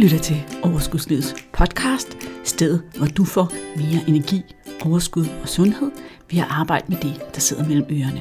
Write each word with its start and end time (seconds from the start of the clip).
lytter 0.00 0.18
til 0.18 0.36
Overskudslivets 0.62 1.34
podcast, 1.52 2.08
stedet 2.44 2.92
hvor 2.96 3.06
du 3.06 3.24
får 3.24 3.48
mere 3.76 4.08
energi, 4.08 4.42
overskud 4.86 5.26
og 5.42 5.48
sundhed 5.48 5.90
ved 6.30 6.38
at 6.38 6.46
arbejde 6.50 6.86
med 6.88 6.96
det, 6.96 7.34
der 7.34 7.40
sidder 7.40 7.68
mellem 7.68 7.86
ørerne. 7.90 8.20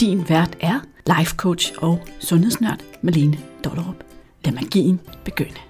Din 0.00 0.28
vært 0.28 0.56
er 0.60 0.80
life 1.18 1.36
coach 1.36 1.72
og 1.78 2.00
sundhedsnørd 2.20 2.80
Malene 3.02 3.38
Dollerup. 3.64 4.04
Lad 4.44 4.52
magien 4.52 5.00
begynde. 5.24 5.60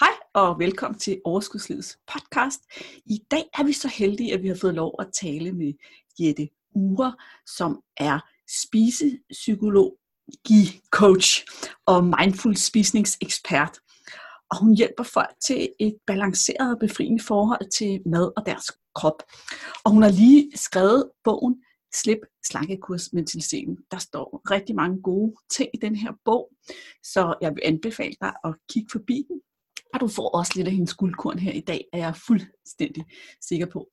Hej 0.00 0.14
og 0.34 0.58
velkommen 0.58 0.98
til 0.98 1.20
Overskudslivets 1.24 1.98
podcast. 2.12 2.60
I 3.06 3.18
dag 3.30 3.44
er 3.58 3.64
vi 3.64 3.72
så 3.72 3.88
heldige, 3.88 4.34
at 4.34 4.42
vi 4.42 4.48
har 4.48 4.58
fået 4.60 4.74
lov 4.74 4.94
at 4.98 5.06
tale 5.22 5.52
med 5.52 5.72
Jette 6.20 6.48
Ure, 6.74 7.14
som 7.46 7.80
er 7.96 8.18
spisepsykolog 8.48 9.99
coach 10.90 11.44
og 11.86 12.04
mindful 12.04 12.56
spisningsekspert. 12.56 13.78
Og 14.50 14.58
hun 14.58 14.76
hjælper 14.76 15.04
folk 15.04 15.34
til 15.46 15.68
et 15.80 15.96
balanceret 16.06 16.74
og 16.74 16.78
befriende 16.80 17.22
forhold 17.22 17.70
til 17.70 18.02
mad 18.06 18.32
og 18.36 18.46
deres 18.46 18.64
krop. 18.94 19.22
Og 19.84 19.90
hun 19.90 20.02
har 20.02 20.10
lige 20.10 20.50
skrevet 20.54 21.10
bogen 21.24 21.62
Slip 21.94 22.18
slankekurs 22.18 23.02
slankekursmentaliteten. 23.02 23.78
Der 23.90 23.98
står 23.98 24.40
rigtig 24.50 24.76
mange 24.76 25.02
gode 25.02 25.34
ting 25.50 25.70
i 25.74 25.76
den 25.76 25.96
her 25.96 26.12
bog, 26.24 26.50
så 27.02 27.34
jeg 27.40 27.54
vil 27.54 27.62
anbefale 27.64 28.14
dig 28.20 28.32
at 28.44 28.54
kigge 28.72 28.88
forbi 28.92 29.24
den. 29.28 29.40
Og 29.94 30.00
du 30.00 30.08
får 30.08 30.28
også 30.28 30.52
lidt 30.56 30.68
af 30.68 30.72
hendes 30.72 30.94
guldkorn 30.94 31.38
her 31.38 31.52
i 31.52 31.60
dag, 31.60 31.84
er 31.92 31.98
jeg 31.98 32.16
fuldstændig 32.26 33.04
sikker 33.40 33.66
på. 33.66 33.88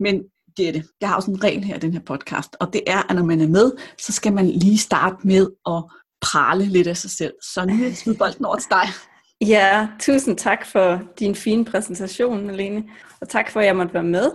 Men 0.00 0.24
Jette, 0.60 0.84
jeg 1.00 1.08
har 1.08 1.16
også 1.16 1.30
en 1.30 1.44
regel 1.44 1.64
her 1.64 1.76
i 1.76 1.78
den 1.78 1.92
her 1.92 2.00
podcast, 2.00 2.56
og 2.60 2.72
det 2.72 2.82
er, 2.86 3.10
at 3.10 3.16
når 3.16 3.24
man 3.24 3.40
er 3.40 3.48
med, 3.48 3.72
så 3.98 4.12
skal 4.12 4.32
man 4.32 4.46
lige 4.46 4.78
starte 4.78 5.16
med 5.26 5.46
at 5.66 5.82
prale 6.20 6.64
lidt 6.64 6.86
af 6.86 6.96
sig 6.96 7.10
selv. 7.10 7.34
Så 7.42 7.64
nu 7.64 7.72
er 7.72 7.94
jeg 8.06 8.18
bolden 8.18 8.44
over 8.44 8.56
til 8.56 8.70
dig. 8.70 8.86
Ja, 9.40 9.88
tusind 10.00 10.36
tak 10.36 10.66
for 10.66 11.02
din 11.18 11.34
fine 11.34 11.64
præsentation, 11.64 12.50
Alene, 12.50 12.84
og 13.20 13.28
tak 13.28 13.50
for, 13.50 13.60
at 13.60 13.66
jeg 13.66 13.76
måtte 13.76 13.94
være 13.94 14.02
med. 14.02 14.30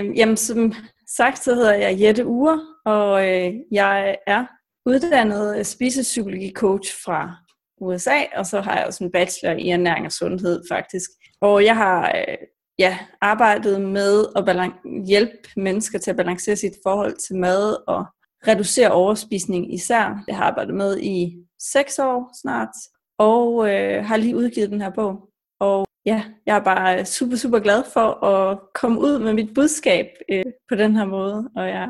Øhm, 0.00 0.12
jamen, 0.12 0.36
som 0.36 0.72
sagt, 1.16 1.38
så 1.38 1.54
hedder 1.54 1.74
jeg 1.74 2.00
Jette 2.00 2.26
Ure, 2.26 2.60
og 2.84 3.28
øh, 3.28 3.52
jeg 3.72 4.16
er 4.26 4.46
uddannet 4.86 5.58
øh, 5.58 5.64
spisepsykologi-coach 5.64 7.04
fra 7.04 7.36
USA, 7.80 8.22
og 8.36 8.46
så 8.46 8.60
har 8.60 8.76
jeg 8.76 8.86
også 8.86 9.04
en 9.04 9.12
bachelor 9.12 9.52
i 9.52 9.68
ernæring 9.68 10.06
og 10.06 10.12
sundhed, 10.12 10.62
faktisk. 10.70 11.10
Og 11.40 11.64
jeg 11.64 11.76
har 11.76 12.08
øh, 12.08 12.36
ja, 12.80 12.98
arbejdet 13.20 13.80
med 13.80 14.24
at 14.36 14.72
hjælpe 15.06 15.48
mennesker 15.56 15.98
til 15.98 16.10
at 16.10 16.16
balancere 16.16 16.56
sit 16.56 16.72
forhold 16.82 17.16
til 17.16 17.36
mad 17.36 17.76
og 17.86 18.04
reducere 18.48 18.90
overspisning 18.90 19.74
især. 19.74 20.22
Det 20.26 20.34
har 20.34 20.42
jeg 20.42 20.48
arbejdet 20.48 20.74
med 20.74 20.98
i 21.00 21.36
seks 21.72 21.98
år 21.98 22.40
snart, 22.42 22.74
og 23.18 23.70
øh, 23.70 24.04
har 24.04 24.16
lige 24.16 24.36
udgivet 24.36 24.70
den 24.70 24.80
her 24.80 24.90
bog. 24.90 25.28
Og 25.60 25.86
ja, 26.06 26.24
jeg 26.46 26.56
er 26.56 26.64
bare 26.64 27.04
super, 27.04 27.36
super 27.36 27.58
glad 27.58 27.82
for 27.92 28.24
at 28.24 28.58
komme 28.74 29.00
ud 29.00 29.18
med 29.18 29.32
mit 29.32 29.54
budskab 29.54 30.06
øh, 30.30 30.44
på 30.68 30.74
den 30.74 30.96
her 30.96 31.04
måde, 31.04 31.50
og 31.56 31.68
jeg 31.68 31.88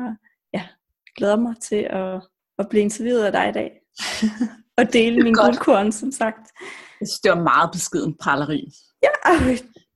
ja, 0.53 0.63
glæder 1.17 1.37
mig 1.37 1.55
til 1.61 1.87
at, 1.89 2.21
at 2.59 2.69
blive 2.69 2.83
interviewet 2.83 3.23
af 3.23 3.31
dig 3.31 3.49
i 3.49 3.51
dag. 3.51 3.71
og 4.77 4.93
dele 4.93 5.23
min 5.23 5.33
guldkorn, 5.33 5.91
som 5.91 6.11
sagt. 6.11 6.51
Jeg 6.99 7.07
synes, 7.07 7.19
det 7.19 7.31
var 7.31 7.43
meget 7.43 7.69
beskeden 7.71 8.17
praleri. 8.21 8.71
Ja, 9.03 9.09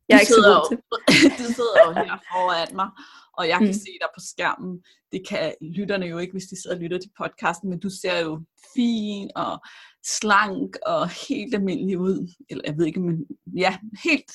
jeg 0.09 0.15
er 0.15 0.19
ikke 0.19 0.33
sidder 0.33 0.63
så 0.63 0.77
du 1.39 1.45
sidder 1.57 1.75
jo 1.85 1.91
her 1.93 2.17
foran 2.31 2.75
mig, 2.75 2.89
og 3.37 3.47
jeg 3.47 3.57
kan 3.57 3.67
mm. 3.67 3.73
se 3.73 3.91
dig 4.01 4.09
på 4.15 4.21
skærmen. 4.31 4.83
Det 5.11 5.21
kan 5.29 5.53
lytterne 5.61 6.05
jo 6.05 6.17
ikke, 6.17 6.31
hvis 6.31 6.49
de 6.51 6.61
sidder 6.61 6.75
og 6.75 6.81
lytter 6.81 6.99
til 6.99 7.11
podcasten, 7.21 7.69
men 7.69 7.79
du 7.79 7.89
ser 8.01 8.19
jo 8.19 8.41
fin 8.75 9.31
og 9.35 9.59
slank 10.05 10.77
og 10.85 11.09
helt 11.09 11.55
almindelig 11.55 11.97
ud. 11.99 12.33
Eller 12.49 12.63
jeg 12.65 12.77
ved 12.77 12.85
ikke, 12.85 12.99
men 12.99 13.25
ja, 13.57 13.77
helt 14.03 14.31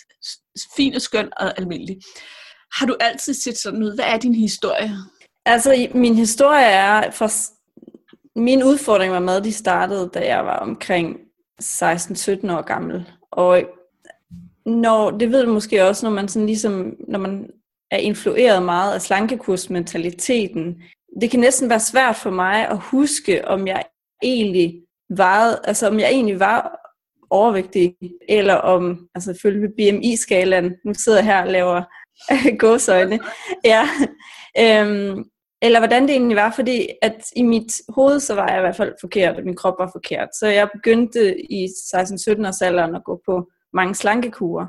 fin 0.77 0.95
og 0.95 1.01
skøn 1.01 1.29
og 1.37 1.59
almindelig. 1.59 1.97
Har 2.73 2.87
du 2.87 2.97
altid 3.01 3.35
set 3.35 3.59
sådan 3.59 3.83
ud? 3.83 3.95
Hvad 3.95 4.05
er 4.05 4.19
din 4.19 4.35
historie? 4.35 4.91
Altså, 5.45 5.89
min 5.95 6.15
historie 6.15 6.67
er, 6.67 7.11
for 7.11 7.29
min 8.39 8.63
udfordring 8.63 9.13
var 9.13 9.21
med, 9.21 9.41
de 9.41 9.53
startede, 9.53 10.11
da 10.15 10.27
jeg 10.27 10.45
var 10.45 10.57
omkring 10.57 11.17
16-17 11.63 12.53
år 12.53 12.63
gammel. 12.63 13.11
Og 13.33 13.65
når, 14.71 15.11
det 15.11 15.33
ved 15.33 15.45
du 15.45 15.53
måske 15.53 15.85
også, 15.85 16.07
når 16.07 16.13
man 16.13 16.29
sådan 16.29 16.47
ligesom, 16.47 16.97
når 17.09 17.19
man 17.19 17.51
er 17.91 17.97
influeret 17.97 18.63
meget 18.63 18.95
af 18.95 19.03
slankekursmentaliteten. 19.03 20.83
Det 21.21 21.31
kan 21.31 21.41
næsten 21.41 21.71
være 21.71 21.81
svært 21.81 22.17
for 22.17 22.31
mig 22.31 22.69
at 22.69 22.79
huske, 22.79 23.49
om 23.49 23.67
jeg 23.67 23.85
egentlig 24.23 24.83
var, 25.17 25.61
altså 25.65 25.89
om 25.89 25.99
jeg 25.99 26.09
egentlig 26.09 26.41
var 26.41 26.77
overvægtig, 27.31 27.97
eller 28.29 28.55
om, 28.55 29.09
altså 29.15 29.39
følge 29.43 29.69
BMI-skalaen, 29.69 30.73
nu 30.85 30.95
sidder 30.95 31.19
jeg 31.19 31.27
her 31.27 31.43
og 31.43 31.49
laver 31.49 31.83
gåsøjne, 32.63 33.19
ja, 33.65 33.89
øhm, 34.59 35.25
eller 35.63 35.81
hvordan 35.81 36.03
det 36.03 36.11
egentlig 36.11 36.37
var, 36.37 36.53
fordi 36.57 36.89
at 37.03 37.25
i 37.37 37.43
mit 37.43 37.73
hoved, 37.89 38.21
så 38.21 38.35
var 38.35 38.49
jeg 38.49 38.59
i 38.59 38.61
hvert 38.61 38.77
fald 38.77 38.95
forkert, 39.01 39.37
og 39.37 39.45
min 39.45 39.57
krop 39.57 39.75
var 39.79 39.91
forkert. 39.95 40.29
Så 40.39 40.47
jeg 40.47 40.69
begyndte 40.75 41.53
i 41.53 41.65
16-17 41.65 42.49
års 42.49 42.63
alderen 42.63 42.95
at 42.95 43.05
gå 43.05 43.21
på 43.27 43.51
mange 43.73 43.95
slankekurer. 43.95 44.67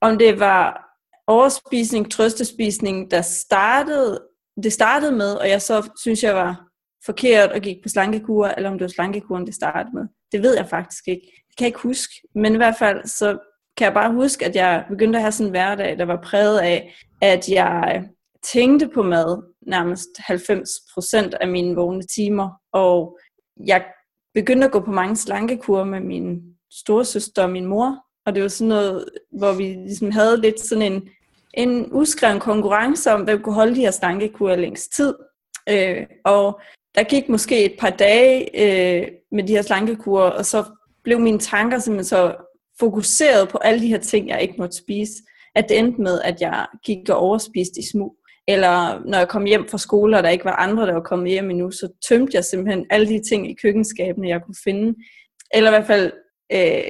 Om 0.00 0.18
det 0.18 0.40
var 0.40 0.90
overspisning, 1.26 2.10
trøstespisning, 2.10 3.10
der 3.10 3.22
startede, 3.22 4.20
det 4.62 4.72
startede 4.72 5.12
med, 5.12 5.34
og 5.34 5.48
jeg 5.48 5.62
så 5.62 5.90
synes, 6.00 6.22
jeg 6.22 6.34
var 6.34 6.66
forkert 7.06 7.52
og 7.52 7.60
gik 7.60 7.76
på 7.82 7.88
slankekur, 7.88 8.46
eller 8.46 8.70
om 8.70 8.78
det 8.78 8.84
var 8.84 8.88
slankekuren, 8.88 9.46
det 9.46 9.54
startede 9.54 9.94
med. 9.94 10.06
Det 10.32 10.42
ved 10.42 10.56
jeg 10.56 10.68
faktisk 10.68 11.08
ikke. 11.08 11.26
Jeg 11.34 11.54
kan 11.58 11.66
ikke 11.66 11.78
huske. 11.78 12.14
Men 12.34 12.54
i 12.54 12.56
hvert 12.56 12.76
fald, 12.78 13.06
så 13.06 13.38
kan 13.76 13.84
jeg 13.84 13.94
bare 13.94 14.12
huske, 14.12 14.46
at 14.46 14.56
jeg 14.56 14.84
begyndte 14.88 15.18
at 15.18 15.22
have 15.22 15.32
sådan 15.32 15.46
en 15.46 15.50
hverdag, 15.50 15.98
der 15.98 16.04
var 16.04 16.20
præget 16.24 16.58
af, 16.58 16.94
at 17.20 17.48
jeg 17.48 17.92
øh, 17.96 18.08
tænkte 18.52 18.88
på 18.94 19.02
mad 19.02 19.42
nærmest 19.66 20.08
90% 20.18 21.38
af 21.40 21.48
mine 21.48 21.74
vågne 21.74 22.02
timer, 22.02 22.50
og 22.72 23.18
jeg 23.66 23.84
begyndte 24.34 24.66
at 24.66 24.72
gå 24.72 24.80
på 24.80 24.90
mange 24.90 25.16
slankekur 25.16 25.84
med 25.84 26.00
min 26.00 26.40
storesøster 26.72 27.42
og 27.42 27.50
min 27.50 27.66
mor, 27.66 28.04
og 28.26 28.34
det 28.34 28.42
var 28.42 28.48
sådan 28.48 28.68
noget, 28.68 29.04
hvor 29.32 29.52
vi 29.52 29.64
ligesom 29.64 30.10
havde 30.10 30.40
lidt 30.40 30.60
sådan 30.60 30.92
en, 30.92 31.08
en 31.54 31.88
uskreven 31.92 32.40
konkurrence 32.40 33.12
om, 33.12 33.22
hvem 33.22 33.42
kunne 33.42 33.54
holde 33.54 33.74
de 33.74 33.80
her 33.80 33.90
slankekurer 33.90 34.56
længst 34.56 34.92
tid. 34.96 35.14
Øh, 35.68 36.06
og 36.24 36.60
der 36.94 37.02
gik 37.02 37.28
måske 37.28 37.64
et 37.64 37.74
par 37.78 37.90
dage 37.90 38.40
øh, 38.42 39.08
med 39.32 39.44
de 39.44 39.52
her 39.52 39.62
slankekurer, 39.62 40.30
og 40.30 40.46
så 40.46 40.64
blev 41.04 41.20
mine 41.20 41.38
tanker 41.38 41.78
simpelthen 41.78 42.04
så 42.04 42.34
fokuseret 42.80 43.48
på 43.48 43.58
alle 43.58 43.80
de 43.80 43.88
her 43.88 43.98
ting, 43.98 44.28
jeg 44.28 44.42
ikke 44.42 44.54
måtte 44.58 44.76
spise, 44.76 45.12
at 45.54 45.68
det 45.68 45.78
endte 45.78 46.02
med, 46.02 46.20
at 46.20 46.40
jeg 46.40 46.66
gik 46.84 47.08
og 47.08 47.16
overspiste 47.16 47.80
i 47.80 47.90
smug. 47.92 48.16
Eller 48.48 49.04
når 49.06 49.18
jeg 49.18 49.28
kom 49.28 49.44
hjem 49.44 49.68
fra 49.68 49.78
skole, 49.78 50.16
og 50.16 50.22
der 50.22 50.28
ikke 50.28 50.44
var 50.44 50.56
andre, 50.56 50.86
der 50.86 50.92
var 50.92 51.00
kommet 51.00 51.30
hjem 51.30 51.50
endnu, 51.50 51.70
så 51.70 51.88
tømte 52.08 52.32
jeg 52.34 52.44
simpelthen 52.44 52.86
alle 52.90 53.08
de 53.08 53.22
ting 53.28 53.50
i 53.50 53.54
køkkenskabene, 53.62 54.28
jeg 54.28 54.42
kunne 54.42 54.54
finde. 54.64 54.94
Eller 55.54 55.70
i 55.70 55.74
hvert 55.74 55.86
fald 55.86 56.12
øh, 56.52 56.82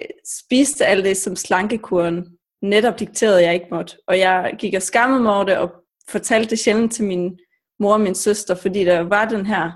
spiste 0.43 0.87
alt 0.87 1.05
det, 1.05 1.17
som 1.17 1.37
slankekuren 1.37 2.27
netop 2.63 3.01
dikterede, 3.01 3.43
jeg 3.43 3.55
ikke 3.55 3.67
måtte. 3.71 3.97
Og 4.07 4.19
jeg 4.19 4.55
gik 4.59 4.75
og 4.75 4.83
skammede 4.83 5.23
mig 5.23 5.35
over 5.35 5.45
det, 5.45 5.57
og 5.57 5.71
fortalte 6.09 6.51
det 6.51 6.59
sjældent 6.59 6.93
til 6.93 7.05
min 7.05 7.39
mor 7.81 7.93
og 7.93 8.01
min 8.01 8.15
søster, 8.15 8.55
fordi 8.55 8.85
der 8.85 9.01
var 9.01 9.25
den 9.25 9.47
her, 9.47 9.71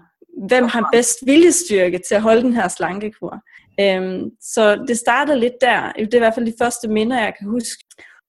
hvem 0.49 0.65
har 0.65 0.89
bedst 0.93 1.19
viljestyrke 1.27 2.01
til 2.09 2.15
at 2.15 2.23
holde 2.23 2.43
den 2.43 2.53
her 2.53 2.69
slankekur? 2.69 3.41
Øhm, 3.81 4.31
så 4.41 4.85
det 4.89 4.99
startede 4.99 5.41
lidt 5.41 5.55
der. 5.61 5.93
Det 5.93 6.15
er 6.15 6.19
i 6.19 6.19
hvert 6.19 6.35
fald 6.35 6.47
de 6.47 6.55
første 6.59 6.89
minder, 6.89 7.21
jeg 7.21 7.35
kan 7.39 7.49
huske. 7.49 7.85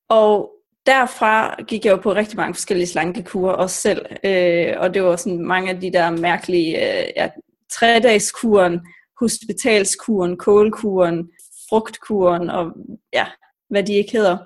Og 0.09 0.51
derfra 0.85 1.63
gik 1.63 1.85
jeg 1.85 1.91
jo 1.91 1.97
på 1.97 2.13
rigtig 2.13 2.37
mange 2.37 2.53
forskellige 2.53 2.87
slankekurer 2.87 3.53
også 3.53 3.81
selv. 3.81 4.05
Øh, 4.23 4.73
og 4.77 4.93
det 4.93 5.03
var 5.03 5.15
sådan 5.15 5.39
mange 5.39 5.69
af 5.69 5.81
de 5.81 5.93
der 5.93 6.09
mærkelige 6.09 6.77
øh, 6.77 7.07
ja, 7.15 7.29
tredagskuren, 7.71 8.79
hospitalskuren, 9.19 10.37
kålkuren, 10.37 11.29
frugtkuren 11.69 12.49
og 12.49 12.71
ja, 13.13 13.25
hvad 13.69 13.83
de 13.83 13.93
ikke 13.93 14.11
hedder. 14.11 14.37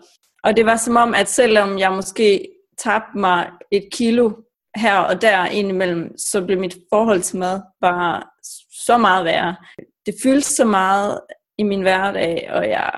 Og 0.44 0.58
det 0.58 0.66
var 0.66 0.78
som 0.78 0.96
om, 0.96 1.14
at 1.14 1.30
selvom 1.30 1.80
jeg 1.80 1.92
måske 1.92 2.48
tabte 2.78 3.18
mig 3.18 3.50
et 3.72 3.90
kilo 3.92 4.32
her 4.76 4.98
og 4.98 5.22
der 5.22 5.46
indimellem, 5.46 6.18
så 6.18 6.46
blev 6.46 6.60
mit 6.60 6.78
forhold 6.94 7.22
til 7.22 7.38
mad 7.38 7.62
bare 7.82 8.24
så 8.86 8.98
meget 8.98 9.26
værre. 9.26 9.56
Det 10.06 10.16
fyldte 10.24 10.48
så 10.50 10.66
meget 10.66 11.20
i 11.58 11.64
min 11.64 11.82
hverdag, 11.82 12.50
og 12.54 12.70
jeg 12.70 12.92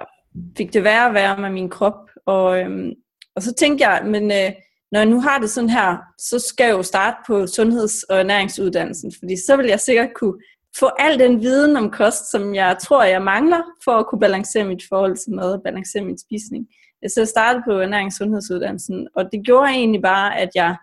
fik 0.58 0.74
det 0.74 0.84
værre 0.84 1.08
og 1.08 1.14
værre 1.14 1.38
med 1.42 1.50
min 1.50 1.70
krop. 1.70 2.10
Og, 2.26 2.60
øhm, 2.60 2.92
og 3.36 3.42
så 3.42 3.54
tænkte 3.54 3.88
jeg, 3.88 4.02
men 4.06 4.32
øh, 4.32 4.52
når 4.92 5.00
jeg 5.00 5.06
nu 5.06 5.22
har 5.22 5.40
det 5.40 5.50
sådan 5.50 5.70
her, 5.70 5.98
så 6.20 6.40
skal 6.40 6.66
jeg 6.66 6.74
jo 6.74 6.84
starte 6.84 7.18
på 7.28 7.48
sundheds- 7.48 8.04
og 8.04 8.20
ernæringsuddannelsen, 8.20 9.14
fordi 9.20 9.46
så 9.46 9.58
vil 9.58 9.66
jeg 9.66 9.80
sikkert 9.80 10.10
kunne 10.16 10.42
få 10.80 10.90
al 11.00 11.20
den 11.20 11.42
viden 11.42 11.76
om 11.76 11.92
kost, 11.92 12.32
som 12.32 12.56
jeg 12.56 12.78
tror, 12.82 13.04
jeg 13.04 13.22
mangler, 13.22 13.62
for 13.84 13.92
at 13.92 14.08
kunne 14.08 14.20
balancere 14.20 14.64
mit 14.64 14.84
forhold 14.90 15.18
til 15.18 15.34
mad 15.34 15.54
og 15.54 15.62
balancere 15.64 16.04
min 16.04 16.18
spisning. 16.18 16.68
Så 17.08 17.22
jeg 17.22 17.28
startede 17.28 17.64
på 17.68 17.82
ernærings- 17.82 18.18
sundhedsuddannelsen, 18.18 19.08
og 19.16 19.32
det 19.32 19.46
gjorde 19.46 19.70
egentlig 19.70 20.02
bare, 20.02 20.40
at 20.40 20.50
jeg, 20.56 20.76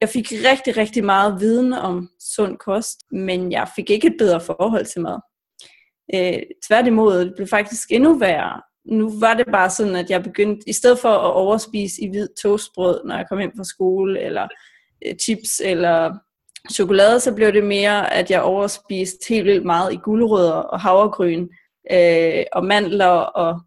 jeg 0.00 0.08
fik 0.08 0.32
rigtig, 0.32 0.76
rigtig 0.76 1.04
meget 1.04 1.40
viden 1.40 1.72
om 1.72 2.08
sund 2.20 2.56
kost, 2.58 2.98
men 3.10 3.52
jeg 3.52 3.68
fik 3.76 3.90
ikke 3.90 4.06
et 4.06 4.16
bedre 4.18 4.40
forhold 4.40 4.84
til 4.84 5.00
mad. 5.00 5.18
Øh, 6.14 6.42
tværtimod, 6.66 7.24
det 7.24 7.34
blev 7.36 7.46
faktisk 7.46 7.92
endnu 7.92 8.18
værre. 8.18 8.62
Nu 8.84 9.20
var 9.20 9.34
det 9.34 9.46
bare 9.52 9.70
sådan, 9.70 9.96
at 9.96 10.10
jeg 10.10 10.22
begyndte, 10.22 10.68
i 10.68 10.72
stedet 10.72 10.98
for 10.98 11.08
at 11.08 11.32
overspise 11.32 12.02
i 12.02 12.10
hvid 12.10 12.28
toastbrød, 12.42 13.04
når 13.04 13.16
jeg 13.16 13.26
kom 13.28 13.38
hjem 13.38 13.52
fra 13.56 13.64
skole, 13.64 14.20
eller 14.20 14.48
øh, 15.06 15.14
chips, 15.16 15.60
eller 15.64 16.18
chokolade, 16.72 17.20
så 17.20 17.34
blev 17.34 17.52
det 17.52 17.64
mere, 17.64 18.12
at 18.14 18.30
jeg 18.30 18.42
overspiste 18.42 19.18
helt 19.28 19.44
vildt 19.44 19.64
meget 19.64 19.92
i 19.92 19.96
gulerødder 19.96 20.52
og 20.52 20.80
havregryn, 20.80 21.48
øh, 21.92 22.44
og 22.52 22.64
mandler 22.64 23.06
og 23.06 23.60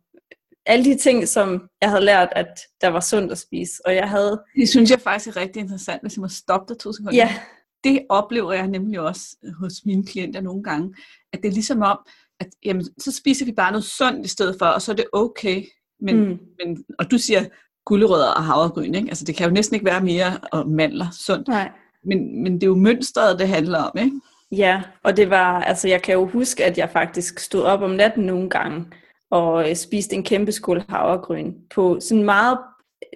alle 0.65 0.85
de 0.85 0.97
ting, 0.97 1.27
som 1.27 1.67
jeg 1.81 1.89
havde 1.89 2.05
lært, 2.05 2.29
at 2.31 2.59
der 2.81 2.88
var 2.88 2.99
sundt 2.99 3.31
at 3.31 3.38
spise. 3.38 3.73
Og 3.85 3.95
jeg 3.95 4.09
havde... 4.09 4.41
Det 4.55 4.69
synes 4.69 4.91
jeg 4.91 4.99
faktisk 4.99 5.38
er 5.38 5.41
rigtig 5.41 5.59
interessant, 5.59 6.01
hvis 6.01 6.15
jeg 6.15 6.21
må 6.21 6.27
stoppe 6.27 6.73
dig 6.73 6.79
to 6.79 6.93
sekunder. 6.93 7.15
Ja. 7.15 7.35
Det 7.83 8.05
oplever 8.09 8.53
jeg 8.53 8.67
nemlig 8.67 8.99
også 8.99 9.37
hos 9.59 9.73
mine 9.85 10.05
klienter 10.05 10.41
nogle 10.41 10.63
gange, 10.63 10.95
at 11.33 11.39
det 11.41 11.47
er 11.47 11.53
ligesom 11.53 11.81
om, 11.81 11.99
at 12.39 12.47
jamen, 12.65 12.85
så 12.99 13.11
spiser 13.11 13.45
vi 13.45 13.51
bare 13.51 13.71
noget 13.71 13.83
sundt 13.83 14.25
i 14.25 14.29
stedet 14.29 14.55
for, 14.59 14.65
og 14.65 14.81
så 14.81 14.91
er 14.91 14.95
det 14.95 15.05
okay. 15.13 15.63
Men, 15.99 16.15
mm. 16.17 16.39
men, 16.65 16.83
og 16.99 17.11
du 17.11 17.17
siger 17.17 17.45
gulerødder 17.85 18.31
og 18.31 18.44
havregryn, 18.44 18.95
ikke? 18.95 19.09
Altså 19.09 19.25
det 19.25 19.35
kan 19.35 19.47
jo 19.47 19.53
næsten 19.53 19.75
ikke 19.75 19.85
være 19.85 20.01
mere 20.01 20.37
og 20.51 20.69
mandler 20.69 21.07
sundt. 21.11 21.47
Nej. 21.47 21.71
Men, 22.03 22.44
men 22.44 22.53
det 22.53 22.63
er 22.63 22.68
jo 22.68 22.75
mønstret, 22.75 23.39
det 23.39 23.48
handler 23.48 23.80
om, 23.80 23.98
ikke? 23.98 24.12
Ja, 24.51 24.81
og 25.03 25.18
det 25.18 25.30
var, 25.30 25.62
altså 25.62 25.88
jeg 25.88 26.01
kan 26.01 26.13
jo 26.13 26.25
huske, 26.25 26.65
at 26.65 26.77
jeg 26.77 26.89
faktisk 26.89 27.39
stod 27.39 27.63
op 27.63 27.81
om 27.81 27.92
natten 27.92 28.24
nogle 28.24 28.50
gange, 28.50 28.86
og 29.31 29.69
øh, 29.69 29.75
spiste 29.75 30.15
en 30.15 30.24
kæmpe 30.24 30.51
skål 30.51 30.83
havregryn 30.89 31.53
på 31.75 32.00
sådan 32.00 32.24
meget, 32.24 32.57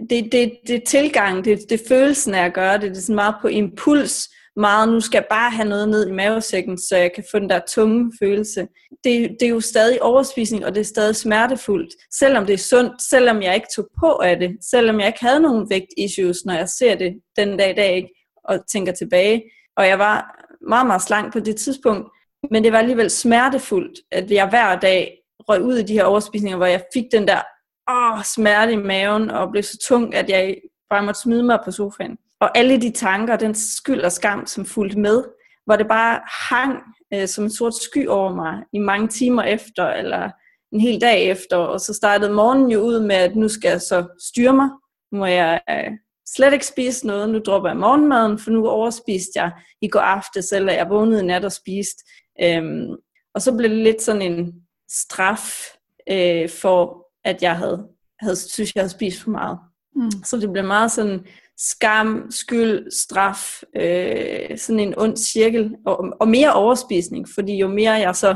det, 0.10 0.32
det, 0.32 0.54
det 0.68 0.84
tilgang, 0.84 1.46
det, 1.46 1.60
det 1.70 1.82
følelsen 1.88 2.36
af 2.36 2.46
at 2.46 2.54
gøre 2.54 2.74
det, 2.74 2.90
det 2.90 2.98
er 2.98 3.02
sådan 3.02 3.16
meget 3.16 3.36
på 3.42 3.48
impuls, 3.48 4.30
meget, 4.56 4.90
nu 4.90 5.00
skal 5.00 5.18
jeg 5.18 5.28
bare 5.30 5.52
have 5.52 5.70
noget 5.70 5.90
ned 5.90 6.08
i 6.08 6.12
mavesækken, 6.12 6.78
så 6.78 6.98
jeg 6.98 7.12
kan 7.16 7.24
få 7.31 7.40
den 7.40 7.50
der 7.50 7.60
tunge 7.70 8.12
følelse. 8.20 8.68
Det, 9.04 9.38
det 9.40 9.46
er 9.46 9.50
jo 9.50 9.60
stadig 9.60 10.04
overspisning, 10.04 10.66
og 10.66 10.76
det 10.76 10.81
er 10.81 10.86
stadig 10.86 11.16
smertefuldt. 11.16 11.94
Selvom 12.20 12.46
det 12.46 12.54
er 12.54 12.58
sundt, 12.58 13.02
selvom 13.10 13.42
jeg 13.42 13.56
ikke 13.56 13.68
tog 13.76 13.88
på 14.00 14.08
af 14.12 14.40
det, 14.40 14.58
selvom 14.62 15.00
jeg 15.00 15.08
ikke 15.08 15.26
havde 15.26 15.40
nogen 15.40 15.70
vægt-issues, 15.70 16.46
når 16.46 16.54
jeg 16.54 16.70
ser 16.70 16.96
det 16.96 17.14
den 17.38 17.58
dag 17.58 17.72
i 17.72 17.74
dag 17.74 17.96
ikke, 17.96 18.10
og 18.50 18.68
tænker 18.68 18.94
tilbage. 18.94 19.44
Og 19.77 19.88
jeg 19.88 20.00
var 20.00 20.45
meget, 20.69 20.88
meget 20.88 21.01
slank 21.01 21.33
på 21.33 21.39
det 21.39 21.56
tidspunkt, 21.56 22.09
men 22.51 22.63
det 22.63 22.71
var 22.71 22.77
alligevel 22.80 23.09
smertefuldt, 23.09 24.00
at 24.12 24.31
jeg 24.31 24.50
hver 24.50 24.80
dag 24.80 25.18
røg 25.39 25.62
ud 25.62 25.77
i 25.77 25.83
de 25.83 25.94
her 25.94 26.03
overspisninger, 26.03 26.57
hvor 26.57 26.65
jeg 26.65 26.83
fik 26.94 27.06
den 27.12 27.27
der 27.27 27.42
åh, 27.89 28.24
smerte 28.24 28.74
i 28.74 28.75
maven, 28.75 29.31
og 29.31 29.51
blev 29.51 29.63
så 29.63 29.77
tung, 29.88 30.15
at 30.15 30.30
jeg 30.30 30.56
bare 30.89 31.03
måtte 31.03 31.21
smide 31.21 31.44
mig 31.44 31.59
på 31.65 31.71
sofaen. 31.71 32.18
Og 32.39 32.57
alle 32.57 32.81
de 32.81 32.92
tanker, 32.92 33.36
den 33.36 33.56
skyld 33.56 34.01
og 34.01 34.12
skam, 34.12 34.45
som 34.45 34.65
fulgte 34.65 35.00
med, 35.00 35.24
hvor 35.65 35.75
det 35.75 35.88
bare 35.88 36.21
hang 36.50 36.83
øh, 37.13 37.27
som 37.27 37.44
en 37.44 37.51
sort 37.51 37.75
sky 37.75 38.07
over 38.07 38.36
mig 38.36 38.63
i 38.74 38.80
mange 38.80 39.07
timer 39.07 39.44
efter, 39.44 39.88
eller 39.88 40.30
en 40.71 40.80
hel 40.80 41.01
dag 41.01 41.24
efter, 41.24 41.57
og 41.57 41.81
så 41.81 41.94
startede 41.94 42.33
morgenen 42.33 42.71
jo 42.71 42.80
ud 42.80 43.00
med, 43.00 43.15
at 43.15 43.36
nu 43.36 43.47
skal 43.47 43.69
jeg 43.69 43.81
så 43.81 44.07
styre 44.19 44.53
mig. 44.53 44.69
Nu 45.12 45.18
må 45.18 45.25
jeg 45.25 45.62
øh, 45.69 45.92
slet 46.27 46.54
ikke 46.54 46.66
spise 46.66 47.07
noget, 47.07 47.30
nu 47.30 47.39
dropper 47.39 47.69
jeg 47.69 47.77
morgenmaden, 47.77 48.39
for 48.39 48.51
nu 48.51 48.68
overspiste 48.68 49.31
jeg 49.36 49.51
i 49.81 49.88
går 49.88 50.00
aftes, 50.00 50.51
eller 50.51 50.74
jeg 50.74 50.89
vågnede 50.89 51.22
i 51.22 51.25
nat 51.25 51.45
og 51.45 51.51
spiste. 51.51 52.04
Øhm, 52.42 52.95
og 53.33 53.42
så 53.42 53.56
blev 53.57 53.69
det 53.69 53.77
lidt 53.77 54.01
sådan 54.01 54.22
en 54.22 54.54
straf 54.92 55.75
øh, 56.10 56.50
for, 56.50 57.07
at 57.24 57.42
jeg 57.42 57.57
havde, 57.57 57.88
havde 58.19 58.36
synes, 58.36 58.75
jeg 58.75 58.81
havde 58.81 58.94
spist 58.94 59.22
for 59.22 59.30
meget. 59.30 59.60
Mm. 59.95 60.24
Så 60.24 60.38
det 60.38 60.51
blev 60.51 60.63
meget 60.63 60.92
sådan 60.92 61.25
skam, 61.57 62.28
skyld, 62.30 62.92
straf, 62.92 63.63
øh, 63.75 64.57
sådan 64.57 64.80
en 64.80 64.94
ond 64.98 65.18
cirkel, 65.18 65.75
og, 65.86 66.06
og 66.19 66.28
mere 66.28 66.54
overspisning, 66.54 67.30
fordi 67.36 67.57
jo 67.57 67.68
mere 67.68 67.92
jeg 67.92 68.16
så 68.16 68.36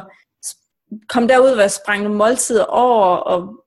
kom 1.09 1.27
derud, 1.27 1.53
hvor 1.53 1.61
jeg 1.61 1.71
sprang 1.71 2.03
nogle 2.03 2.17
måltider 2.17 2.65
over, 2.65 3.05
og 3.05 3.63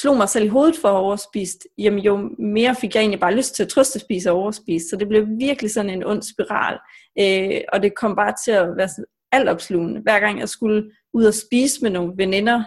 slog 0.00 0.16
mig 0.16 0.28
selv 0.28 0.44
i 0.44 0.48
hovedet 0.48 0.76
for 0.76 0.88
at 0.88 0.96
overspise, 0.96 1.58
jamen 1.78 1.98
jo 1.98 2.30
mere 2.38 2.74
fik 2.74 2.94
jeg 2.94 3.00
egentlig 3.00 3.20
bare 3.20 3.34
lyst 3.34 3.54
til 3.54 3.62
at 3.62 3.68
trøste 3.68 3.98
spise 3.98 4.30
og 4.30 4.38
overspise, 4.38 4.88
så 4.88 4.96
det 4.96 5.08
blev 5.08 5.26
virkelig 5.38 5.70
sådan 5.70 5.90
en 5.90 6.04
ond 6.04 6.22
spiral, 6.22 6.78
øh, 7.18 7.60
og 7.72 7.82
det 7.82 7.94
kom 7.94 8.16
bare 8.16 8.34
til 8.44 8.50
at 8.50 8.76
være 8.76 8.88
altopslugende. 9.32 10.00
Hver 10.00 10.20
gang 10.20 10.40
jeg 10.40 10.48
skulle 10.48 10.90
ud 11.14 11.24
og 11.24 11.34
spise 11.34 11.82
med 11.82 11.90
nogle 11.90 12.12
veninder, 12.16 12.62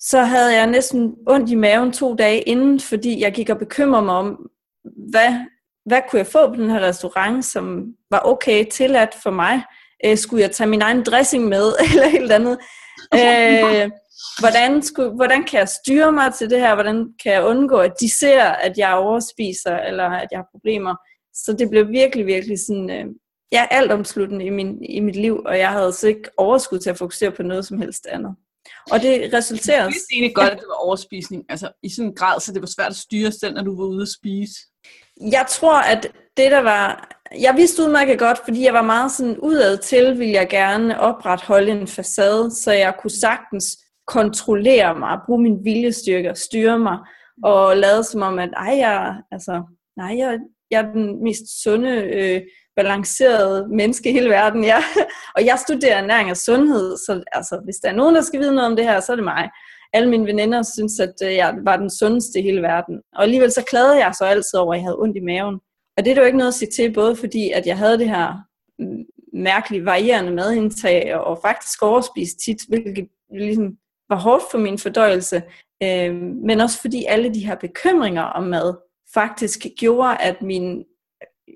så 0.00 0.20
havde 0.20 0.54
jeg 0.54 0.66
næsten 0.66 1.14
ondt 1.26 1.50
i 1.50 1.54
maven 1.54 1.92
to 1.92 2.14
dage 2.14 2.40
inden, 2.40 2.80
fordi 2.80 3.20
jeg 3.20 3.32
gik 3.32 3.50
og 3.50 3.58
bekymrede 3.58 4.04
mig 4.04 4.14
om, 4.14 4.50
hvad, 5.10 5.40
hvad 5.86 6.00
kunne 6.10 6.18
jeg 6.18 6.26
få 6.26 6.48
på 6.48 6.54
den 6.54 6.70
her 6.70 6.80
restaurant, 6.80 7.44
som 7.44 7.94
var 8.10 8.20
okay 8.24 8.64
tilladt 8.70 9.14
for 9.22 9.30
mig? 9.30 9.62
Øh, 10.04 10.16
skulle 10.16 10.42
jeg 10.42 10.50
tage 10.50 10.70
min 10.70 10.82
egen 10.82 11.02
dressing 11.02 11.44
med, 11.44 11.72
eller 11.92 12.08
helt 12.08 12.32
andet? 12.32 12.58
Øh, 13.14 13.90
hvordan, 14.40 14.82
skulle, 14.82 15.10
hvordan 15.10 15.44
kan 15.44 15.60
jeg 15.60 15.68
styre 15.68 16.12
mig 16.12 16.34
til 16.34 16.50
det 16.50 16.60
her? 16.60 16.74
Hvordan 16.74 17.14
kan 17.22 17.32
jeg 17.32 17.44
undgå, 17.44 17.76
at 17.76 17.92
de 18.00 18.18
ser, 18.18 18.42
at 18.42 18.78
jeg 18.78 18.94
overspiser, 18.94 19.78
eller 19.78 20.04
at 20.04 20.28
jeg 20.30 20.38
har 20.38 20.48
problemer? 20.52 20.94
Så 21.34 21.52
det 21.58 21.70
blev 21.70 21.88
virkelig, 21.88 22.26
virkelig 22.26 22.58
sådan, 22.66 22.90
øh, 22.90 23.06
ja, 23.52 23.66
alt 23.70 23.92
omsluttende 23.92 24.44
i, 24.44 24.50
min, 24.50 24.84
i 24.84 25.00
mit 25.00 25.16
liv, 25.16 25.42
og 25.46 25.58
jeg 25.58 25.70
havde 25.70 25.92
så 25.92 26.08
ikke 26.08 26.30
overskud 26.36 26.78
til 26.78 26.90
at 26.90 26.98
fokusere 26.98 27.30
på 27.30 27.42
noget 27.42 27.66
som 27.66 27.78
helst 27.78 28.06
andet. 28.06 28.34
Og 28.90 29.02
det 29.02 29.30
resulterede... 29.32 29.82
Jeg 29.82 29.86
vidste 29.86 30.12
egentlig 30.12 30.34
godt, 30.34 30.50
at 30.50 30.58
det 30.58 30.68
var 30.68 30.84
overspisning, 30.86 31.44
altså 31.48 31.70
i 31.82 31.88
sådan 31.88 32.08
en 32.08 32.14
grad, 32.14 32.40
så 32.40 32.52
det 32.52 32.60
var 32.60 32.66
svært 32.76 32.90
at 32.90 32.96
styre 32.96 33.32
selv, 33.32 33.54
når 33.54 33.62
du 33.62 33.76
var 33.76 33.86
ude 33.86 34.02
at 34.02 34.08
spise. 34.08 34.54
Jeg 35.20 35.46
tror, 35.48 35.78
at 35.78 36.02
det 36.36 36.50
der 36.50 36.62
var... 36.62 37.08
Jeg 37.40 37.54
vidste 37.56 37.82
udmærket 37.82 38.18
godt, 38.18 38.38
fordi 38.44 38.64
jeg 38.64 38.74
var 38.74 38.82
meget 38.82 39.12
sådan 39.12 39.38
udad 39.38 39.78
til, 39.78 40.18
ville 40.18 40.32
jeg 40.32 40.48
gerne 40.48 41.00
opretholde 41.00 41.70
en 41.70 41.86
facade, 41.86 42.50
så 42.50 42.72
jeg 42.72 42.94
kunne 43.00 43.10
sagtens 43.20 43.78
kontrollere 44.06 44.98
mig, 44.98 45.18
bruge 45.26 45.42
min 45.42 45.64
viljestyrke 45.64 46.30
og 46.30 46.36
styre 46.36 46.78
mig, 46.78 46.98
og 47.44 47.76
lade 47.76 48.04
som 48.04 48.22
om, 48.22 48.38
at 48.38 48.50
ej, 48.56 48.76
jeg, 48.78 49.16
altså, 49.32 49.62
nej, 49.96 50.18
jeg, 50.18 50.38
jeg 50.70 50.82
er 50.82 50.92
den 50.92 51.22
mest 51.22 51.62
sunde, 51.62 51.90
øh, 51.90 52.42
balancerede 52.76 53.68
menneske 53.68 54.10
i 54.10 54.12
hele 54.12 54.30
verden. 54.30 54.64
Ja. 54.64 54.78
og 55.36 55.46
jeg 55.46 55.58
studerer 55.58 56.02
ernæring 56.02 56.30
og 56.30 56.36
sundhed, 56.36 56.96
så 56.96 57.22
altså, 57.32 57.60
hvis 57.64 57.76
der 57.76 57.88
er 57.88 57.94
nogen, 57.94 58.14
der 58.14 58.20
skal 58.20 58.40
vide 58.40 58.54
noget 58.54 58.70
om 58.70 58.76
det 58.76 58.84
her, 58.84 59.00
så 59.00 59.12
er 59.12 59.16
det 59.16 59.24
mig. 59.24 59.50
Alle 59.92 60.08
mine 60.10 60.26
veninder 60.26 60.62
synes, 60.62 61.00
at 61.00 61.14
øh, 61.24 61.34
jeg 61.34 61.54
var 61.64 61.76
den 61.76 61.90
sundeste 61.90 62.38
i 62.38 62.42
hele 62.42 62.62
verden. 62.62 63.00
Og 63.16 63.22
alligevel 63.22 63.52
så 63.52 63.64
klagede 63.70 64.04
jeg 64.04 64.14
så 64.18 64.24
altid 64.24 64.58
over, 64.58 64.72
at 64.74 64.78
jeg 64.78 64.84
havde 64.84 64.98
ondt 64.98 65.16
i 65.16 65.20
maven. 65.20 65.60
Og 65.96 66.04
det 66.04 66.12
er 66.12 66.20
jo 66.20 66.26
ikke 66.26 66.38
noget 66.38 66.52
at 66.52 66.54
sige 66.54 66.70
til, 66.76 66.92
både 66.92 67.16
fordi, 67.16 67.50
at 67.50 67.66
jeg 67.66 67.78
havde 67.78 67.98
det 67.98 68.08
her 68.08 68.34
mærkeligt 69.32 69.84
varierende 69.84 70.32
madindtag, 70.32 71.14
og 71.14 71.38
faktisk 71.42 71.82
overspiste 71.82 72.38
tit, 72.44 72.58
hvilket 72.68 73.08
ligesom 73.30 73.76
var 74.08 74.16
hårdt 74.16 74.44
for 74.50 74.58
min 74.58 74.78
fordøjelse, 74.78 75.42
øh, 75.82 76.14
men 76.44 76.60
også 76.60 76.80
fordi 76.80 77.04
alle 77.04 77.34
de 77.34 77.46
her 77.46 77.54
bekymringer 77.54 78.22
om 78.22 78.42
mad 78.42 78.74
faktisk 79.14 79.66
gjorde, 79.78 80.16
at 80.16 80.42
min, 80.42 80.84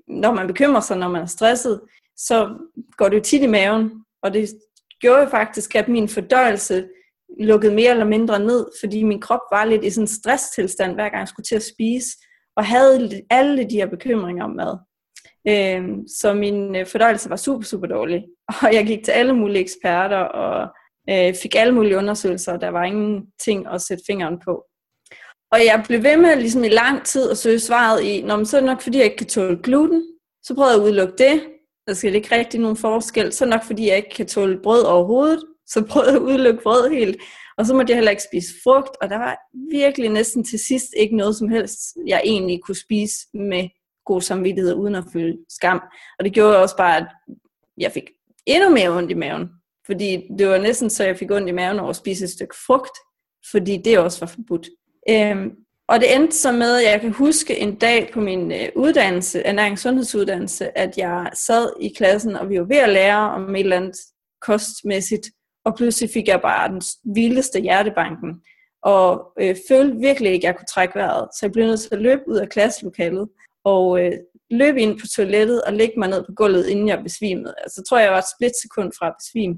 når 0.07 0.33
man 0.33 0.47
bekymrer 0.47 0.81
sig, 0.81 0.97
når 0.97 1.07
man 1.07 1.21
er 1.21 1.25
stresset, 1.25 1.81
så 2.17 2.57
går 2.97 3.09
det 3.09 3.17
jo 3.17 3.21
tit 3.21 3.41
i 3.41 3.47
maven, 3.47 3.91
og 4.23 4.33
det 4.33 4.49
gjorde 5.01 5.21
jo 5.21 5.29
faktisk, 5.29 5.75
at 5.75 5.87
min 5.87 6.09
fordøjelse 6.09 6.87
lukkede 7.39 7.73
mere 7.73 7.91
eller 7.91 8.05
mindre 8.05 8.39
ned, 8.39 8.65
fordi 8.81 9.03
min 9.03 9.21
krop 9.21 9.39
var 9.51 9.65
lidt 9.65 9.83
i 9.83 9.89
sådan 9.89 10.03
en 10.03 10.07
stresstilstand, 10.07 10.93
hver 10.93 11.09
gang 11.09 11.19
jeg 11.19 11.27
skulle 11.27 11.45
til 11.45 11.55
at 11.55 11.63
spise, 11.63 12.07
og 12.55 12.65
havde 12.65 13.21
alle 13.29 13.69
de 13.69 13.75
her 13.75 13.87
bekymringer 13.87 14.43
om 14.43 14.49
mad. 14.49 14.77
Øh, 15.47 15.97
så 16.19 16.33
min 16.33 16.75
øh, 16.75 16.85
fordøjelse 16.85 17.29
var 17.29 17.35
super, 17.35 17.65
super 17.65 17.87
dårlig. 17.87 18.23
Og 18.63 18.73
jeg 18.73 18.85
gik 18.85 19.03
til 19.03 19.11
alle 19.11 19.33
mulige 19.33 19.61
eksperter, 19.61 20.17
og 20.17 20.75
øh, 21.09 21.33
fik 21.41 21.55
alle 21.55 21.73
mulige 21.73 21.97
undersøgelser, 21.97 22.53
og 22.53 22.61
der 22.61 22.69
var 22.69 22.83
ingenting 22.83 23.67
at 23.67 23.81
sætte 23.81 24.03
fingeren 24.07 24.39
på. 24.45 24.65
Og 25.51 25.59
jeg 25.65 25.83
blev 25.87 26.03
ved 26.03 26.17
med 26.17 26.35
ligesom 26.35 26.63
i 26.63 26.69
lang 26.69 27.05
tid 27.05 27.31
at 27.31 27.37
søge 27.37 27.59
svaret 27.59 28.03
i, 28.03 28.21
når 28.21 28.35
man 28.35 28.45
så 28.45 28.57
er 28.57 28.61
det 28.61 28.69
nok 28.69 28.81
fordi, 28.81 28.97
jeg 28.97 29.05
ikke 29.05 29.17
kan 29.17 29.27
tåle 29.27 29.59
gluten. 29.63 30.07
Så 30.43 30.55
prøvede 30.55 30.73
jeg 30.73 30.81
at 30.81 30.85
udelukke 30.85 31.13
det. 31.17 31.43
Der 31.87 31.93
skal 31.93 32.15
ikke 32.15 32.35
rigtig 32.35 32.59
nogen 32.59 32.77
forskel. 32.77 33.33
Så 33.33 33.45
nok 33.45 33.63
fordi, 33.63 33.87
jeg 33.87 33.97
ikke 33.97 34.09
kan 34.15 34.27
tåle 34.27 34.59
brød 34.63 34.83
overhovedet. 34.83 35.43
Så 35.67 35.85
prøvede 35.89 36.11
jeg 36.11 36.21
at 36.21 36.23
udelukke 36.23 36.63
brød 36.63 36.89
helt. 36.89 37.21
Og 37.57 37.65
så 37.65 37.73
måtte 37.73 37.91
jeg 37.91 37.97
heller 37.97 38.11
ikke 38.11 38.23
spise 38.31 38.53
frugt. 38.63 38.97
Og 39.01 39.09
der 39.09 39.17
var 39.17 39.37
virkelig 39.71 40.09
næsten 40.09 40.43
til 40.43 40.59
sidst 40.59 40.87
ikke 40.97 41.15
noget 41.15 41.35
som 41.35 41.49
helst, 41.49 41.79
jeg 42.07 42.21
egentlig 42.25 42.61
kunne 42.63 42.75
spise 42.85 43.15
med 43.33 43.69
god 44.05 44.21
samvittighed, 44.21 44.73
uden 44.73 44.95
at 44.95 45.03
føle 45.13 45.37
skam. 45.49 45.81
Og 46.19 46.25
det 46.25 46.33
gjorde 46.33 46.61
også 46.61 46.77
bare, 46.77 46.97
at 46.97 47.07
jeg 47.77 47.91
fik 47.91 48.03
endnu 48.45 48.69
mere 48.69 48.89
ondt 48.89 49.11
i 49.11 49.13
maven. 49.13 49.49
Fordi 49.85 50.27
det 50.37 50.47
var 50.47 50.57
næsten 50.57 50.89
så, 50.89 51.03
jeg 51.03 51.17
fik 51.17 51.31
ondt 51.31 51.49
i 51.49 51.51
maven 51.51 51.79
over 51.79 51.89
at 51.89 51.95
spise 51.95 52.23
et 52.23 52.31
stykke 52.31 52.55
frugt, 52.65 52.97
fordi 53.51 53.77
det 53.85 53.99
også 53.99 54.19
var 54.19 54.27
forbudt. 54.27 54.69
Øhm, 55.09 55.51
og 55.87 55.99
det 55.99 56.15
endte 56.15 56.37
så 56.37 56.51
med, 56.51 56.77
at 56.77 56.91
jeg 56.91 57.01
kan 57.01 57.11
huske 57.11 57.59
en 57.59 57.75
dag 57.75 58.09
på 58.13 58.19
min 58.19 58.51
øh, 58.51 58.69
uddannelse, 58.75 59.41
ernæring 59.41 59.79
sundhedsuddannelse, 59.79 60.77
at 60.77 60.97
jeg 60.97 61.29
sad 61.33 61.69
i 61.79 61.93
klassen, 61.97 62.35
og 62.35 62.49
vi 62.49 62.59
var 62.59 62.65
ved 62.65 62.77
at 62.77 62.89
lære 62.89 63.31
om 63.31 63.55
et 63.55 63.59
eller 63.59 63.77
andet 63.77 63.97
kostmæssigt, 64.41 65.27
og 65.65 65.75
pludselig 65.75 66.09
fik 66.13 66.27
jeg 66.27 66.41
bare 66.41 66.69
den 66.69 66.81
vildeste 67.15 67.59
hjertebanken, 67.59 68.41
og 68.83 69.33
øh, 69.41 69.55
følte 69.69 69.97
virkelig 69.97 70.31
ikke, 70.31 70.47
at 70.47 70.51
jeg 70.51 70.57
kunne 70.57 70.73
trække 70.73 70.95
vejret. 70.99 71.29
Så 71.33 71.39
jeg 71.41 71.51
blev 71.51 71.65
nødt 71.65 71.79
til 71.79 71.89
at 71.91 72.01
løbe 72.01 72.21
ud 72.27 72.37
af 72.37 72.49
klasselokalet, 72.49 73.29
og 73.63 74.01
øh, 74.01 74.11
løbe 74.51 74.81
ind 74.81 74.99
på 74.99 75.07
toilettet 75.15 75.61
og 75.61 75.73
lægge 75.73 75.99
mig 75.99 76.09
ned 76.09 76.23
på 76.25 76.31
gulvet, 76.35 76.67
inden 76.67 76.87
jeg 76.87 77.03
besvimede. 77.03 77.53
Altså, 77.57 77.75
så 77.75 77.83
tror 77.89 77.97
jeg, 77.97 78.05
jeg 78.05 78.13
var 78.13 78.19
et 78.19 78.33
splitsekund 78.35 78.91
fra 78.99 79.07
at 79.07 79.15
besvime. 79.19 79.55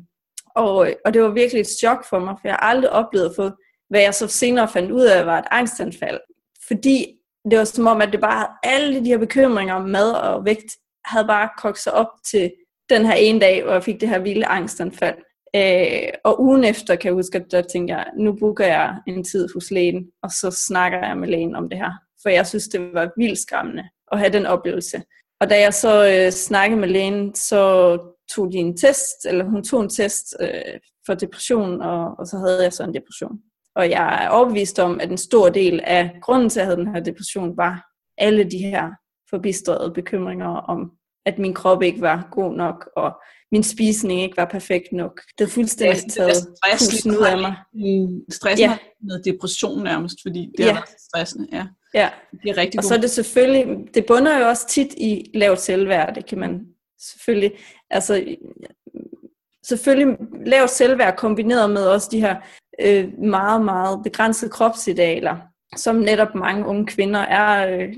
Og, 0.56 0.88
og 1.06 1.14
det 1.14 1.22
var 1.22 1.30
virkelig 1.30 1.62
et 1.62 1.68
chok 1.80 2.06
for 2.10 2.20
mig, 2.20 2.36
for 2.42 2.48
jeg 2.48 2.56
har 2.60 2.70
aldrig 2.70 2.90
oplevet 2.90 3.30
at 3.30 3.36
få, 3.36 3.50
hvad 3.90 4.02
jeg 4.02 4.14
så 4.14 4.28
senere 4.28 4.68
fandt 4.68 4.92
ud 4.92 5.04
af, 5.04 5.26
var 5.26 5.40
et 5.40 5.46
angstanfald. 5.52 6.20
Fordi 6.68 7.06
det 7.52 7.60
var 7.60 7.64
som 7.64 7.88
om, 7.88 8.02
at 8.02 8.12
det 8.12 8.22
bare 8.22 8.48
alle 8.64 9.00
de 9.00 9.06
her 9.06 9.18
bekymringer 9.18 9.74
om 9.74 9.90
mad 9.90 10.12
og 10.12 10.46
vægt, 10.46 10.72
havde 11.06 11.28
bare 11.28 11.50
kogt 11.58 11.80
sig 11.80 11.94
op 11.94 12.08
til 12.32 12.52
den 12.90 13.06
her 13.06 13.14
ene 13.14 13.40
dag, 13.40 13.64
hvor 13.64 13.74
jeg 13.74 13.84
fik 13.84 14.02
det 14.02 14.10
her 14.10 14.20
vilde 14.20 14.46
angstanfald. 14.46 15.16
Øh, 15.56 16.10
og 16.24 16.42
ugen 16.42 16.64
efter 16.64 16.96
kan 16.96 17.08
jeg 17.10 17.14
huske, 17.14 17.38
at 17.38 17.52
der 17.52 17.62
tænkte 17.62 17.96
jeg, 17.96 18.06
nu 18.18 18.36
booker 18.40 18.66
jeg 18.66 18.96
en 19.08 19.24
tid 19.24 19.48
hos 19.54 19.72
lægen, 19.72 20.06
og 20.24 20.32
så 20.32 20.52
snakker 20.68 21.08
jeg 21.08 21.18
med 21.18 21.28
lægen 21.28 21.56
om 21.56 21.70
det 21.70 21.78
her. 21.78 21.92
For 22.22 22.30
jeg 22.30 22.48
synes, 22.48 22.68
det 22.68 22.94
var 22.94 23.10
vildt 23.18 23.40
skræmmende 23.40 23.84
at 24.12 24.20
have 24.20 24.34
den 24.34 24.46
oplevelse. 24.46 25.04
Og 25.42 25.50
da 25.50 25.60
jeg 25.60 25.74
så 25.74 26.08
øh, 26.08 26.32
snakkede 26.32 26.80
med 26.80 26.90
lægen, 26.90 27.36
så 27.36 28.00
tog 28.32 28.52
de 28.52 28.58
en 28.58 28.78
test, 28.78 29.26
eller 29.26 29.46
hun 29.46 29.64
tog 29.64 29.84
en 29.84 29.90
test 29.90 30.36
øh, 30.40 30.80
for 31.06 31.14
depression, 31.14 31.82
og, 31.82 32.16
og 32.20 32.28
så 32.28 32.38
havde 32.38 32.64
jeg 32.64 32.74
så 32.74 32.84
en 32.84 32.94
depression. 32.94 33.40
Og 33.76 33.90
jeg 33.90 34.24
er 34.26 34.30
overbevist 34.30 34.80
om, 34.80 35.00
at 35.00 35.12
en 35.12 35.18
stor 35.18 35.50
del 35.50 35.80
af 35.84 36.12
grunden 36.22 36.50
til, 36.50 36.60
at 36.60 36.62
jeg 36.62 36.68
havde 36.68 36.86
den 36.86 36.96
her 36.96 37.04
depression, 37.04 37.58
var 37.58 37.86
alle 38.18 38.44
de 38.44 38.58
her 38.58 38.92
forbistrede 39.30 39.92
bekymringer 39.94 40.48
om, 40.48 40.92
at 41.26 41.40
min 41.40 41.54
krop 41.54 41.84
ikke 41.84 42.02
var 42.02 42.28
god 42.32 42.56
nok, 42.56 42.90
og 42.96 43.12
min 43.52 43.64
spisning 43.64 44.22
ikke 44.22 44.38
var 44.38 44.46
perfekt 44.46 44.92
nok. 44.92 45.22
Det 45.38 45.44
er 45.44 45.50
fuldstændig 45.50 46.04
ja, 46.04 46.10
taget 46.10 46.48
pusten 46.72 47.12
ud 47.12 47.26
af 47.26 47.38
mig. 47.42 47.56
Stressen 48.32 48.70
ja. 48.70 48.78
med 49.02 49.24
depression 49.24 49.84
nærmest, 49.84 50.18
fordi 50.22 50.52
det 50.58 50.66
ja. 50.66 50.78
er 50.78 50.82
stressende. 50.98 51.48
Ja. 51.52 51.66
ja. 51.94 52.10
Det 52.44 52.50
er 52.50 52.58
rigtig 52.58 52.80
og 52.80 52.84
så 52.84 52.94
er 52.94 53.02
det 53.02 53.12
selvfølgelig, 53.12 53.78
det 53.94 54.06
bunder 54.06 54.40
jo 54.40 54.48
også 54.48 54.68
tit 54.68 54.94
i 54.98 55.32
lavt 55.34 55.60
selvværd, 55.60 56.16
det 56.16 56.26
kan 56.26 56.40
man 56.40 56.66
selvfølgelig, 57.00 57.52
altså 57.94 58.36
selvfølgelig 59.64 60.18
lavt 60.46 60.70
selvværd 60.70 61.18
kombineret 61.18 61.70
med 61.70 61.86
også 61.88 62.10
de 62.12 62.20
her 62.20 62.36
øh, 62.82 63.20
meget, 63.20 63.66
meget 63.66 64.00
begrænsede 64.04 64.52
kropsidealer, 64.52 65.38
som 65.78 65.96
netop 65.96 66.36
mange 66.36 66.66
unge 66.66 66.86
kvinder 66.86 67.20
er 67.20 67.78
øh, 67.78 67.96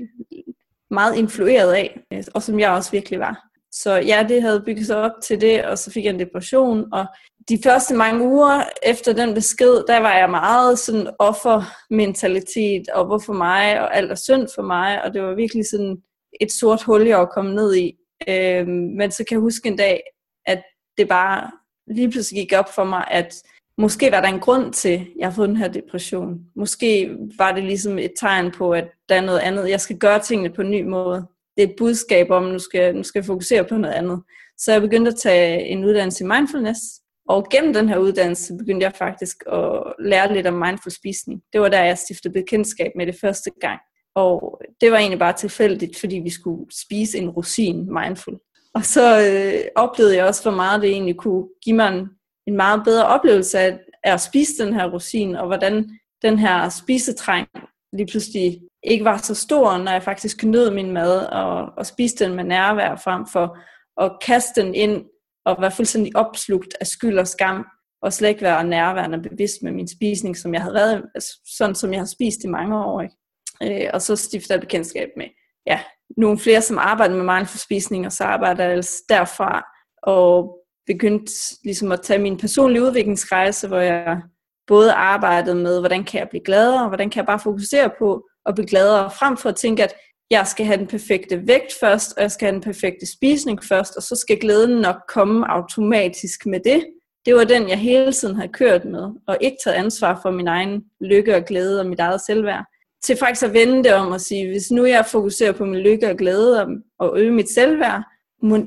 meget 0.90 1.16
influeret 1.16 1.72
af, 1.72 2.00
øh, 2.12 2.24
og 2.34 2.42
som 2.42 2.60
jeg 2.60 2.70
også 2.70 2.90
virkelig 2.90 3.20
var. 3.20 3.42
Så 3.72 3.94
ja, 3.94 4.26
det 4.28 4.42
havde 4.42 4.62
bygget 4.66 4.86
sig 4.86 4.96
op 4.96 5.12
til 5.22 5.40
det, 5.40 5.64
og 5.64 5.78
så 5.78 5.90
fik 5.90 6.04
jeg 6.04 6.14
en 6.14 6.20
depression, 6.20 6.84
og 6.92 7.06
de 7.48 7.58
første 7.64 7.94
mange 7.94 8.24
uger 8.24 8.62
efter 8.82 9.12
den 9.12 9.34
besked, 9.34 9.84
der 9.88 10.00
var 10.00 10.18
jeg 10.18 10.30
meget 10.30 10.78
sådan 10.78 11.06
offermentalitet, 11.18 12.88
og 12.88 13.06
hvorfor 13.06 13.32
mig, 13.32 13.80
og 13.80 13.96
alt 13.96 14.10
er 14.10 14.14
synd 14.14 14.48
for 14.54 14.62
mig, 14.62 15.04
og 15.04 15.14
det 15.14 15.22
var 15.22 15.34
virkelig 15.34 15.64
sådan 15.70 15.96
et 16.40 16.52
sort 16.52 16.82
hul, 16.82 17.06
jeg 17.06 17.18
var 17.18 17.26
kommet 17.26 17.54
ned 17.54 17.74
i. 17.76 17.92
Øh, 18.28 18.66
men 18.68 19.10
så 19.10 19.24
kan 19.28 19.34
jeg 19.34 19.40
huske 19.40 19.68
en 19.68 19.76
dag, 19.76 20.02
at 20.46 20.62
det 20.98 21.08
bare 21.08 21.50
lige 21.86 22.10
pludselig 22.10 22.42
gik 22.42 22.58
op 22.58 22.74
for 22.74 22.84
mig, 22.84 23.04
at 23.10 23.34
måske 23.78 24.12
var 24.12 24.20
der 24.20 24.28
en 24.28 24.40
grund 24.40 24.72
til, 24.72 24.88
at 24.88 25.06
jeg 25.18 25.26
har 25.26 25.34
fået 25.34 25.48
den 25.48 25.56
her 25.56 25.68
depression. 25.68 26.40
Måske 26.56 27.16
var 27.38 27.52
det 27.52 27.64
ligesom 27.64 27.98
et 27.98 28.12
tegn 28.20 28.50
på, 28.50 28.72
at 28.72 28.88
der 29.08 29.14
er 29.14 29.20
noget 29.20 29.38
andet. 29.38 29.70
Jeg 29.70 29.80
skal 29.80 29.98
gøre 29.98 30.18
tingene 30.20 30.54
på 30.54 30.62
en 30.62 30.70
ny 30.70 30.82
måde. 30.82 31.26
Det 31.56 31.64
er 31.64 31.68
et 31.68 31.76
budskab 31.78 32.30
om, 32.30 32.46
at 32.46 32.52
nu 32.52 32.58
skal, 32.58 32.96
nu 32.96 33.02
skal 33.02 33.18
jeg 33.18 33.26
fokusere 33.26 33.64
på 33.64 33.76
noget 33.76 33.94
andet. 33.94 34.22
Så 34.58 34.72
jeg 34.72 34.80
begyndte 34.80 35.10
at 35.10 35.16
tage 35.16 35.64
en 35.64 35.84
uddannelse 35.84 36.24
i 36.24 36.26
mindfulness. 36.26 36.80
Og 37.28 37.46
gennem 37.50 37.74
den 37.74 37.88
her 37.88 37.98
uddannelse 37.98 38.56
begyndte 38.58 38.84
jeg 38.84 38.92
faktisk 38.94 39.36
at 39.52 39.82
lære 39.98 40.34
lidt 40.34 40.46
om 40.46 40.54
mindful 40.54 40.92
spisning. 40.92 41.42
Det 41.52 41.60
var 41.60 41.68
der, 41.68 41.84
jeg 41.84 41.98
stiftede 41.98 42.32
bekendtskab 42.32 42.92
med 42.96 43.06
det 43.06 43.16
første 43.20 43.50
gang. 43.60 43.80
Og 44.16 44.60
det 44.80 44.92
var 44.92 44.98
egentlig 44.98 45.18
bare 45.18 45.32
tilfældigt, 45.32 45.98
fordi 46.00 46.16
vi 46.16 46.30
skulle 46.30 46.66
spise 46.86 47.18
en 47.18 47.30
rosin 47.30 47.88
mindful. 47.92 48.38
Og 48.74 48.84
så 48.84 49.20
øh, 49.20 49.64
oplevede 49.76 50.16
jeg 50.16 50.26
også, 50.26 50.42
hvor 50.42 50.56
meget 50.56 50.82
det 50.82 50.90
egentlig 50.90 51.16
kunne 51.16 51.44
give 51.64 51.76
mig 51.76 51.88
en 51.98 52.08
en 52.46 52.56
meget 52.56 52.82
bedre 52.84 53.06
oplevelse 53.06 53.58
af, 53.58 53.78
af 54.04 54.12
at 54.12 54.20
spise 54.20 54.64
den 54.64 54.74
her 54.74 54.92
rosin, 54.92 55.36
og 55.36 55.46
hvordan 55.46 55.98
den 56.22 56.38
her 56.38 56.68
spisetræng 56.68 57.48
lige 57.92 58.06
pludselig 58.06 58.60
ikke 58.82 59.04
var 59.04 59.16
så 59.16 59.34
stor, 59.34 59.78
når 59.78 59.92
jeg 59.92 60.02
faktisk 60.02 60.44
nød 60.44 60.70
min 60.70 60.92
mad 60.92 61.26
og, 61.26 61.72
og 61.76 61.86
spiste 61.86 62.24
den 62.24 62.34
med 62.34 62.44
nærvær 62.44 62.96
frem 62.96 63.26
for 63.26 63.58
at 64.04 64.12
kaste 64.22 64.62
den 64.62 64.74
ind 64.74 65.04
og 65.44 65.56
være 65.60 65.70
fuldstændig 65.70 66.16
opslugt 66.16 66.76
af 66.80 66.86
skyld 66.86 67.18
og 67.18 67.28
skam, 67.28 67.66
og 68.02 68.12
slet 68.12 68.28
ikke 68.28 68.42
være 68.42 68.64
nærværende 68.64 69.22
bevidst 69.28 69.62
med 69.62 69.72
min 69.72 69.88
spisning, 69.88 70.36
som 70.36 70.54
jeg 70.54 70.62
havde 70.62 70.74
været, 70.74 71.04
altså 71.14 71.40
sådan 71.58 71.74
som 71.74 71.92
jeg 71.92 72.00
har 72.00 72.06
spist 72.06 72.44
i 72.44 72.48
mange 72.48 72.84
år. 72.84 73.00
Ikke? 73.00 73.14
Øh, 73.62 73.90
og 73.94 74.02
så 74.02 74.16
stifter 74.16 74.54
jeg 74.54 74.60
bekendtskab 74.60 75.08
med 75.16 75.26
ja, 75.66 75.80
nogle 76.16 76.38
flere, 76.38 76.62
som 76.62 76.78
arbejder 76.78 77.14
med 77.14 77.34
mindful 77.34 77.58
spisning, 77.58 78.06
og 78.06 78.12
så 78.12 78.24
arbejder 78.24 78.64
jeg 78.64 78.72
altså 78.72 79.02
derfra 79.08 79.66
og 80.02 80.58
begyndte 80.86 81.32
ligesom 81.64 81.92
at 81.92 82.00
tage 82.02 82.18
min 82.18 82.36
personlige 82.36 82.82
udviklingsrejse, 82.82 83.68
hvor 83.68 83.80
jeg 83.80 84.20
både 84.66 84.92
arbejdede 84.92 85.54
med, 85.54 85.80
hvordan 85.80 86.04
kan 86.04 86.20
jeg 86.20 86.28
blive 86.28 86.44
gladere, 86.44 86.82
og 86.82 86.88
hvordan 86.88 87.10
kan 87.10 87.18
jeg 87.18 87.26
bare 87.26 87.38
fokusere 87.40 87.90
på 87.98 88.28
at 88.46 88.54
blive 88.54 88.66
gladere, 88.66 89.10
frem 89.10 89.36
for 89.36 89.48
at 89.48 89.56
tænke, 89.56 89.84
at 89.84 89.94
jeg 90.30 90.46
skal 90.46 90.66
have 90.66 90.78
den 90.78 90.86
perfekte 90.86 91.46
vægt 91.46 91.72
først, 91.80 92.16
og 92.16 92.22
jeg 92.22 92.30
skal 92.30 92.46
have 92.46 92.54
den 92.54 92.62
perfekte 92.62 93.12
spisning 93.12 93.64
først, 93.64 93.96
og 93.96 94.02
så 94.02 94.16
skal 94.16 94.40
glæden 94.40 94.80
nok 94.80 94.96
komme 95.08 95.50
automatisk 95.50 96.46
med 96.46 96.60
det. 96.64 96.86
Det 97.26 97.34
var 97.34 97.44
den, 97.44 97.68
jeg 97.68 97.78
hele 97.78 98.12
tiden 98.12 98.36
har 98.36 98.46
kørt 98.46 98.84
med, 98.84 99.10
og 99.28 99.38
ikke 99.40 99.56
taget 99.64 99.76
ansvar 99.76 100.18
for 100.22 100.30
min 100.30 100.48
egen 100.48 100.84
lykke 101.00 101.36
og 101.36 101.44
glæde 101.44 101.80
og 101.80 101.86
mit 101.86 102.00
eget 102.00 102.20
selvværd. 102.26 102.64
Til 103.06 103.16
faktisk 103.16 103.46
at 103.46 103.52
vende 103.52 103.84
det 103.84 103.94
om 103.94 104.12
og 104.12 104.20
sige, 104.20 104.48
hvis 104.48 104.70
nu 104.70 104.84
jeg 104.84 105.06
fokuserer 105.06 105.52
på 105.52 105.64
min 105.64 105.80
lykke 105.80 106.10
og 106.10 106.16
glæde 106.16 106.62
og 106.62 106.68
og 106.98 107.20
øge 107.20 107.30
mit 107.30 107.50
selvværd, 107.50 108.02
må, 108.42 108.58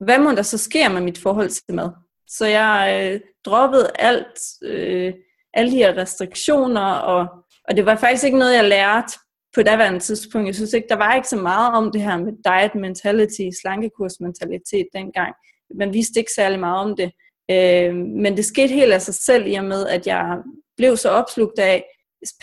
hvad 0.00 0.18
må 0.18 0.30
der 0.30 0.42
så 0.42 0.58
ske 0.58 0.88
med 0.88 1.00
mit 1.00 1.18
forhold 1.18 1.48
til 1.48 1.74
mad? 1.74 1.90
Så 2.28 2.46
jeg 2.46 3.10
øh, 3.12 3.20
droppede 3.44 3.90
alt, 3.94 4.38
øh, 4.62 5.12
alle 5.54 5.72
de 5.72 5.76
her 5.76 5.96
restriktioner, 5.96 6.92
og, 6.92 7.26
og 7.68 7.76
det 7.76 7.86
var 7.86 7.96
faktisk 7.96 8.24
ikke 8.24 8.38
noget, 8.38 8.54
jeg 8.54 8.64
lærte 8.64 9.12
på 9.54 9.62
daværende 9.62 10.00
tidspunkt. 10.00 10.46
Jeg 10.46 10.54
synes 10.54 10.72
ikke, 10.72 10.88
der 10.88 10.96
var 10.96 11.14
ikke 11.14 11.28
så 11.28 11.36
meget 11.36 11.74
om 11.74 11.92
det 11.92 12.02
her 12.02 12.16
med 12.16 12.32
diet 12.32 12.74
mentality, 12.74 13.42
slankekurs 13.62 14.20
mentalitet 14.20 14.86
dengang. 14.94 15.34
Man 15.78 15.92
vidste 15.92 16.18
ikke 16.18 16.32
særlig 16.36 16.60
meget 16.60 16.90
om 16.90 16.96
det. 16.96 17.12
Øh, 17.50 17.94
men 17.94 18.36
det 18.36 18.44
skete 18.44 18.74
helt 18.74 18.92
af 18.92 19.02
sig 19.02 19.14
selv 19.14 19.46
i 19.46 19.54
og 19.54 19.64
med, 19.64 19.86
at 19.86 20.06
jeg 20.06 20.38
blev 20.76 20.96
så 20.96 21.08
opslugt 21.08 21.58
af 21.58 21.84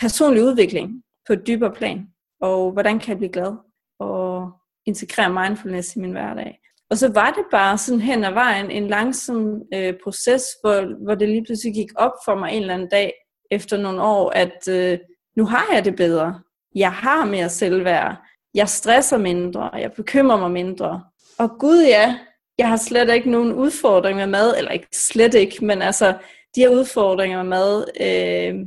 personlig 0.00 0.42
udvikling 0.42 1.02
på 1.26 1.32
et 1.32 1.46
dybere 1.46 1.72
plan. 1.72 2.06
Og 2.40 2.72
hvordan 2.72 2.98
kan 2.98 3.08
jeg 3.08 3.18
blive 3.18 3.32
glad? 3.32 3.56
Og 3.98 4.50
integrere 4.86 5.32
mindfulness 5.32 5.96
i 5.96 5.98
min 5.98 6.12
hverdag. 6.12 6.58
Og 6.90 6.98
så 6.98 7.12
var 7.12 7.30
det 7.30 7.44
bare 7.50 7.78
sådan 7.78 8.00
hen 8.00 8.24
ad 8.24 8.32
vejen 8.32 8.70
en 8.70 8.88
langsom 8.88 9.62
øh, 9.74 9.94
proces, 10.04 10.42
hvor, 10.60 11.04
hvor 11.04 11.14
det 11.14 11.28
lige 11.28 11.44
pludselig 11.44 11.74
gik 11.74 11.88
op 11.96 12.12
for 12.24 12.34
mig 12.34 12.52
en 12.52 12.60
eller 12.60 12.74
anden 12.74 12.88
dag 12.88 13.12
efter 13.50 13.76
nogle 13.76 14.02
år, 14.02 14.30
at 14.30 14.68
øh, 14.68 14.98
nu 15.36 15.44
har 15.44 15.66
jeg 15.74 15.84
det 15.84 15.96
bedre. 15.96 16.40
Jeg 16.74 16.92
har 16.92 17.24
mere 17.24 17.48
selvværd. 17.48 18.16
Jeg 18.54 18.68
stresser 18.68 19.18
mindre. 19.18 19.70
Jeg 19.74 19.92
bekymrer 19.92 20.38
mig 20.38 20.50
mindre. 20.50 21.04
Og 21.38 21.50
gud 21.58 21.84
ja, 21.84 22.18
jeg 22.58 22.68
har 22.68 22.76
slet 22.76 23.14
ikke 23.14 23.30
nogen 23.30 23.52
udfordringer 23.52 24.26
med 24.26 24.32
mad, 24.32 24.54
eller 24.58 24.70
ikke 24.70 24.86
slet 24.92 25.34
ikke, 25.34 25.64
men 25.64 25.82
altså 25.82 26.14
de 26.54 26.60
her 26.60 26.68
udfordringer 26.68 27.42
med 27.42 27.50
mad 27.50 27.84
øh, 28.00 28.66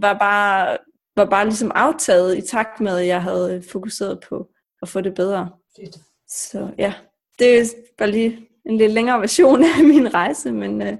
var, 0.00 0.18
bare, 0.18 0.76
var 1.16 1.24
bare 1.24 1.44
ligesom 1.44 1.72
aftaget 1.74 2.38
i 2.38 2.40
takt 2.40 2.80
med, 2.80 2.98
at 2.98 3.06
jeg 3.06 3.22
havde 3.22 3.62
fokuseret 3.72 4.20
på 4.28 4.48
at 4.82 4.88
få 4.88 5.00
det 5.00 5.14
bedre. 5.14 5.50
Fedt. 5.76 5.96
Så 6.28 6.70
ja 6.78 6.94
det 7.38 7.60
er 7.60 7.64
bare 7.98 8.10
lige 8.10 8.48
en 8.66 8.78
lidt 8.78 8.92
længere 8.92 9.20
version 9.20 9.64
af 9.64 9.84
min 9.94 10.14
rejse, 10.14 10.52
men 10.52 10.82
øh, 10.82 10.98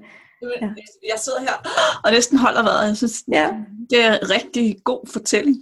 ja. 0.61 0.69
Jeg 1.09 1.19
sidder 1.19 1.39
her 1.39 1.53
og 2.03 2.11
næsten 2.11 2.37
holder 2.37 2.63
vejret. 2.63 2.87
Jeg 2.87 2.97
synes, 2.97 3.23
ja. 3.31 3.53
det 3.89 4.03
er 4.03 4.19
en 4.19 4.29
rigtig 4.29 4.77
god 4.83 5.07
fortælling. 5.07 5.57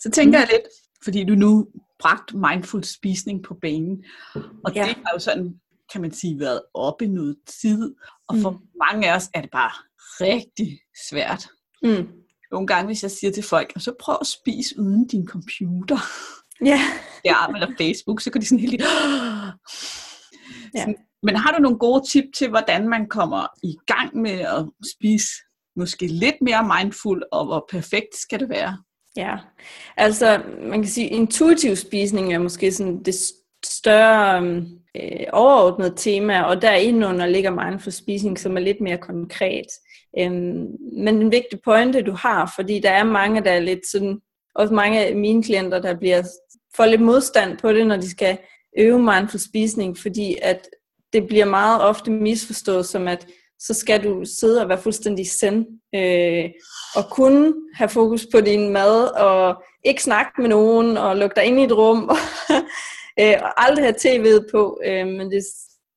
Så 0.00 0.10
tænker 0.10 0.38
mm. 0.38 0.40
jeg 0.40 0.48
lidt, 0.52 0.68
fordi 1.04 1.24
du 1.24 1.34
nu 1.34 1.66
bragt 1.98 2.34
mindful 2.34 2.84
spisning 2.84 3.42
på 3.42 3.56
banen, 3.62 4.04
og 4.34 4.74
ja. 4.74 4.84
det 4.84 4.96
har 4.96 5.12
jo 5.14 5.18
sådan, 5.18 5.54
kan 5.92 6.00
man 6.00 6.12
sige, 6.12 6.40
været 6.40 6.60
op 6.74 7.02
i 7.02 7.06
noget 7.06 7.36
tid, 7.62 7.94
og 8.28 8.36
for 8.36 8.50
mm. 8.50 8.58
mange 8.90 9.10
af 9.10 9.16
os 9.16 9.28
er 9.34 9.40
det 9.40 9.50
bare 9.50 9.72
rigtig 10.20 10.78
svært. 11.10 11.46
Mm. 11.82 12.08
Nogle 12.50 12.66
gange, 12.66 12.86
hvis 12.86 13.02
jeg 13.02 13.10
siger 13.10 13.32
til 13.32 13.42
folk, 13.42 13.72
så 13.76 13.92
prøv 14.00 14.16
at 14.20 14.26
spise 14.26 14.80
uden 14.80 15.06
din 15.06 15.26
computer. 15.26 15.98
Ja. 16.64 16.80
Ja, 17.26 17.46
eller 17.54 17.68
Facebook, 17.80 18.20
så 18.20 18.30
kan 18.30 18.40
de 18.40 18.46
sådan 18.46 18.58
helt 18.58 18.82
Ja. 20.74 20.86
Men 21.22 21.36
har 21.36 21.52
du 21.52 21.62
nogle 21.62 21.78
gode 21.78 22.08
tip 22.08 22.24
til, 22.36 22.48
hvordan 22.48 22.88
man 22.88 23.08
kommer 23.08 23.46
i 23.62 23.76
gang 23.86 24.16
med 24.16 24.40
at 24.40 24.66
spise 24.96 25.28
måske 25.76 26.06
lidt 26.06 26.34
mere 26.40 26.70
mindful, 26.78 27.22
og 27.32 27.44
hvor 27.44 27.66
perfekt 27.70 28.16
skal 28.16 28.40
det 28.40 28.48
være? 28.48 28.78
Ja, 29.16 29.36
altså 29.96 30.42
man 30.60 30.82
kan 30.82 30.90
sige, 30.90 31.08
intuitiv 31.08 31.76
spisning 31.76 32.34
er 32.34 32.38
måske 32.38 32.72
sådan 32.72 33.02
det 33.02 33.14
større 33.64 34.42
øh, 34.96 35.26
overordnede 35.32 35.94
tema, 35.96 36.42
og 36.42 36.62
derindunder 36.62 37.26
ligger 37.26 37.64
mindful 37.64 37.92
spisning, 37.92 38.38
som 38.38 38.56
er 38.56 38.60
lidt 38.60 38.80
mere 38.80 38.98
konkret. 38.98 39.66
Øhm, 40.18 40.66
men 40.92 41.22
en 41.22 41.32
vigtig 41.32 41.60
pointe, 41.64 42.02
du 42.02 42.12
har, 42.12 42.52
fordi 42.56 42.80
der 42.80 42.90
er 42.90 43.04
mange, 43.04 43.44
der 43.44 43.50
er 43.50 43.60
lidt 43.60 43.86
sådan, 43.90 44.20
også 44.54 44.74
mange 44.74 45.06
af 45.06 45.16
mine 45.16 45.42
klienter, 45.42 45.78
der 45.78 45.98
bliver 45.98 46.22
får 46.76 46.86
lidt 46.86 47.00
modstand 47.00 47.58
på 47.58 47.72
det, 47.72 47.86
når 47.86 47.96
de 47.96 48.10
skal 48.10 48.38
øve 48.78 48.98
mindful 48.98 49.40
spisning, 49.40 49.98
fordi 49.98 50.36
at 50.42 50.68
det 51.12 51.26
bliver 51.26 51.44
meget 51.44 51.82
ofte 51.82 52.10
misforstået 52.10 52.86
som, 52.86 53.08
at 53.08 53.26
så 53.58 53.74
skal 53.74 54.04
du 54.04 54.24
sidde 54.24 54.62
og 54.62 54.68
være 54.68 54.78
fuldstændig 54.78 55.30
send, 55.30 55.66
øh, 55.94 56.50
og 56.96 57.10
kun 57.10 57.54
have 57.74 57.88
fokus 57.88 58.26
på 58.32 58.40
din 58.40 58.72
mad, 58.72 59.20
og 59.20 59.62
ikke 59.84 60.02
snakke 60.02 60.32
med 60.40 60.48
nogen, 60.48 60.96
og 60.96 61.16
lukke 61.16 61.36
dig 61.36 61.44
ind 61.44 61.60
i 61.60 61.64
et 61.64 61.76
rum, 61.76 62.08
og, 62.08 62.16
øh, 63.20 63.34
og 63.42 63.64
aldrig 63.64 63.84
have 63.84 63.94
tv'et 63.98 64.50
på, 64.52 64.80
øh, 64.84 65.06
men 65.06 65.30
det, 65.30 65.42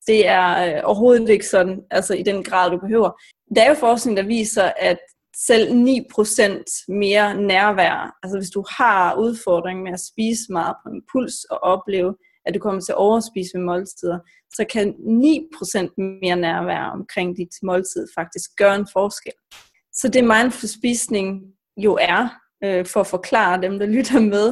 det 0.08 0.28
er 0.28 0.76
øh, 0.76 0.82
overhovedet 0.84 1.30
ikke 1.30 1.46
sådan, 1.46 1.82
altså 1.92 2.14
i 2.14 2.24
den 2.24 2.44
grad, 2.44 2.72
du 2.72 2.78
behøver. 2.78 3.22
Der 3.56 3.62
er 3.64 3.70
jo 3.70 3.76
forskning, 3.76 4.18
der 4.18 4.24
viser, 4.24 4.72
at 4.78 5.00
selv 5.38 5.72
9% 5.72 6.86
mere 6.88 7.42
nærvær, 7.42 8.18
altså 8.24 8.38
hvis 8.38 8.50
du 8.50 8.64
har 8.70 9.16
udfordring 9.16 9.84
med 9.84 9.92
at 9.94 10.00
spise 10.00 10.44
meget 10.50 10.76
på 10.84 10.90
impuls 10.90 11.44
og 11.44 11.60
opleve, 11.64 12.16
at 12.46 12.54
du 12.54 12.60
kommer 12.60 12.82
til 12.82 12.92
at 12.92 12.98
overspise 12.98 13.52
ved 13.54 13.64
måltider, 13.66 14.20
så 14.56 14.66
kan 14.70 14.88
9% 14.90 15.94
mere 15.98 16.36
nærvær 16.36 16.84
omkring 16.84 17.38
dit 17.38 17.54
måltid 17.64 18.08
faktisk 18.16 18.50
gøre 18.58 18.76
en 18.76 18.88
forskel. 18.94 19.34
Så 19.94 20.08
det 20.08 20.24
mindful 20.24 20.70
spisning 20.70 21.42
jo 21.78 21.98
er, 22.02 22.30
øh, 22.64 22.86
for 22.86 23.00
at 23.00 23.08
forklare 23.08 23.62
dem, 23.62 23.80
der 23.80 23.86
lytter 23.86 24.20
med, 24.20 24.48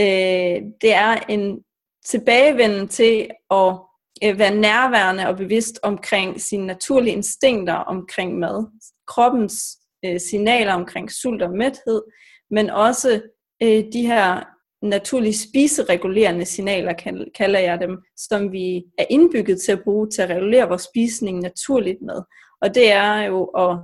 øh, 0.00 0.62
det 0.80 0.92
er 0.92 1.16
en 1.28 1.58
tilbagevenden 2.06 2.88
til 2.88 3.30
at 3.50 3.78
øh, 4.24 4.38
være 4.38 4.54
nærværende 4.54 5.28
og 5.28 5.36
bevidst 5.36 5.80
omkring 5.82 6.40
sine 6.40 6.66
naturlige 6.66 7.16
instinkter 7.16 7.74
omkring 7.74 8.38
mad, 8.38 8.66
kroppens 9.06 9.78
øh, 10.04 10.20
signaler 10.20 10.74
omkring 10.74 11.12
sult 11.12 11.42
og 11.42 11.50
mæthed, 11.50 12.02
men 12.50 12.70
også 12.70 13.22
øh, 13.62 13.84
de 13.92 14.06
her 14.06 14.44
naturlige 14.82 15.38
spiseregulerende 15.38 16.44
signaler, 16.44 16.92
kalder 17.34 17.58
jeg 17.58 17.80
dem, 17.80 18.02
som 18.16 18.52
vi 18.52 18.84
er 18.98 19.04
indbygget 19.10 19.60
til 19.60 19.72
at 19.72 19.82
bruge 19.84 20.10
til 20.10 20.22
at 20.22 20.30
regulere 20.30 20.68
vores 20.68 20.88
spisning 20.92 21.40
naturligt 21.40 22.02
med. 22.02 22.22
Og 22.62 22.74
det 22.74 22.92
er 22.92 23.22
jo 23.22 23.44
at 23.44 23.78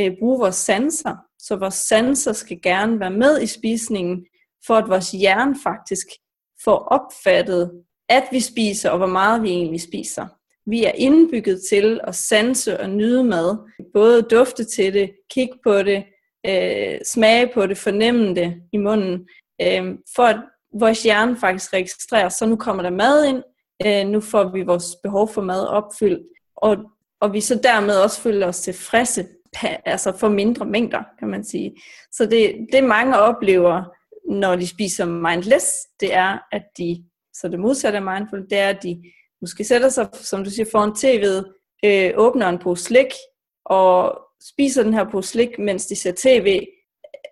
øh, 0.00 0.12
bruge 0.18 0.38
vores 0.38 0.56
sanser. 0.56 1.16
Så 1.38 1.56
vores 1.56 1.74
sanser 1.74 2.32
skal 2.32 2.60
gerne 2.62 3.00
være 3.00 3.10
med 3.10 3.42
i 3.42 3.46
spisningen, 3.46 4.26
for 4.66 4.74
at 4.74 4.88
vores 4.88 5.10
hjerne 5.10 5.56
faktisk 5.62 6.06
får 6.64 6.78
opfattet, 6.78 7.70
at 8.08 8.24
vi 8.32 8.40
spiser, 8.40 8.90
og 8.90 8.98
hvor 8.98 9.06
meget 9.06 9.42
vi 9.42 9.48
egentlig 9.48 9.80
spiser. 9.80 10.26
Vi 10.66 10.84
er 10.84 10.92
indbygget 10.94 11.60
til 11.70 12.00
at 12.04 12.14
sanse 12.14 12.80
og 12.80 12.90
nyde 12.90 13.24
mad. 13.24 13.58
Både 13.94 14.22
dufte 14.22 14.64
til 14.64 14.94
det, 14.94 15.10
kigge 15.30 15.54
på 15.64 15.82
det, 15.82 16.04
øh, 16.46 16.98
smage 17.04 17.50
på 17.54 17.66
det, 17.66 17.78
fornemme 17.78 18.34
det 18.34 18.54
i 18.72 18.76
munden, 18.76 19.28
øh, 19.62 19.98
for 20.16 20.22
at 20.22 20.40
vores 20.80 21.02
hjerne 21.02 21.36
faktisk 21.36 21.72
registrerer, 21.72 22.28
så 22.28 22.46
nu 22.46 22.56
kommer 22.56 22.82
der 22.82 22.90
mad 22.90 23.24
ind, 23.24 23.42
øh, 23.86 24.12
nu 24.12 24.20
får 24.20 24.52
vi 24.52 24.62
vores 24.62 24.96
behov 25.02 25.28
for 25.28 25.42
mad 25.42 25.66
opfyldt, 25.66 26.22
og, 26.56 26.76
og 27.20 27.32
vi 27.32 27.40
så 27.40 27.60
dermed 27.62 27.96
også 27.96 28.20
føler 28.20 28.46
os 28.46 28.60
tilfredse, 28.60 29.26
altså 29.86 30.12
for 30.18 30.28
mindre 30.28 30.66
mængder, 30.66 31.02
kan 31.18 31.28
man 31.28 31.44
sige. 31.44 31.76
Så 32.12 32.26
det, 32.26 32.66
det 32.72 32.84
mange 32.84 33.18
oplever, 33.18 33.82
når 34.30 34.56
de 34.56 34.66
spiser 34.66 35.04
mindless, 35.04 35.66
det 36.00 36.14
er, 36.14 36.38
at 36.52 36.62
de, 36.78 37.04
så 37.34 37.48
det 37.48 37.60
modsatte 37.60 37.98
af 37.98 38.04
mindful, 38.04 38.46
det 38.50 38.58
er, 38.58 38.68
at 38.68 38.82
de 38.82 39.02
måske 39.40 39.64
sætter 39.64 39.88
sig, 39.88 40.08
som 40.12 40.44
du 40.44 40.50
siger, 40.50 40.66
foran 40.72 40.90
tv'et, 40.90 41.60
øh, 41.84 42.12
åbner 42.16 42.48
en 42.48 42.58
pose 42.58 42.84
slik, 42.84 43.12
og 43.66 44.18
spiser 44.52 44.82
den 44.82 44.94
her 44.94 45.10
pose 45.10 45.28
slik, 45.28 45.58
mens 45.58 45.86
de 45.86 45.96
ser 45.96 46.12
tv, 46.16 46.66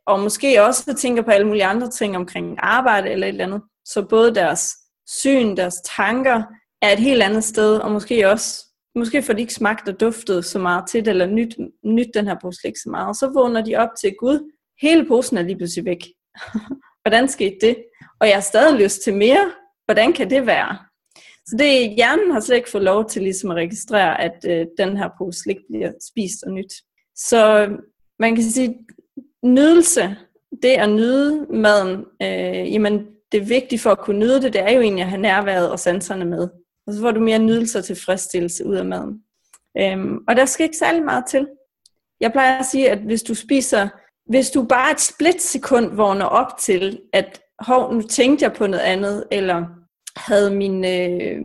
og 0.06 0.20
måske 0.20 0.62
også 0.64 0.94
tænker 0.94 1.22
på 1.22 1.30
alle 1.30 1.46
mulige 1.46 1.64
andre 1.64 1.90
ting 1.90 2.16
omkring 2.16 2.56
arbejde 2.58 3.10
eller 3.10 3.26
et 3.26 3.28
eller 3.28 3.44
andet. 3.44 3.62
Så 3.84 4.06
både 4.10 4.34
deres 4.34 4.72
syn, 5.08 5.56
deres 5.56 5.74
tanker 5.96 6.42
er 6.82 6.92
et 6.92 6.98
helt 6.98 7.22
andet 7.22 7.44
sted, 7.44 7.76
og 7.76 7.90
måske 7.90 8.30
også, 8.30 8.64
måske 8.94 9.22
får 9.22 9.32
de 9.32 9.40
ikke 9.40 9.54
smagt 9.54 9.88
og 9.88 10.00
duftet 10.00 10.44
så 10.44 10.58
meget 10.58 10.84
til 10.88 11.04
det, 11.04 11.10
eller 11.10 11.26
nyt, 11.26 11.56
nyt 11.84 12.08
den 12.14 12.26
her 12.26 12.36
pose 12.42 12.60
slik 12.60 12.76
så 12.76 12.90
meget. 12.90 13.08
Og 13.08 13.14
så 13.14 13.30
vågner 13.34 13.64
de 13.64 13.76
op 13.76 13.88
til, 14.00 14.14
Gud, 14.18 14.52
hele 14.80 15.06
posen 15.08 15.38
er 15.38 15.42
lige 15.42 15.56
pludselig 15.56 15.84
væk. 15.84 15.98
Hvordan 17.02 17.28
skete 17.28 17.56
det? 17.60 17.76
Og 18.20 18.26
jeg 18.26 18.36
har 18.36 18.40
stadig 18.40 18.80
lyst 18.80 19.02
til 19.04 19.14
mere. 19.14 19.52
Hvordan 19.84 20.12
kan 20.12 20.30
det 20.30 20.46
være? 20.46 20.78
Så 21.46 21.56
det, 21.58 21.94
hjernen 21.96 22.30
har 22.30 22.40
slet 22.40 22.56
ikke 22.56 22.70
fået 22.70 22.84
lov 22.84 23.08
til 23.08 23.22
ligesom 23.22 23.50
at 23.50 23.56
registrere, 23.56 24.20
at 24.20 24.44
øh, 24.48 24.66
den 24.78 24.96
her 24.96 25.08
pose 25.18 25.38
slik 25.38 25.56
bliver 25.70 25.92
spist 26.00 26.42
og 26.42 26.52
nyt. 26.52 26.72
Så 27.16 27.66
øh, 27.66 27.78
man 28.18 28.34
kan 28.34 28.44
sige, 28.44 28.78
nydelse, 29.44 30.16
det 30.62 30.68
at 30.68 30.90
nyde 30.90 31.46
maden, 31.50 32.04
øh, 32.22 32.72
jamen 32.72 33.06
det 33.32 33.48
vigtige 33.48 33.78
for 33.78 33.90
at 33.90 33.98
kunne 33.98 34.18
nyde 34.18 34.42
det, 34.42 34.52
det 34.52 34.60
er 34.60 34.70
jo 34.70 34.80
egentlig 34.80 35.02
at 35.02 35.08
have 35.08 35.22
nærværet 35.22 35.70
og 35.70 35.78
sanserne 35.78 36.24
med. 36.24 36.48
Og 36.86 36.94
så 36.94 37.00
får 37.00 37.10
du 37.10 37.20
mere 37.20 37.38
nydelse 37.38 37.78
og 37.78 37.84
tilfredsstillelse 37.84 38.66
ud 38.66 38.76
af 38.76 38.84
maden. 38.84 39.22
Øhm, 39.78 40.18
og 40.28 40.36
der 40.36 40.44
skal 40.44 40.64
ikke 40.64 40.76
særlig 40.76 41.02
meget 41.02 41.24
til. 41.28 41.48
Jeg 42.20 42.32
plejer 42.32 42.58
at 42.58 42.66
sige, 42.66 42.90
at 42.90 42.98
hvis 42.98 43.22
du 43.22 43.34
spiser, 43.34 43.88
hvis 44.26 44.50
du 44.50 44.62
bare 44.62 44.90
et 44.92 45.00
splitsekund 45.00 45.96
vågner 45.96 46.24
op 46.24 46.58
til, 46.58 47.00
at 47.12 47.41
hov, 47.66 47.94
nu 47.94 48.02
tænkte 48.02 48.44
jeg 48.44 48.52
på 48.52 48.66
noget 48.66 48.84
andet, 48.84 49.24
eller 49.30 49.64
havde 50.16 50.54
min, 50.54 50.84
øh, 50.84 51.44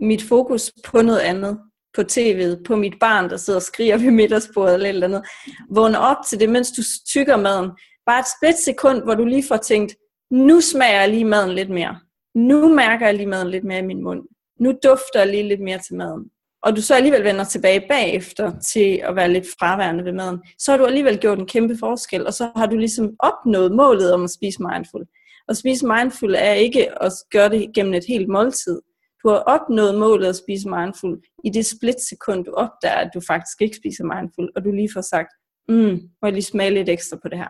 mit 0.00 0.22
fokus 0.22 0.72
på 0.84 1.02
noget 1.02 1.18
andet, 1.18 1.58
på 1.96 2.00
tv'et, 2.00 2.62
på 2.66 2.76
mit 2.76 2.94
barn, 3.00 3.30
der 3.30 3.36
sidder 3.36 3.58
og 3.58 3.62
skriger 3.62 3.98
ved 3.98 4.10
middagsbordet 4.10 4.74
eller 4.74 4.88
et 4.88 4.94
eller 4.94 5.06
andet. 5.06 5.22
Vågne 5.70 5.98
op 5.98 6.16
til 6.28 6.40
det, 6.40 6.50
mens 6.50 6.72
du 6.72 6.82
tykker 7.08 7.36
maden. 7.36 7.70
Bare 8.06 8.20
et 8.20 8.26
split 8.38 8.58
sekund, 8.58 9.02
hvor 9.02 9.14
du 9.14 9.24
lige 9.24 9.44
får 9.48 9.56
tænkt, 9.56 9.94
nu 10.30 10.60
smager 10.60 11.00
jeg 11.00 11.08
lige 11.08 11.24
maden 11.24 11.50
lidt 11.50 11.70
mere. 11.70 11.98
Nu 12.34 12.74
mærker 12.74 13.06
jeg 13.06 13.14
lige 13.14 13.26
maden 13.26 13.50
lidt 13.50 13.64
mere 13.64 13.78
i 13.78 13.86
min 13.86 14.02
mund. 14.02 14.22
Nu 14.60 14.70
dufter 14.84 15.18
jeg 15.20 15.28
lige 15.28 15.48
lidt 15.48 15.60
mere 15.60 15.78
til 15.78 15.94
maden. 15.96 16.24
Og 16.62 16.76
du 16.76 16.82
så 16.82 16.94
alligevel 16.94 17.24
vender 17.24 17.44
tilbage 17.44 17.84
bagefter 17.88 18.58
til 18.58 19.00
at 19.04 19.16
være 19.16 19.32
lidt 19.32 19.46
fraværende 19.58 20.04
ved 20.04 20.12
maden, 20.12 20.38
så 20.58 20.70
har 20.70 20.78
du 20.78 20.84
alligevel 20.84 21.18
gjort 21.18 21.38
en 21.38 21.46
kæmpe 21.46 21.76
forskel, 21.78 22.26
og 22.26 22.34
så 22.34 22.50
har 22.56 22.66
du 22.66 22.76
ligesom 22.76 23.10
opnået 23.18 23.72
målet 23.72 24.12
om 24.14 24.24
at 24.24 24.30
spise 24.30 24.62
mindful. 24.62 25.04
Og 25.48 25.56
spise 25.56 25.86
mindful 25.86 26.34
er 26.34 26.52
ikke 26.52 27.02
at 27.02 27.12
gøre 27.30 27.48
det 27.48 27.74
gennem 27.74 27.94
et 27.94 28.04
helt 28.08 28.28
måltid. 28.28 28.80
Du 29.22 29.28
har 29.28 29.36
opnået 29.36 29.98
målet 29.98 30.26
at 30.26 30.36
spise 30.36 30.68
mindful 30.68 31.22
i 31.44 31.50
det 31.50 31.66
splitsekund, 31.66 32.44
du 32.44 32.52
opdager, 32.52 32.94
at 32.94 33.10
du 33.14 33.20
faktisk 33.20 33.62
ikke 33.62 33.76
spiser 33.76 34.04
mindful, 34.04 34.50
og 34.56 34.64
du 34.64 34.72
lige 34.72 34.90
får 34.94 35.00
sagt, 35.00 35.28
mm, 35.68 36.00
må 36.22 36.26
jeg 36.28 36.32
lige 36.32 36.42
smage 36.42 36.74
lidt 36.74 36.88
ekstra 36.88 37.16
på 37.22 37.28
det 37.28 37.38
her. 37.38 37.48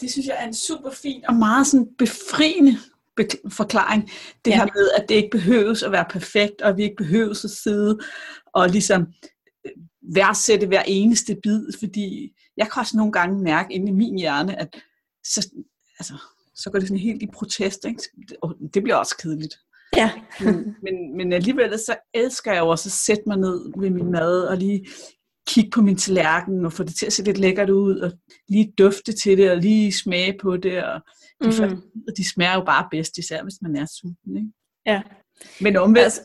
Det 0.00 0.12
synes 0.12 0.26
jeg 0.26 0.36
er 0.38 0.46
en 0.46 0.54
super 0.54 0.90
fin 0.90 1.24
og 1.28 1.34
meget 1.34 1.66
sådan 1.66 1.88
befriende 1.98 2.76
forklaring. 3.52 4.10
Det 4.44 4.50
ja. 4.50 4.56
her 4.56 4.66
med, 4.74 4.90
at 4.96 5.08
det 5.08 5.14
ikke 5.14 5.30
behøves 5.30 5.82
at 5.82 5.92
være 5.92 6.04
perfekt, 6.10 6.62
og 6.62 6.76
vi 6.76 6.82
ikke 6.82 6.96
behøves 6.96 7.44
at 7.44 7.50
sidde 7.50 7.98
og 8.52 8.68
ligesom 8.68 9.06
øh, 9.66 9.72
værdsætte 10.14 10.66
hver 10.66 10.82
eneste 10.86 11.36
bid, 11.42 11.66
fordi 11.78 12.32
jeg 12.56 12.66
kan 12.72 12.80
også 12.80 12.96
nogle 12.96 13.12
gange 13.12 13.42
mærke 13.42 13.74
inde 13.74 13.88
i 13.88 13.94
min 13.94 14.18
hjerne, 14.18 14.60
at 14.60 14.76
så, 15.24 15.50
altså, 15.98 16.14
så 16.56 16.70
går 16.70 16.78
det 16.78 16.88
sådan 16.88 17.02
helt 17.02 17.22
i 17.22 17.28
protest, 17.34 17.84
ikke? 17.84 18.02
og 18.42 18.54
det 18.74 18.82
bliver 18.82 18.96
også 18.96 19.16
kedeligt. 19.18 19.54
Ja. 19.96 20.10
men, 20.44 20.76
men, 20.82 21.16
men 21.16 21.32
alligevel 21.32 21.78
så 21.78 21.96
elsker 22.14 22.52
jeg 22.52 22.60
jo 22.60 22.68
også 22.68 22.88
at 22.88 22.92
sætte 22.92 23.22
mig 23.26 23.36
ned 23.36 23.80
ved 23.80 23.90
min 23.90 24.10
mad 24.10 24.42
og 24.42 24.56
lige 24.56 24.86
kigge 25.46 25.70
på 25.70 25.82
min 25.82 25.96
tallerken 25.96 26.66
og 26.66 26.72
få 26.72 26.82
det 26.82 26.94
til 26.94 27.06
at 27.06 27.12
se 27.12 27.24
lidt 27.24 27.38
lækkert 27.38 27.70
ud 27.70 27.98
og 27.98 28.12
lige 28.48 28.72
dufte 28.78 29.12
til 29.12 29.38
det 29.38 29.50
og 29.50 29.56
lige 29.56 29.92
smage 29.92 30.38
på 30.42 30.56
det. 30.56 30.84
Og 30.84 31.00
de, 31.44 31.66
mm. 31.66 31.82
de 32.16 32.30
smager 32.30 32.54
jo 32.54 32.64
bare 32.64 32.88
bedst, 32.90 33.18
især 33.18 33.42
hvis 33.42 33.62
man 33.62 33.76
er 33.76 33.86
sulten. 33.86 34.36
Ikke? 34.36 34.48
Ja. 34.86 35.02
Men 35.60 35.76
omvendt, 35.76 36.04
altså, 36.04 36.20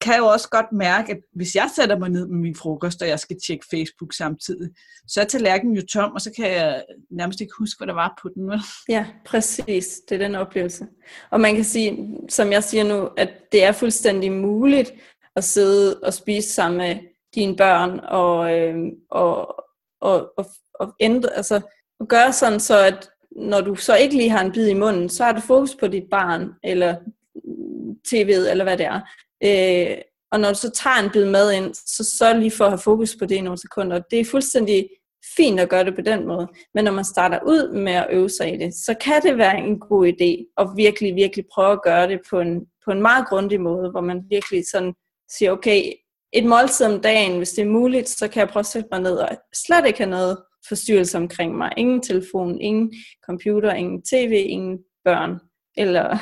kan 0.00 0.12
jeg 0.12 0.20
jo 0.20 0.26
også 0.26 0.48
godt 0.48 0.72
mærke, 0.72 1.12
at 1.12 1.18
hvis 1.34 1.54
jeg 1.54 1.70
sætter 1.76 1.98
mig 1.98 2.08
ned 2.08 2.26
med 2.26 2.38
min 2.38 2.56
frokost, 2.56 3.02
og 3.02 3.08
jeg 3.08 3.20
skal 3.20 3.36
tjekke 3.46 3.66
Facebook 3.70 4.12
samtidig, 4.12 4.70
så 5.06 5.20
er 5.20 5.24
tallerkenen 5.24 5.76
jo 5.76 5.86
tom, 5.86 6.12
og 6.12 6.20
så 6.20 6.30
kan 6.36 6.52
jeg 6.52 6.84
nærmest 7.10 7.40
ikke 7.40 7.52
huske, 7.58 7.78
hvad 7.78 7.86
der 7.86 7.94
var 7.94 8.18
på 8.22 8.28
den. 8.34 8.52
Ja, 8.88 9.06
præcis. 9.26 10.00
Det 10.08 10.14
er 10.14 10.18
den 10.18 10.34
oplevelse. 10.34 10.86
Og 11.30 11.40
man 11.40 11.54
kan 11.54 11.64
sige, 11.64 12.18
som 12.28 12.52
jeg 12.52 12.64
siger 12.64 12.84
nu, 12.84 13.08
at 13.16 13.30
det 13.52 13.64
er 13.64 13.72
fuldstændig 13.72 14.32
muligt 14.32 14.92
at 15.36 15.44
sidde 15.44 16.00
og 16.02 16.14
spise 16.14 16.48
sammen 16.48 16.78
med 16.78 16.98
dine 17.34 17.56
børn, 17.56 18.00
og, 18.02 18.58
øh, 18.58 18.76
og, 19.10 19.64
og, 20.00 20.32
og, 20.38 20.46
og 20.74 20.94
ændre, 21.00 21.36
altså, 21.36 21.60
og 22.00 22.08
gøre 22.08 22.32
sådan, 22.32 22.60
så 22.60 22.84
at 22.84 23.10
når 23.30 23.60
du 23.60 23.74
så 23.74 23.96
ikke 23.96 24.16
lige 24.16 24.30
har 24.30 24.44
en 24.44 24.52
bid 24.52 24.68
i 24.68 24.74
munden, 24.74 25.08
så 25.08 25.24
har 25.24 25.32
du 25.32 25.40
fokus 25.40 25.74
på 25.74 25.86
dit 25.86 26.04
barn, 26.10 26.50
eller 26.64 26.96
mm, 27.34 27.96
tv'et, 28.08 28.50
eller 28.50 28.64
hvad 28.64 28.76
det 28.76 28.86
er. 28.86 29.00
Øh, 29.44 29.96
og 30.32 30.40
når 30.40 30.48
du 30.48 30.58
så 30.58 30.70
tager 30.70 30.96
en 30.96 31.10
bid 31.10 31.24
mad 31.24 31.52
ind, 31.52 31.74
så 31.74 32.16
sørg 32.18 32.38
lige 32.38 32.50
for 32.50 32.64
at 32.64 32.70
have 32.70 32.78
fokus 32.78 33.16
på 33.18 33.26
det 33.26 33.36
i 33.36 33.40
nogle 33.40 33.58
sekunder. 33.58 34.00
Det 34.10 34.20
er 34.20 34.24
fuldstændig 34.24 34.88
fint 35.36 35.60
at 35.60 35.68
gøre 35.68 35.84
det 35.84 35.94
på 35.94 36.00
den 36.00 36.26
måde. 36.26 36.48
Men 36.74 36.84
når 36.84 36.92
man 36.92 37.04
starter 37.04 37.38
ud 37.46 37.72
med 37.72 37.92
at 37.92 38.06
øve 38.10 38.30
sig 38.30 38.54
i 38.54 38.56
det, 38.56 38.74
så 38.74 38.94
kan 39.00 39.22
det 39.22 39.38
være 39.38 39.58
en 39.58 39.80
god 39.80 40.06
idé 40.06 40.54
at 40.58 40.68
virkelig, 40.76 41.14
virkelig 41.14 41.44
prøve 41.54 41.72
at 41.72 41.82
gøre 41.82 42.08
det 42.08 42.20
på 42.30 42.40
en, 42.40 42.60
på 42.84 42.90
en 42.90 43.02
meget 43.02 43.28
grundig 43.28 43.60
måde, 43.60 43.90
hvor 43.90 44.00
man 44.00 44.22
virkelig 44.30 44.64
sådan 44.70 44.94
siger, 45.30 45.52
okay, 45.52 45.92
et 46.32 46.44
måltid 46.44 46.86
om 46.86 47.00
dagen, 47.00 47.36
hvis 47.36 47.50
det 47.50 47.62
er 47.62 47.68
muligt, 47.70 48.08
så 48.08 48.28
kan 48.28 48.40
jeg 48.40 48.48
prøve 48.48 48.60
at 48.60 48.66
sætte 48.66 48.88
mig 48.92 49.00
ned 49.00 49.16
og 49.16 49.28
slet 49.66 49.86
ikke 49.86 49.98
have 49.98 50.10
noget 50.10 50.38
forstyrrelse 50.68 51.18
omkring 51.18 51.56
mig. 51.56 51.72
Ingen 51.76 52.02
telefon, 52.02 52.60
ingen 52.60 52.92
computer, 53.26 53.72
ingen 53.72 54.02
tv, 54.02 54.44
ingen 54.48 54.78
børn, 55.04 55.38
eller 55.76 56.18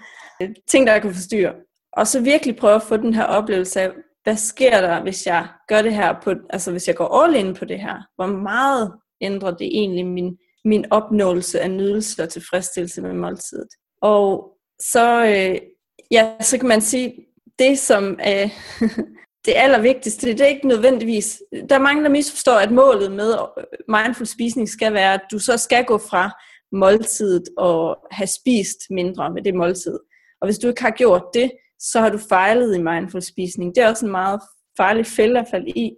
ting, 0.70 0.86
der 0.86 0.98
kan 0.98 1.14
forstyrre. 1.14 1.54
Og 1.92 2.06
så 2.06 2.20
virkelig 2.20 2.56
prøve 2.56 2.74
at 2.74 2.82
få 2.82 2.96
den 2.96 3.14
her 3.14 3.24
oplevelse 3.24 3.80
af, 3.80 3.90
hvad 4.24 4.36
sker 4.36 4.80
der, 4.80 5.02
hvis 5.02 5.26
jeg 5.26 5.48
gør 5.68 5.82
det 5.82 5.94
her, 5.94 6.14
på, 6.22 6.34
altså 6.50 6.70
hvis 6.70 6.88
jeg 6.88 6.96
går 6.96 7.22
all 7.22 7.36
in 7.36 7.54
på 7.54 7.64
det 7.64 7.80
her? 7.80 7.96
Hvor 8.16 8.26
meget 8.26 8.92
ændrer 9.20 9.50
det 9.50 9.66
egentlig 9.66 10.06
min, 10.06 10.36
min 10.64 10.84
opnåelse 10.90 11.60
af 11.60 11.70
nydelse 11.70 12.22
og 12.22 12.28
tilfredsstillelse 12.28 13.02
med 13.02 13.12
måltidet? 13.12 13.68
Og 14.02 14.50
så, 14.80 15.24
øh, 15.24 15.60
ja, 16.10 16.32
så 16.40 16.58
kan 16.58 16.68
man 16.68 16.80
sige, 16.80 17.14
det 17.58 17.78
som 17.78 18.18
er 18.20 18.44
øh, 18.82 18.90
det 19.46 19.52
allervigtigste, 19.56 20.26
det 20.26 20.40
er 20.40 20.46
ikke 20.46 20.68
nødvendigvis, 20.68 21.42
der 21.68 21.74
er 21.74 21.82
mange, 21.82 22.02
der 22.02 22.08
misforstår, 22.10 22.54
at 22.54 22.70
målet 22.70 23.12
med 23.12 23.34
øh, 23.58 23.64
mindful 23.88 24.26
spisning 24.26 24.68
skal 24.68 24.92
være, 24.92 25.14
at 25.14 25.22
du 25.32 25.38
så 25.38 25.56
skal 25.56 25.84
gå 25.84 25.98
fra 25.98 26.30
måltidet 26.72 27.44
og 27.58 27.98
have 28.10 28.26
spist 28.26 28.78
mindre 28.90 29.30
med 29.30 29.42
det 29.42 29.54
måltid. 29.54 29.98
Og 30.40 30.46
hvis 30.46 30.58
du 30.58 30.68
ikke 30.68 30.82
har 30.82 30.90
gjort 30.90 31.24
det, 31.34 31.50
så 31.78 32.00
har 32.00 32.08
du 32.08 32.18
fejlet 32.18 32.76
i 32.76 32.82
mindful 32.82 33.22
spisning. 33.22 33.74
Det 33.74 33.82
er 33.82 33.88
også 33.88 34.06
en 34.06 34.12
meget 34.12 34.40
farlig 34.76 35.06
fælde 35.06 35.40
at 35.40 35.46
falde 35.50 35.70
i, 35.70 35.92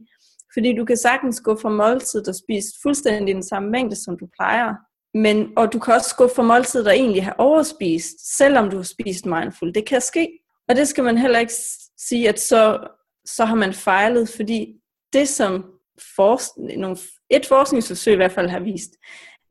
fordi 0.54 0.76
du 0.76 0.84
kan 0.84 0.96
sagtens 0.96 1.40
gå 1.40 1.58
fra 1.62 1.68
måltid 1.68 2.28
og 2.28 2.34
spise 2.34 2.68
fuldstændig 2.82 3.34
den 3.34 3.42
samme 3.42 3.70
mængde, 3.70 4.04
som 4.04 4.18
du 4.18 4.26
plejer. 4.38 4.74
Men, 5.14 5.52
og 5.56 5.72
du 5.72 5.78
kan 5.78 5.94
også 5.94 6.16
gå 6.16 6.28
fra 6.36 6.42
måltid 6.42 6.86
og 6.86 6.96
egentlig 6.96 7.24
have 7.24 7.40
overspist, 7.40 8.36
selvom 8.36 8.70
du 8.70 8.76
har 8.76 8.82
spist 8.82 9.26
mindful. 9.26 9.74
Det 9.74 9.86
kan 9.86 10.00
ske. 10.00 10.28
Og 10.68 10.76
det 10.76 10.88
skal 10.88 11.04
man 11.04 11.18
heller 11.18 11.38
ikke 11.38 11.52
sige, 11.98 12.28
at 12.28 12.40
så, 12.40 12.88
så 13.24 13.44
har 13.44 13.54
man 13.54 13.72
fejlet, 13.72 14.28
fordi 14.36 14.74
det 15.12 15.28
som 15.28 15.64
nogle, 16.58 16.96
et 17.30 17.46
forskningsforsøg 17.46 18.12
i 18.12 18.16
hvert 18.16 18.32
fald 18.32 18.48
har 18.48 18.60
vist, 18.60 18.90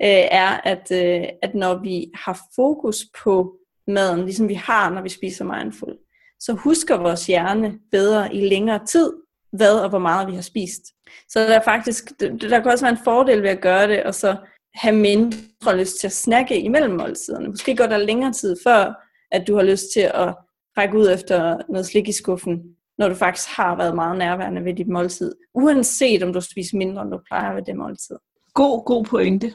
øh, 0.01 0.27
er, 0.31 0.61
at, 0.63 0.91
øh, 0.91 1.27
at 1.41 1.55
når 1.55 1.83
vi 1.83 2.11
har 2.13 2.39
fokus 2.55 3.05
på 3.23 3.55
maden, 3.87 4.25
ligesom 4.25 4.49
vi 4.49 4.53
har, 4.53 4.89
når 4.89 5.01
vi 5.01 5.09
spiser 5.09 5.45
mindful, 5.45 5.97
så 6.39 6.53
husker 6.53 6.97
vores 6.97 7.27
hjerne 7.27 7.79
bedre 7.91 8.35
i 8.35 8.49
længere 8.49 8.85
tid, 8.85 9.13
hvad 9.51 9.79
og 9.79 9.89
hvor 9.89 9.99
meget 9.99 10.27
vi 10.27 10.35
har 10.35 10.41
spist. 10.41 10.81
Så 11.29 11.39
der 11.39 11.59
er 11.59 11.63
faktisk, 11.63 12.19
der 12.19 12.59
kan 12.59 12.71
også 12.71 12.85
være 12.85 12.91
en 12.91 13.03
fordel 13.03 13.43
ved 13.43 13.49
at 13.49 13.61
gøre 13.61 13.87
det, 13.87 14.03
og 14.03 14.15
så 14.15 14.35
have 14.73 14.95
mindre 14.95 15.77
lyst 15.77 15.99
til 15.99 16.07
at 16.07 16.13
snakke 16.13 16.61
imellem 16.61 16.95
måltiderne. 16.95 17.47
Måske 17.47 17.75
går 17.75 17.85
der 17.85 17.97
længere 17.97 18.33
tid 18.33 18.55
før, 18.63 18.93
at 19.31 19.47
du 19.47 19.55
har 19.55 19.63
lyst 19.63 19.85
til 19.93 19.99
at 19.99 20.35
række 20.77 20.97
ud 20.97 21.11
efter 21.11 21.57
noget 21.69 21.85
slik 21.85 22.07
i 22.07 22.11
skuffen, 22.11 22.61
når 22.97 23.09
du 23.09 23.15
faktisk 23.15 23.47
har 23.49 23.75
været 23.75 23.95
meget 23.95 24.17
nærværende 24.17 24.65
ved 24.65 24.73
dit 24.73 24.87
måltid, 24.87 25.35
uanset 25.53 26.23
om 26.23 26.33
du 26.33 26.41
spiser 26.41 26.77
mindre, 26.77 27.01
end 27.01 27.11
du 27.11 27.19
plejer 27.27 27.53
ved 27.53 27.63
det 27.63 27.75
måltid. 27.75 28.15
God, 28.53 28.85
god 28.85 29.05
pointe. 29.05 29.53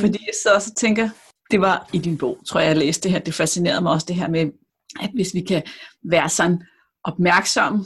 Fordi 0.00 0.18
jeg 0.26 0.34
så 0.42 0.48
også 0.54 0.74
tænker, 0.74 1.08
det 1.50 1.60
var 1.60 1.90
i 1.92 1.98
din 1.98 2.18
bog, 2.18 2.38
tror 2.46 2.60
jeg, 2.60 2.68
jeg 2.68 2.76
læste 2.76 3.02
det 3.02 3.10
her, 3.12 3.18
det 3.18 3.34
fascinerede 3.34 3.80
mig 3.80 3.92
også 3.92 4.06
det 4.08 4.16
her 4.16 4.28
med, 4.28 4.50
at 5.00 5.10
hvis 5.14 5.34
vi 5.34 5.40
kan 5.40 5.62
være 6.04 6.28
sådan 6.28 6.62
opmærksom, 7.04 7.84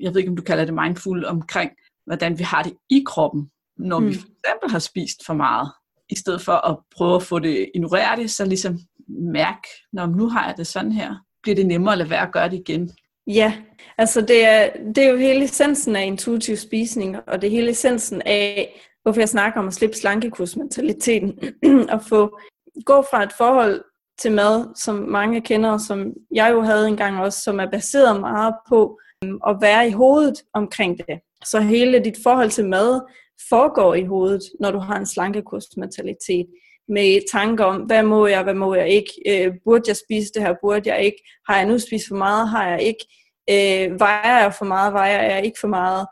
jeg 0.00 0.14
ved 0.14 0.16
ikke, 0.16 0.30
om 0.30 0.36
du 0.36 0.42
kalder 0.42 0.64
det 0.64 0.74
mindful, 0.74 1.24
omkring, 1.24 1.70
hvordan 2.06 2.38
vi 2.38 2.44
har 2.44 2.62
det 2.62 2.72
i 2.90 3.04
kroppen, 3.06 3.50
når 3.76 3.98
mm. 3.98 4.08
vi 4.08 4.14
for 4.14 4.20
eksempel 4.20 4.70
har 4.70 4.78
spist 4.78 5.26
for 5.26 5.34
meget, 5.34 5.72
i 6.08 6.16
stedet 6.16 6.40
for 6.40 6.52
at 6.52 6.78
prøve 6.96 7.16
at 7.16 7.22
få 7.22 7.38
det, 7.38 7.70
ignorere 7.74 8.16
det, 8.16 8.30
så 8.30 8.44
ligesom 8.44 8.78
mærke, 9.08 9.68
når 9.92 10.06
nu 10.06 10.28
har 10.28 10.46
jeg 10.46 10.54
det 10.56 10.66
sådan 10.66 10.92
her, 10.92 11.14
bliver 11.42 11.56
det 11.56 11.66
nemmere 11.66 11.92
at 11.92 11.98
lade 11.98 12.10
være 12.10 12.26
at 12.26 12.32
gøre 12.32 12.48
det 12.48 12.56
igen. 12.56 12.90
Ja, 13.26 13.54
altså 13.98 14.20
det 14.20 14.44
er, 14.46 14.70
det 14.94 14.98
er 14.98 15.10
jo 15.10 15.16
hele 15.16 15.44
essensen 15.44 15.96
af 15.96 16.06
intuitiv 16.06 16.56
spisning, 16.56 17.16
og 17.26 17.42
det 17.42 17.46
er 17.46 17.50
hele 17.50 17.70
essensen 17.70 18.22
af, 18.26 18.80
hvorfor 19.02 19.20
jeg 19.20 19.28
snakker 19.28 19.60
om 19.60 19.66
at 19.66 19.74
slippe 19.74 19.96
slankekursmentaliteten, 19.96 21.38
og 21.92 22.02
få 22.08 22.38
gå 22.84 23.04
fra 23.10 23.22
et 23.22 23.32
forhold 23.32 23.84
til 24.18 24.32
mad, 24.32 24.74
som 24.76 24.94
mange 24.94 25.40
kender, 25.40 25.78
som 25.78 26.12
jeg 26.34 26.50
jo 26.52 26.60
havde 26.60 26.88
engang 26.88 27.20
også, 27.20 27.40
som 27.40 27.60
er 27.60 27.70
baseret 27.70 28.20
meget 28.20 28.54
på 28.68 29.00
øhm, 29.24 29.38
at 29.46 29.56
være 29.60 29.88
i 29.88 29.90
hovedet 29.90 30.42
omkring 30.54 30.98
det. 30.98 31.20
Så 31.44 31.60
hele 31.60 32.04
dit 32.04 32.18
forhold 32.22 32.50
til 32.50 32.68
mad 32.68 33.00
foregår 33.48 33.94
i 33.94 34.04
hovedet, 34.04 34.42
når 34.60 34.70
du 34.70 34.78
har 34.78 34.96
en 34.96 35.06
slankekursmentalitet 35.06 36.46
med 36.88 37.20
tanker 37.32 37.64
om, 37.64 37.80
hvad 37.80 38.02
må 38.02 38.26
jeg, 38.26 38.42
hvad 38.42 38.54
må 38.54 38.74
jeg 38.74 38.88
ikke, 38.88 39.12
øh, 39.26 39.52
burde 39.64 39.84
jeg 39.86 39.96
spise 39.96 40.32
det 40.34 40.42
her, 40.42 40.54
burde 40.62 40.90
jeg 40.90 41.04
ikke, 41.04 41.16
har 41.48 41.56
jeg 41.56 41.66
nu 41.66 41.78
spist 41.78 42.08
for 42.08 42.16
meget, 42.16 42.48
har 42.48 42.68
jeg 42.68 42.82
ikke, 42.82 43.06
øh, 43.50 44.00
vejer 44.00 44.42
jeg 44.42 44.54
for 44.54 44.64
meget, 44.64 44.92
vejer 44.92 45.22
jeg 45.22 45.44
ikke 45.44 45.60
for 45.60 45.68
meget, 45.68 46.06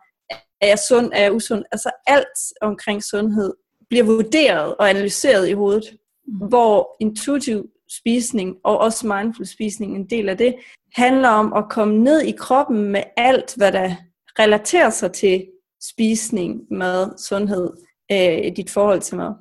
er 0.60 0.66
jeg 0.66 0.78
sund, 0.88 1.10
er 1.14 1.22
jeg 1.22 1.32
usund, 1.32 1.64
altså 1.72 1.90
alt 2.06 2.38
omkring 2.60 3.02
sundhed 3.04 3.54
bliver 3.90 4.04
vurderet 4.04 4.74
og 4.76 4.90
analyseret 4.90 5.48
i 5.48 5.52
hovedet, 5.52 5.84
mm. 6.26 6.48
hvor 6.48 6.96
intuitiv 7.00 7.66
spisning 7.98 8.56
og 8.64 8.78
også 8.78 9.06
mindful 9.06 9.46
spisning, 9.46 9.96
en 9.96 10.10
del 10.10 10.28
af 10.28 10.38
det, 10.38 10.54
handler 10.94 11.28
om 11.28 11.52
at 11.52 11.64
komme 11.70 11.98
ned 11.98 12.22
i 12.22 12.34
kroppen 12.38 12.82
med 12.82 13.02
alt, 13.16 13.54
hvad 13.56 13.72
der 13.72 13.94
relaterer 14.38 14.90
sig 14.90 15.12
til 15.12 15.46
spisning, 15.82 16.60
mad, 16.70 17.18
sundhed, 17.18 17.70
øh, 18.12 18.56
dit 18.56 18.70
forhold 18.70 19.00
til 19.00 19.16
mad. 19.16 19.32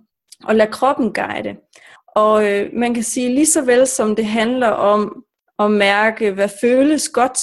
Og 0.44 0.56
lad 0.56 0.68
kroppen 0.68 1.14
guide. 1.14 1.56
Og 2.16 2.50
øh, 2.50 2.70
man 2.74 2.94
kan 2.94 3.04
sige, 3.04 3.36
lige 3.36 3.46
så 3.46 3.62
vel 3.62 3.88
som 3.88 4.16
det 4.16 4.26
handler 4.26 4.68
om 4.68 5.26
at 5.60 5.72
mærke, 5.72 6.32
hvad 6.32 6.50
føles 6.62 7.10
godt, 7.10 7.40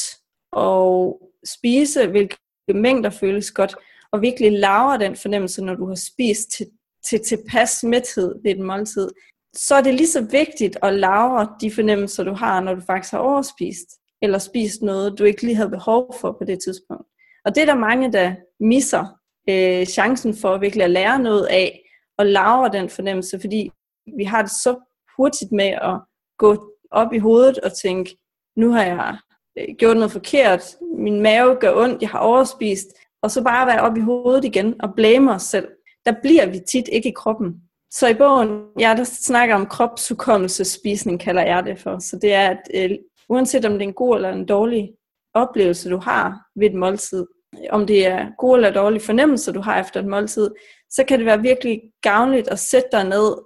og 0.52 1.20
spise, 1.44 2.06
hvilke 2.06 2.36
mængder 2.74 3.10
føles 3.10 3.50
godt, 3.50 3.76
og 4.12 4.22
virkelig 4.22 4.52
lavere 4.52 4.98
den 4.98 5.16
fornemmelse, 5.16 5.64
når 5.64 5.74
du 5.74 5.88
har 5.88 5.94
spist 5.94 6.50
til, 6.50 6.66
til 7.04 7.20
tilpas 7.26 7.84
mæthed 7.84 8.42
ved 8.42 8.50
et 8.50 8.60
måltid, 8.60 9.10
så 9.56 9.74
er 9.74 9.80
det 9.80 9.94
lige 9.94 10.08
så 10.08 10.20
vigtigt 10.20 10.78
at 10.82 10.94
lavre 10.94 11.48
de 11.60 11.70
fornemmelser, 11.70 12.24
du 12.24 12.32
har, 12.32 12.60
når 12.60 12.74
du 12.74 12.80
faktisk 12.80 13.12
har 13.12 13.18
overspist, 13.18 13.88
eller 14.22 14.38
spist 14.38 14.82
noget, 14.82 15.18
du 15.18 15.24
ikke 15.24 15.42
lige 15.42 15.54
havde 15.54 15.70
behov 15.70 16.14
for 16.20 16.32
på 16.32 16.44
det 16.44 16.58
tidspunkt. 16.64 17.06
Og 17.44 17.54
det 17.54 17.62
er 17.62 17.66
der 17.66 17.74
mange, 17.74 18.12
der 18.12 18.34
misser 18.60 19.06
øh, 19.48 19.86
chancen 19.86 20.36
for 20.36 20.58
virkelig 20.58 20.84
at 20.84 20.90
lære 20.90 21.18
noget 21.18 21.46
af, 21.46 21.82
og 22.18 22.26
lavre 22.26 22.72
den 22.72 22.88
fornemmelse, 22.88 23.40
fordi 23.40 23.70
vi 24.16 24.24
har 24.24 24.42
det 24.42 24.50
så 24.50 24.76
hurtigt 25.16 25.52
med 25.52 25.66
at 25.66 26.00
gå 26.38 26.72
op 26.90 27.12
i 27.12 27.18
hovedet 27.18 27.58
og 27.58 27.72
tænke, 27.82 28.16
nu 28.56 28.70
har 28.72 28.84
jeg 28.84 29.18
øh, 29.58 29.74
gjort 29.78 29.96
noget 29.96 30.12
forkert, 30.12 30.76
min 30.98 31.20
mave 31.20 31.56
gør 31.60 31.74
ondt, 31.74 32.02
jeg 32.02 32.10
har 32.10 32.18
overspist, 32.18 32.88
og 33.22 33.30
så 33.30 33.44
bare 33.44 33.66
være 33.66 33.80
op 33.80 33.96
i 33.96 34.00
hovedet 34.00 34.44
igen 34.44 34.82
og 34.82 34.94
blame 34.96 35.32
os 35.32 35.42
selv. 35.42 35.68
Der 36.06 36.12
bliver 36.22 36.46
vi 36.46 36.60
tit 36.70 36.88
ikke 36.92 37.08
i 37.08 37.12
kroppen. 37.16 37.62
Så 37.90 38.08
i 38.08 38.14
bogen, 38.14 38.64
ja, 38.78 38.94
der 38.96 39.04
snakker 39.04 39.54
om 39.54 39.66
kropshukommelsespisning, 39.66 41.20
kalder 41.20 41.42
jeg 41.42 41.64
det 41.64 41.78
for. 41.78 41.98
Så 41.98 42.18
det 42.22 42.32
er, 42.32 42.48
at 42.50 42.60
øh, 42.74 42.98
uanset 43.28 43.64
om 43.64 43.72
det 43.72 43.82
er 43.82 43.88
en 43.88 43.94
god 43.94 44.16
eller 44.16 44.32
en 44.32 44.46
dårlig 44.46 44.90
oplevelse, 45.34 45.90
du 45.90 45.98
har 45.98 46.38
ved 46.56 46.70
et 46.70 46.74
måltid, 46.74 47.26
om 47.70 47.86
det 47.86 48.06
er 48.06 48.28
gode 48.38 48.56
eller 48.56 48.70
dårlige 48.70 49.04
fornemmelser, 49.04 49.52
du 49.52 49.60
har 49.60 49.80
efter 49.80 50.00
et 50.00 50.06
måltid, 50.06 50.50
så 50.90 51.04
kan 51.04 51.18
det 51.18 51.26
være 51.26 51.42
virkelig 51.42 51.80
gavnligt 52.02 52.48
at 52.48 52.58
sætte 52.58 52.88
dig 52.92 53.04
ned 53.04 53.36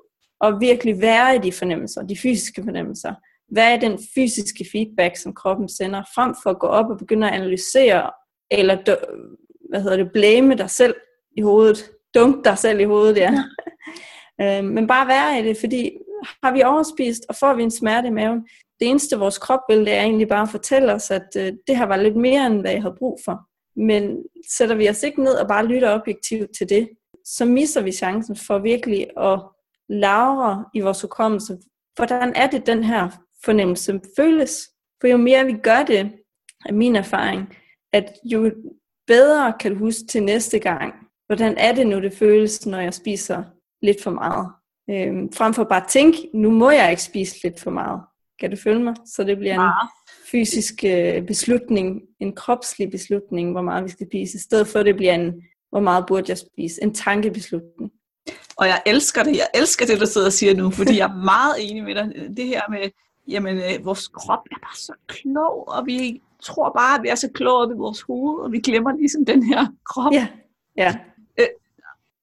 og 0.41 0.61
virkelig 0.61 1.01
være 1.01 1.37
i 1.37 1.39
de 1.39 1.53
fornemmelser, 1.53 2.03
de 2.03 2.19
fysiske 2.19 2.63
fornemmelser. 2.65 3.15
Hvad 3.49 3.73
er 3.73 3.81
den 3.81 3.99
fysiske 4.15 4.67
feedback, 4.73 5.17
som 5.17 5.35
kroppen 5.35 5.69
sender, 5.69 6.03
frem 6.15 6.35
for 6.43 6.51
at 6.51 6.59
gå 6.59 6.67
op 6.67 6.91
og 6.91 6.99
begynde 6.99 7.29
at 7.29 7.35
analysere, 7.35 8.11
eller 8.51 8.77
hvad 9.71 9.83
hedder 9.83 9.97
det, 9.97 10.13
blæme 10.13 10.55
dig 10.55 10.71
selv 10.71 10.95
i 11.37 11.41
hovedet, 11.41 11.91
dunk 12.15 12.45
dig 12.45 12.59
selv 12.59 12.81
i 12.81 12.85
hovedet, 12.85 13.17
ja. 13.17 13.31
Øh, 14.41 14.65
men 14.65 14.87
bare 14.87 15.09
være 15.09 15.41
i 15.41 15.43
det, 15.43 15.57
fordi 15.57 15.91
har 16.43 16.53
vi 16.53 16.63
overspist, 16.63 17.27
og 17.29 17.37
får 17.37 17.55
vi 17.55 17.63
en 17.63 17.71
smerte 17.71 18.09
i 18.09 18.11
maven, 18.11 18.47
det 18.81 18.89
eneste 18.89 19.19
vores 19.19 19.39
krop 19.39 19.61
vil, 19.69 19.79
det 19.79 19.93
er 19.93 20.03
egentlig 20.03 20.29
bare 20.29 20.43
at 20.43 20.49
fortælle 20.49 20.93
os, 20.93 21.11
at 21.11 21.29
øh, 21.37 21.53
det 21.67 21.77
her 21.77 21.87
var 21.87 21.97
lidt 21.97 22.17
mere, 22.17 22.47
end 22.47 22.61
hvad 22.61 22.71
jeg 22.71 22.83
havde 22.83 22.97
brug 22.99 23.21
for. 23.25 23.41
Men 23.77 24.25
sætter 24.51 24.75
vi 24.75 24.89
os 24.89 25.03
ikke 25.03 25.23
ned 25.23 25.35
og 25.35 25.49
bare 25.49 25.67
lytter 25.67 25.95
objektivt 25.95 26.57
til 26.59 26.69
det, 26.69 26.89
så 27.25 27.45
misser 27.45 27.81
vi 27.81 27.93
chancen 27.93 28.37
for 28.37 28.59
virkelig 28.59 29.07
at 29.17 29.41
lavre 29.89 30.65
i 30.75 30.81
vores 30.81 31.03
hukommelse, 31.03 31.59
hvordan 31.97 32.33
er 32.37 32.47
det, 32.47 32.67
den 32.67 32.85
her 32.85 33.09
fornemmelse 33.45 34.01
føles. 34.17 34.71
For 35.01 35.09
jo 35.09 35.17
mere 35.17 35.47
vi 35.47 35.53
gør 35.53 35.83
det, 35.83 36.13
er 36.67 36.73
min 36.73 36.97
erfaring, 36.97 37.57
at 37.93 38.13
jo 38.25 38.53
bedre 39.07 39.53
kan 39.61 39.73
du 39.73 39.79
huske 39.79 40.07
til 40.09 40.23
næste 40.23 40.59
gang, 40.59 40.95
hvordan 41.27 41.57
er 41.59 41.75
det 41.75 41.87
nu, 41.87 42.01
det 42.01 42.13
føles, 42.13 42.67
når 42.67 42.81
jeg 42.81 42.95
spiser 42.95 43.43
lidt 43.83 44.03
for 44.03 44.11
meget. 44.11 44.49
Øhm, 44.91 45.33
frem 45.33 45.55
for 45.55 45.65
bare 45.65 45.83
at 45.83 45.89
tænke, 45.89 46.31
nu 46.35 46.51
må 46.51 46.71
jeg 46.71 46.91
ikke 46.91 47.03
spise 47.03 47.43
lidt 47.45 47.61
for 47.61 47.71
meget. 47.71 48.01
Kan 48.41 48.51
du 48.51 48.57
følge 48.57 48.85
mig? 48.85 48.95
Så 49.07 49.25
det 49.25 49.39
bliver 49.39 49.55
en 49.55 49.89
fysisk 50.31 50.85
øh, 50.85 51.27
beslutning, 51.27 52.01
en 52.21 52.35
kropslig 52.35 52.91
beslutning, 52.91 53.51
hvor 53.51 53.63
meget 53.63 53.85
vi 53.85 53.89
skal 53.89 54.07
spise, 54.07 54.37
i 54.37 54.41
stedet 54.41 54.69
for 54.69 54.83
det 54.83 54.97
bliver 54.97 55.15
en, 55.15 55.35
hvor 55.71 55.81
meget 55.81 56.05
burde 56.07 56.25
jeg 56.29 56.39
spise, 56.39 56.83
en 56.83 56.95
tankebeslutning. 56.95 57.91
Og 58.57 58.67
jeg 58.67 58.83
elsker 58.87 59.23
det, 59.23 59.37
jeg 59.37 59.49
elsker 59.55 59.87
det, 59.87 60.01
du 60.01 60.07
sidder 60.07 60.27
og 60.27 60.33
siger 60.33 60.55
nu, 60.55 60.71
fordi 60.71 60.99
jeg 60.99 61.11
er 61.11 61.25
meget 61.25 61.55
enig 61.71 61.85
med 61.85 61.95
dig. 61.95 62.37
Det 62.37 62.47
her 62.47 62.63
med, 62.71 62.91
jamen, 63.29 63.57
øh, 63.57 63.85
vores 63.85 64.09
krop 64.09 64.39
er 64.51 64.57
bare 64.63 64.77
så 64.77 64.93
klog, 65.07 65.69
og 65.69 65.87
vi 65.87 66.23
tror 66.43 66.73
bare, 66.79 66.99
at 66.99 67.03
vi 67.03 67.09
er 67.09 67.15
så 67.15 67.29
kloge 67.35 67.75
i 67.75 67.79
vores 67.79 68.01
hoved, 68.01 68.45
og 68.45 68.53
vi 68.53 68.59
glemmer 68.61 68.97
ligesom 68.97 69.25
den 69.25 69.43
her 69.43 69.67
krop. 69.93 70.13
Ja, 70.13 70.29
ja. 70.77 70.97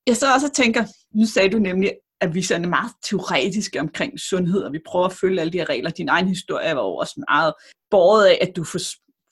Jeg 0.09 0.17
så 0.17 0.33
også 0.33 0.49
tænker, 0.53 0.83
nu 1.15 1.25
sagde 1.25 1.49
du 1.49 1.59
nemlig, 1.59 1.91
at 2.21 2.35
vi 2.35 2.39
er 2.39 2.67
meget 2.67 2.91
teoretiske 3.09 3.79
omkring 3.79 4.19
sundhed, 4.19 4.61
og 4.61 4.73
vi 4.73 4.79
prøver 4.87 5.05
at 5.05 5.13
følge 5.13 5.41
alle 5.41 5.53
de 5.53 5.57
her 5.57 5.69
regler. 5.69 5.89
Din 5.89 6.09
egen 6.09 6.27
historie 6.27 6.75
var 6.75 6.81
jo 6.81 6.95
også 6.95 7.23
meget 7.29 7.53
båret 7.91 8.25
af, 8.25 8.37
at 8.41 8.55
du 8.55 8.63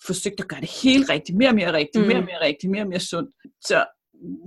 forsøgt 0.06 0.40
at 0.40 0.48
gøre 0.48 0.62
det 0.62 0.72
helt 0.84 1.10
rigtigt, 1.10 1.38
mere 1.38 1.50
og 1.50 1.56
mere 1.56 1.74
rigtigt, 1.74 2.02
mm. 2.02 2.08
mere 2.08 2.18
og 2.18 2.24
mere 2.24 2.42
rigtigt, 2.42 2.72
mere 2.72 2.82
og 2.82 2.88
mere 2.88 3.00
sundt. 3.00 3.30
Så 3.66 3.86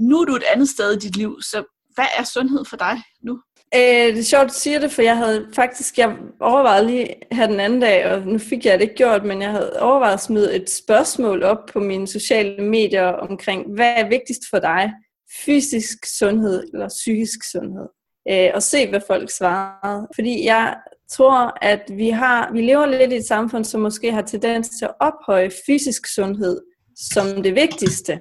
nu 0.00 0.20
er 0.20 0.24
du 0.24 0.36
et 0.36 0.42
andet 0.54 0.68
sted 0.68 0.92
i 0.92 0.98
dit 0.98 1.16
liv, 1.16 1.38
så 1.42 1.64
hvad 1.94 2.06
er 2.18 2.24
sundhed 2.24 2.64
for 2.64 2.76
dig 2.76 3.02
nu? 3.22 3.40
Øh, 3.74 4.14
det 4.14 4.18
er 4.18 4.22
sjovt, 4.22 4.44
at 4.44 4.48
du 4.48 4.54
siger 4.54 4.78
det, 4.78 4.92
for 4.92 5.02
jeg 5.02 5.16
havde 5.16 5.48
faktisk, 5.54 5.98
jeg 5.98 6.16
overvejet 6.40 6.86
lige 6.86 7.14
her 7.32 7.46
den 7.46 7.60
anden 7.60 7.80
dag, 7.80 8.12
og 8.12 8.26
nu 8.26 8.38
fik 8.38 8.64
jeg 8.64 8.78
det 8.78 8.82
ikke 8.82 8.94
gjort, 8.94 9.24
men 9.24 9.42
jeg 9.42 9.50
havde 9.50 9.72
overvejet 9.80 10.14
at 10.14 10.22
smide 10.22 10.56
et 10.56 10.70
spørgsmål 10.70 11.42
op 11.42 11.58
på 11.72 11.80
mine 11.80 12.08
sociale 12.08 12.64
medier 12.64 13.06
omkring, 13.06 13.74
hvad 13.74 13.92
er 13.96 14.08
vigtigst 14.08 14.42
for 14.50 14.58
dig? 14.58 14.92
Fysisk 15.44 16.18
sundhed 16.18 16.64
eller 16.72 16.88
psykisk 16.88 17.50
sundhed? 17.50 17.88
Øh, 18.30 18.50
og 18.54 18.62
se, 18.62 18.88
hvad 18.88 19.00
folk 19.06 19.30
svarede. 19.30 20.08
Fordi 20.14 20.44
jeg 20.44 20.76
tror, 21.10 21.64
at 21.64 21.82
vi, 21.96 22.10
har, 22.10 22.52
vi 22.52 22.62
lever 22.62 22.86
lidt 22.86 23.12
i 23.12 23.16
et 23.16 23.26
samfund, 23.26 23.64
som 23.64 23.80
måske 23.80 24.12
har 24.12 24.22
tendens 24.22 24.68
til 24.68 24.84
at 24.84 24.94
ophøje 25.00 25.50
fysisk 25.66 26.06
sundhed 26.06 26.60
som 26.96 27.42
det 27.42 27.54
vigtigste, 27.54 28.20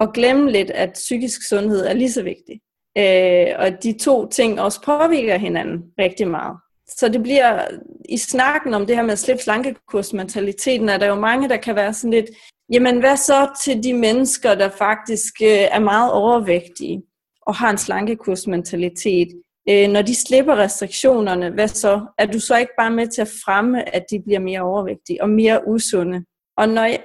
og 0.00 0.12
glemme 0.12 0.50
lidt, 0.50 0.70
at 0.70 0.92
psykisk 0.92 1.48
sundhed 1.48 1.86
er 1.86 1.92
lige 1.92 2.12
så 2.12 2.22
vigtig. 2.22 2.60
Øh, 2.98 3.46
og 3.58 3.82
de 3.82 3.98
to 3.98 4.28
ting 4.28 4.60
også 4.60 4.82
påvirker 4.82 5.36
hinanden 5.36 5.82
rigtig 5.98 6.28
meget. 6.28 6.56
Så 6.98 7.08
det 7.08 7.22
bliver, 7.22 7.66
i 8.08 8.18
snakken 8.18 8.74
om 8.74 8.86
det 8.86 8.96
her 8.96 9.02
med 9.02 9.12
at 9.12 9.18
slippe 9.18 9.42
slankekursmentaliteten, 9.42 10.88
er 10.88 10.98
der 10.98 11.06
jo 11.06 11.14
mange, 11.14 11.48
der 11.48 11.56
kan 11.56 11.76
være 11.76 11.94
sådan 11.94 12.10
lidt, 12.10 12.26
jamen 12.72 13.00
hvad 13.00 13.16
så 13.16 13.48
til 13.64 13.82
de 13.82 13.92
mennesker, 13.92 14.54
der 14.54 14.68
faktisk 14.68 15.34
øh, 15.42 15.48
er 15.48 15.78
meget 15.78 16.12
overvægtige 16.12 17.02
og 17.42 17.54
har 17.54 17.70
en 17.70 17.78
slankekursmentalitet? 17.78 19.28
Øh, 19.68 19.88
når 19.88 20.02
de 20.02 20.14
slipper 20.14 20.56
restriktionerne, 20.56 21.50
hvad 21.50 21.68
så? 21.68 22.06
Er 22.18 22.26
du 22.26 22.40
så 22.40 22.56
ikke 22.56 22.72
bare 22.78 22.90
med 22.90 23.08
til 23.08 23.20
at 23.22 23.30
fremme, 23.44 23.94
at 23.94 24.04
de 24.10 24.22
bliver 24.22 24.40
mere 24.40 24.60
overvægtige 24.60 25.22
og 25.22 25.30
mere 25.30 25.68
usunde? 25.68 26.24
Og 26.56 26.68
når 26.68 26.84
jeg, 26.84 27.00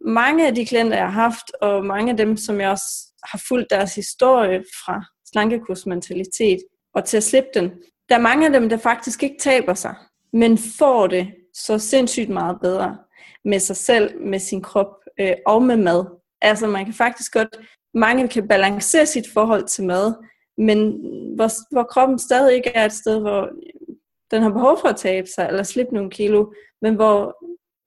mange 0.00 0.46
af 0.46 0.54
de 0.54 0.66
klienter, 0.66 0.96
jeg 0.96 1.12
har 1.12 1.22
haft, 1.22 1.52
og 1.60 1.84
mange 1.84 2.10
af 2.10 2.16
dem, 2.16 2.36
som 2.36 2.60
jeg 2.60 2.70
også 2.70 3.12
har 3.24 3.42
fulgt 3.48 3.70
deres 3.70 3.94
historie 3.94 4.64
fra 4.84 5.04
slankekursmentalitet 5.32 6.58
og 6.94 7.04
til 7.04 7.16
at 7.16 7.24
slippe 7.24 7.48
den. 7.54 7.72
Der 8.08 8.14
er 8.14 8.20
mange 8.20 8.46
af 8.46 8.52
dem, 8.52 8.68
der 8.68 8.76
faktisk 8.76 9.22
ikke 9.22 9.36
taber 9.40 9.74
sig, 9.74 9.94
men 10.32 10.58
får 10.78 11.06
det 11.06 11.28
så 11.54 11.78
sindssygt 11.78 12.28
meget 12.28 12.58
bedre 12.62 12.96
med 13.46 13.58
sig 13.58 13.76
selv, 13.76 14.20
med 14.20 14.38
sin 14.38 14.62
krop 14.62 14.96
øh, 15.20 15.32
og 15.46 15.62
med 15.62 15.76
mad. 15.76 16.04
Altså 16.40 16.66
man 16.66 16.84
kan 16.84 16.94
faktisk 16.94 17.32
godt, 17.32 17.48
mange 17.94 18.28
kan 18.28 18.48
balancere 18.48 19.06
sit 19.06 19.24
forhold 19.32 19.64
til 19.64 19.84
mad, 19.84 20.14
men 20.58 20.78
hvor, 21.36 21.74
hvor 21.74 21.82
kroppen 21.82 22.18
stadig 22.18 22.54
ikke 22.54 22.70
er 22.74 22.84
et 22.84 22.92
sted, 22.92 23.20
hvor 23.20 23.42
øh, 23.42 23.48
den 24.30 24.42
har 24.42 24.50
behov 24.50 24.78
for 24.80 24.88
at 24.88 24.96
tabe 24.96 25.26
sig 25.34 25.46
eller 25.48 25.62
slippe 25.62 25.94
nogle 25.94 26.10
kilo, 26.10 26.52
men 26.82 26.94
hvor 26.94 27.36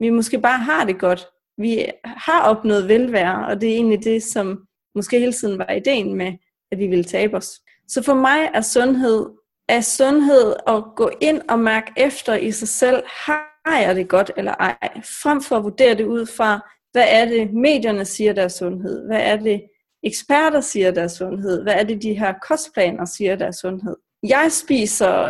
vi 0.04 0.10
måske 0.10 0.39
bare 0.41 0.60
har 0.60 0.86
det 0.86 1.00
godt. 1.00 1.28
Vi 1.58 1.86
har 2.04 2.41
opnået 2.41 2.88
velvære, 2.88 3.48
og 3.48 3.62
det 3.62 3.69
er 3.69 3.76
egentlig 3.76 4.04
det, 4.04 4.24
som 4.24 4.65
måske 4.95 5.19
hele 5.19 5.34
tiden 5.34 5.58
var 5.58 5.72
ideen 5.72 6.15
med 6.15 6.34
at 6.72 6.80
vi 6.80 6.88
ville 6.88 7.04
tabe 7.04 7.38
os. 7.38 7.62
Så 7.88 8.04
for 8.04 8.13
mig 8.13 8.52
er 8.54 8.62
sundhed, 8.62 9.26
er 9.69 9.82
sundhed 9.82 10.56
at 10.67 10.84
gå 10.95 11.12
ind 11.22 11.41
og 11.50 11.60
mærke 11.60 11.91
efter 11.98 12.36
i 12.36 12.52
sig 12.52 12.67
selv, 12.67 13.04
har 13.06 13.49
jeg 13.78 13.96
det 13.96 14.08
godt 14.08 14.32
eller 14.38 14.52
ej, 14.52 14.78
frem 15.22 15.42
for 15.42 15.56
at 15.58 15.64
vurdere 15.64 15.96
det 15.96 16.06
ud 16.06 16.26
fra, 16.26 16.70
hvad 16.92 17.06
er 17.10 17.26
det 17.26 17.54
medierne 17.54 18.06
siger, 18.06 18.34
deres 18.34 18.54
sundhed, 18.54 19.08
hvad 19.08 19.22
er 19.22 19.36
det 19.36 19.62
eksperter 20.04 20.62
siger, 20.62 20.92
deres 20.92 21.12
sundhed, 21.12 21.64
hvad 21.64 21.74
er 21.74 21.84
det 21.84 22.02
de 22.02 22.14
her 22.14 22.34
kostplaner 22.48 23.06
siger, 23.06 23.36
deres 23.36 23.56
sundhed. 23.56 23.96
Jeg 24.24 24.52
spiser 24.52 25.30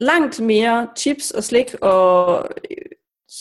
langt 0.00 0.40
mere 0.40 0.88
chips 0.96 1.30
og 1.30 1.44
slik 1.44 1.74
og 1.82 2.48
øh, 2.70 2.76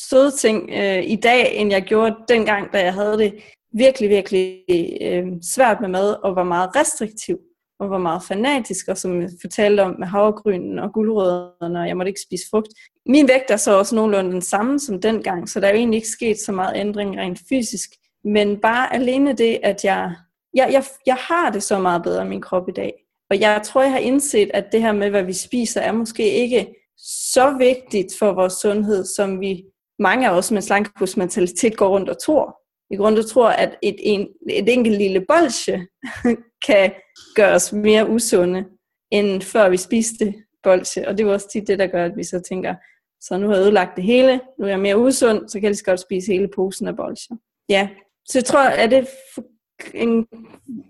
søde 0.09 0.31
ting 0.31 0.69
øh, 0.73 1.03
i 1.03 1.15
dag, 1.15 1.55
end 1.55 1.71
jeg 1.71 1.81
gjorde 1.81 2.15
dengang, 2.29 2.73
da 2.73 2.83
jeg 2.83 2.93
havde 2.93 3.17
det 3.17 3.33
virkelig, 3.73 4.09
virkelig 4.09 4.63
øh, 5.01 5.27
svært 5.53 5.81
med 5.81 5.89
mad, 5.89 6.15
og 6.23 6.35
var 6.35 6.43
meget 6.43 6.75
restriktiv, 6.75 7.39
og 7.79 7.89
var 7.89 7.97
meget 7.97 8.23
fanatisk, 8.23 8.87
og 8.87 8.97
som 8.97 9.21
jeg 9.21 9.29
fortalte 9.41 9.81
om 9.81 9.95
med 9.99 10.07
havregrynen 10.07 10.79
og 10.79 10.93
guldrødderne, 10.93 11.79
og 11.79 11.87
jeg 11.87 11.97
måtte 11.97 12.09
ikke 12.09 12.21
spise 12.21 12.49
frugt. 12.49 12.67
Min 13.05 13.27
vægt 13.27 13.51
er 13.51 13.57
så 13.57 13.77
også 13.77 13.95
nogenlunde 13.95 14.31
den 14.31 14.41
samme 14.41 14.79
som 14.79 15.01
dengang, 15.01 15.49
så 15.49 15.59
der 15.59 15.67
er 15.67 15.71
jo 15.71 15.77
egentlig 15.77 15.97
ikke 15.97 16.07
sket 16.07 16.39
så 16.39 16.51
meget 16.51 16.75
ændring 16.75 17.17
rent 17.17 17.39
fysisk. 17.49 17.89
Men 18.23 18.57
bare 18.61 18.93
alene 18.93 19.33
det, 19.33 19.59
at 19.63 19.83
jeg, 19.83 20.15
jeg, 20.53 20.69
jeg, 20.71 20.83
jeg 21.05 21.15
har 21.15 21.49
det 21.49 21.63
så 21.63 21.79
meget 21.79 22.03
bedre 22.03 22.25
i 22.25 22.29
min 22.29 22.41
krop 22.41 22.69
i 22.69 22.71
dag. 22.71 22.93
Og 23.29 23.39
jeg 23.39 23.61
tror, 23.65 23.81
jeg 23.81 23.91
har 23.91 23.99
indset, 23.99 24.51
at 24.53 24.71
det 24.71 24.81
her 24.81 24.91
med, 24.91 25.09
hvad 25.09 25.23
vi 25.23 25.33
spiser, 25.33 25.81
er 25.81 25.91
måske 25.91 26.31
ikke 26.31 26.67
så 27.33 27.55
vigtigt 27.57 28.13
for 28.19 28.33
vores 28.33 28.53
sundhed, 28.53 29.05
som 29.05 29.39
vi 29.39 29.63
mange 29.99 30.29
af 30.29 30.37
os 30.37 30.51
med 30.51 30.61
slankekursmentalitet 30.61 31.77
går 31.77 31.87
rundt 31.87 32.09
og 32.09 32.21
tror 32.23 32.57
i 32.89 32.95
grunden 32.95 33.27
tror, 33.27 33.49
at 33.49 33.75
et, 33.83 33.95
en, 33.99 34.27
et 34.49 34.73
enkelt 34.73 34.97
lille 34.97 35.25
bolsje 35.27 35.87
kan 36.67 36.91
gøre 37.35 37.53
os 37.53 37.73
mere 37.73 38.09
usunde, 38.09 38.65
end 39.11 39.41
før 39.41 39.69
vi 39.69 39.77
spiste 39.77 40.33
bolsje. 40.63 41.07
Og 41.07 41.17
det 41.17 41.25
er 41.25 41.33
også 41.33 41.49
tit 41.49 41.67
det, 41.67 41.79
der 41.79 41.87
gør, 41.87 42.05
at 42.05 42.17
vi 42.17 42.23
så 42.23 42.41
tænker, 42.49 42.75
så 43.21 43.37
nu 43.37 43.47
har 43.47 43.55
jeg 43.55 43.63
ødelagt 43.63 43.95
det 43.95 44.03
hele, 44.03 44.39
nu 44.59 44.65
er 44.65 44.69
jeg 44.69 44.79
mere 44.79 44.97
usund, 44.97 45.49
så 45.49 45.53
kan 45.53 45.63
jeg 45.63 45.69
lige 45.69 45.77
så 45.77 45.83
godt 45.85 45.99
spise 45.99 46.31
hele 46.33 46.49
posen 46.55 46.87
af 46.87 46.95
bolsje. 46.95 47.37
Ja, 47.69 47.89
så 48.29 48.37
jeg 48.37 48.45
tror, 48.45 48.59
at 48.63 48.91
det 48.91 49.07
en 49.93 50.25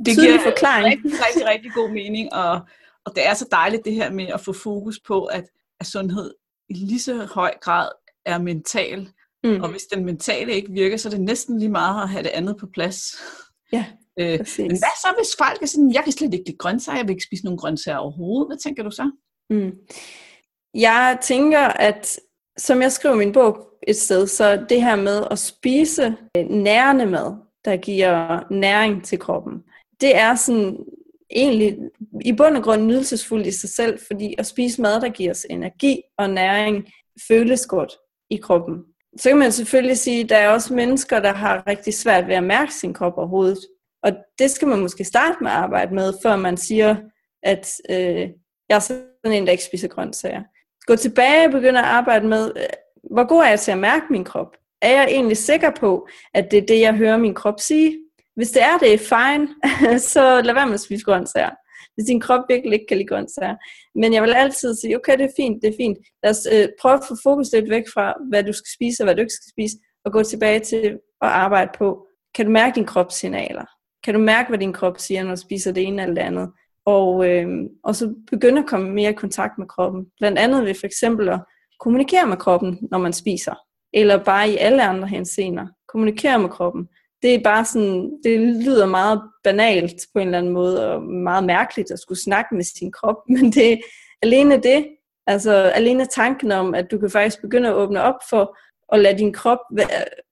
det 0.05 0.15
giver 0.19 0.39
forklaring. 0.43 0.87
rigtig, 0.87 1.11
rigtig, 1.11 1.47
rigtig 1.47 1.71
god 1.75 1.89
mening, 1.91 2.33
og, 2.33 2.59
og 3.05 3.15
det 3.15 3.27
er 3.27 3.33
så 3.33 3.47
dejligt 3.51 3.85
det 3.85 3.93
her 3.93 4.11
med 4.11 4.27
at 4.27 4.41
få 4.41 4.53
fokus 4.53 4.99
på, 5.07 5.25
at, 5.25 5.45
at 5.79 5.85
sundhed 5.85 6.33
i 6.69 6.73
lige 6.73 6.99
så 6.99 7.25
høj 7.25 7.53
grad 7.61 7.89
er 8.25 8.37
mental, 8.37 9.09
Mm. 9.43 9.61
Og 9.63 9.69
hvis 9.69 9.83
den 9.83 10.05
mentale 10.05 10.53
ikke 10.53 10.71
virker, 10.71 10.97
så 10.97 11.09
er 11.09 11.11
det 11.11 11.21
næsten 11.21 11.59
lige 11.59 11.69
meget 11.69 12.03
at 12.03 12.09
have 12.09 12.23
det 12.23 12.29
andet 12.29 12.57
på 12.57 12.67
plads. 12.73 13.15
Ja, 13.71 13.85
øh, 14.19 14.39
men 14.57 14.67
hvad 14.67 14.95
så, 15.01 15.13
hvis 15.17 15.35
folk 15.37 15.61
er 15.61 15.65
sådan, 15.65 15.93
jeg 15.93 16.03
kan 16.03 16.13
slet 16.13 16.33
ikke 16.33 16.45
lide 16.45 16.57
grøntsager, 16.57 16.97
jeg 16.97 17.07
vil 17.07 17.13
ikke 17.13 17.25
spise 17.25 17.45
nogen 17.45 17.57
grøntsager 17.57 17.97
overhovedet. 17.97 18.47
Hvad 18.49 18.57
tænker 18.57 18.83
du 18.83 18.91
så? 18.91 19.11
Mm. 19.49 19.71
Jeg 20.73 21.17
tænker, 21.21 21.59
at 21.59 22.19
som 22.57 22.81
jeg 22.81 22.91
skriver 22.91 23.15
min 23.15 23.31
bog 23.31 23.57
et 23.87 23.95
sted, 23.95 24.27
så 24.27 24.65
det 24.69 24.81
her 24.81 24.95
med 24.95 25.23
at 25.31 25.39
spise 25.39 26.15
nærende 26.49 27.05
mad, 27.05 27.35
der 27.65 27.77
giver 27.77 28.43
næring 28.53 29.03
til 29.03 29.19
kroppen, 29.19 29.63
det 30.01 30.15
er 30.15 30.35
sådan 30.35 30.77
egentlig 31.29 31.77
i 32.25 32.33
bund 32.33 32.57
og 32.57 32.63
grund 32.63 32.85
nydelsesfuldt 32.85 33.47
i 33.47 33.51
sig 33.51 33.69
selv, 33.69 33.99
fordi 34.07 34.35
at 34.37 34.45
spise 34.45 34.81
mad, 34.81 35.01
der 35.01 35.09
giver 35.09 35.31
os 35.31 35.45
energi 35.49 36.01
og 36.17 36.29
næring, 36.29 36.91
føles 37.27 37.65
godt 37.65 37.91
i 38.29 38.37
kroppen 38.37 38.83
så 39.17 39.29
kan 39.29 39.37
man 39.37 39.51
selvfølgelig 39.51 39.97
sige, 39.97 40.23
at 40.23 40.29
der 40.29 40.37
er 40.37 40.49
også 40.49 40.73
mennesker, 40.73 41.19
der 41.19 41.33
har 41.33 41.67
rigtig 41.67 41.93
svært 41.93 42.27
ved 42.27 42.35
at 42.35 42.43
mærke 42.43 42.73
sin 42.73 42.93
krop 42.93 43.17
overhovedet. 43.17 43.57
Og 44.07 44.13
det 44.39 44.51
skal 44.51 44.67
man 44.67 44.79
måske 44.79 45.03
starte 45.03 45.37
med 45.41 45.51
at 45.51 45.57
arbejde 45.57 45.95
med, 45.95 46.13
før 46.23 46.35
man 46.35 46.57
siger, 46.57 46.95
at 47.43 47.73
øh, 47.89 48.29
jeg 48.69 48.75
er 48.75 48.79
sådan 48.79 49.33
en, 49.33 49.45
der 49.45 49.51
ikke 49.51 49.63
spiser 49.63 49.87
grøntsager. 49.87 50.43
Gå 50.85 50.95
tilbage 50.95 51.45
og 51.45 51.51
begynde 51.51 51.79
at 51.79 51.85
arbejde 51.85 52.27
med, 52.27 52.51
øh, 52.55 52.63
hvor 53.11 53.27
god 53.27 53.43
er 53.43 53.49
jeg 53.49 53.59
til 53.59 53.71
at 53.71 53.77
mærke 53.77 54.05
min 54.09 54.23
krop? 54.23 54.57
Er 54.81 54.91
jeg 54.91 55.07
egentlig 55.11 55.37
sikker 55.37 55.71
på, 55.79 56.07
at 56.33 56.51
det 56.51 56.57
er 56.57 56.65
det, 56.65 56.79
jeg 56.79 56.93
hører 56.93 57.17
min 57.17 57.33
krop 57.33 57.59
sige? 57.59 57.97
Hvis 58.35 58.51
det 58.51 58.61
er 58.61 58.77
det, 58.77 58.99
fine, 58.99 59.47
så 60.13 60.41
lad 60.41 60.53
være 60.53 60.65
med 60.65 60.73
at 60.73 60.79
spise 60.79 61.05
grøntsager 61.05 61.49
hvis 61.97 62.07
din 62.07 62.21
krop 62.21 62.43
virkelig 62.49 62.73
ikke 62.73 62.85
kan 62.87 62.97
lide 62.97 63.07
grøntsager. 63.07 63.55
Men 63.95 64.13
jeg 64.13 64.23
vil 64.23 64.33
altid 64.33 64.75
sige, 64.75 64.95
okay, 64.95 65.17
det 65.17 65.25
er 65.25 65.33
fint, 65.37 65.61
det 65.61 65.69
er 65.69 65.77
fint. 65.77 65.97
Lad 66.23 66.31
os 66.31 66.47
øh, 66.53 66.67
prøve 66.81 66.93
at 66.93 67.03
få 67.07 67.15
fokus 67.23 67.47
lidt 67.53 67.69
væk 67.69 67.83
fra, 67.93 68.13
hvad 68.29 68.43
du 68.43 68.53
skal 68.53 68.71
spise 68.75 69.03
og 69.03 69.05
hvad 69.05 69.15
du 69.15 69.21
ikke 69.21 69.33
skal 69.33 69.51
spise, 69.55 69.77
og 70.05 70.11
gå 70.11 70.23
tilbage 70.23 70.59
til 70.59 70.85
at 71.21 71.29
arbejde 71.45 71.71
på, 71.77 72.07
kan 72.35 72.45
du 72.45 72.51
mærke 72.51 72.75
din 72.75 72.85
kropssignaler? 72.85 73.65
Kan 74.03 74.13
du 74.13 74.19
mærke, 74.19 74.49
hvad 74.49 74.59
din 74.59 74.73
krop 74.73 74.99
siger, 74.99 75.23
når 75.23 75.35
du 75.35 75.41
spiser 75.41 75.71
det 75.71 75.83
ene 75.83 76.01
eller 76.01 76.15
det 76.15 76.21
andet? 76.21 76.51
Og, 76.85 77.29
øh, 77.29 77.47
og 77.83 77.95
så 77.95 78.13
begynde 78.31 78.59
at 78.59 78.67
komme 78.67 78.89
mere 78.89 79.09
i 79.09 79.13
kontakt 79.13 79.57
med 79.57 79.67
kroppen. 79.67 80.05
Blandt 80.19 80.39
andet 80.39 80.65
ved 80.65 80.73
for 80.73 80.85
eksempel 80.85 81.29
at 81.29 81.39
kommunikere 81.79 82.27
med 82.27 82.37
kroppen, 82.37 82.79
når 82.91 82.97
man 82.97 83.13
spiser. 83.13 83.55
Eller 83.93 84.23
bare 84.23 84.49
i 84.49 84.57
alle 84.57 84.83
andre 84.83 85.07
henseender. 85.07 85.67
Kommunikere 85.87 86.39
med 86.39 86.49
kroppen 86.49 86.87
det 87.21 87.35
er 87.35 87.43
bare 87.43 87.65
sådan, 87.65 88.19
det 88.23 88.39
lyder 88.39 88.85
meget 88.85 89.21
banalt 89.43 89.95
på 90.13 90.19
en 90.19 90.27
eller 90.27 90.37
anden 90.37 90.53
måde, 90.53 90.93
og 90.93 91.03
meget 91.03 91.43
mærkeligt 91.43 91.91
at 91.91 91.99
skulle 91.99 92.21
snakke 92.21 92.55
med 92.55 92.63
sin 92.63 92.91
krop, 92.91 93.15
men 93.35 93.51
det 93.51 93.79
alene 94.21 94.57
det, 94.57 94.87
altså 95.27 95.51
alene 95.53 96.05
tanken 96.05 96.51
om, 96.51 96.75
at 96.75 96.91
du 96.91 96.97
kan 96.97 97.09
faktisk 97.09 97.41
begynde 97.41 97.69
at 97.69 97.75
åbne 97.75 98.01
op 98.01 98.15
for 98.29 98.57
at 98.93 98.99
lade 98.99 99.17
din 99.17 99.33
krop, 99.33 99.59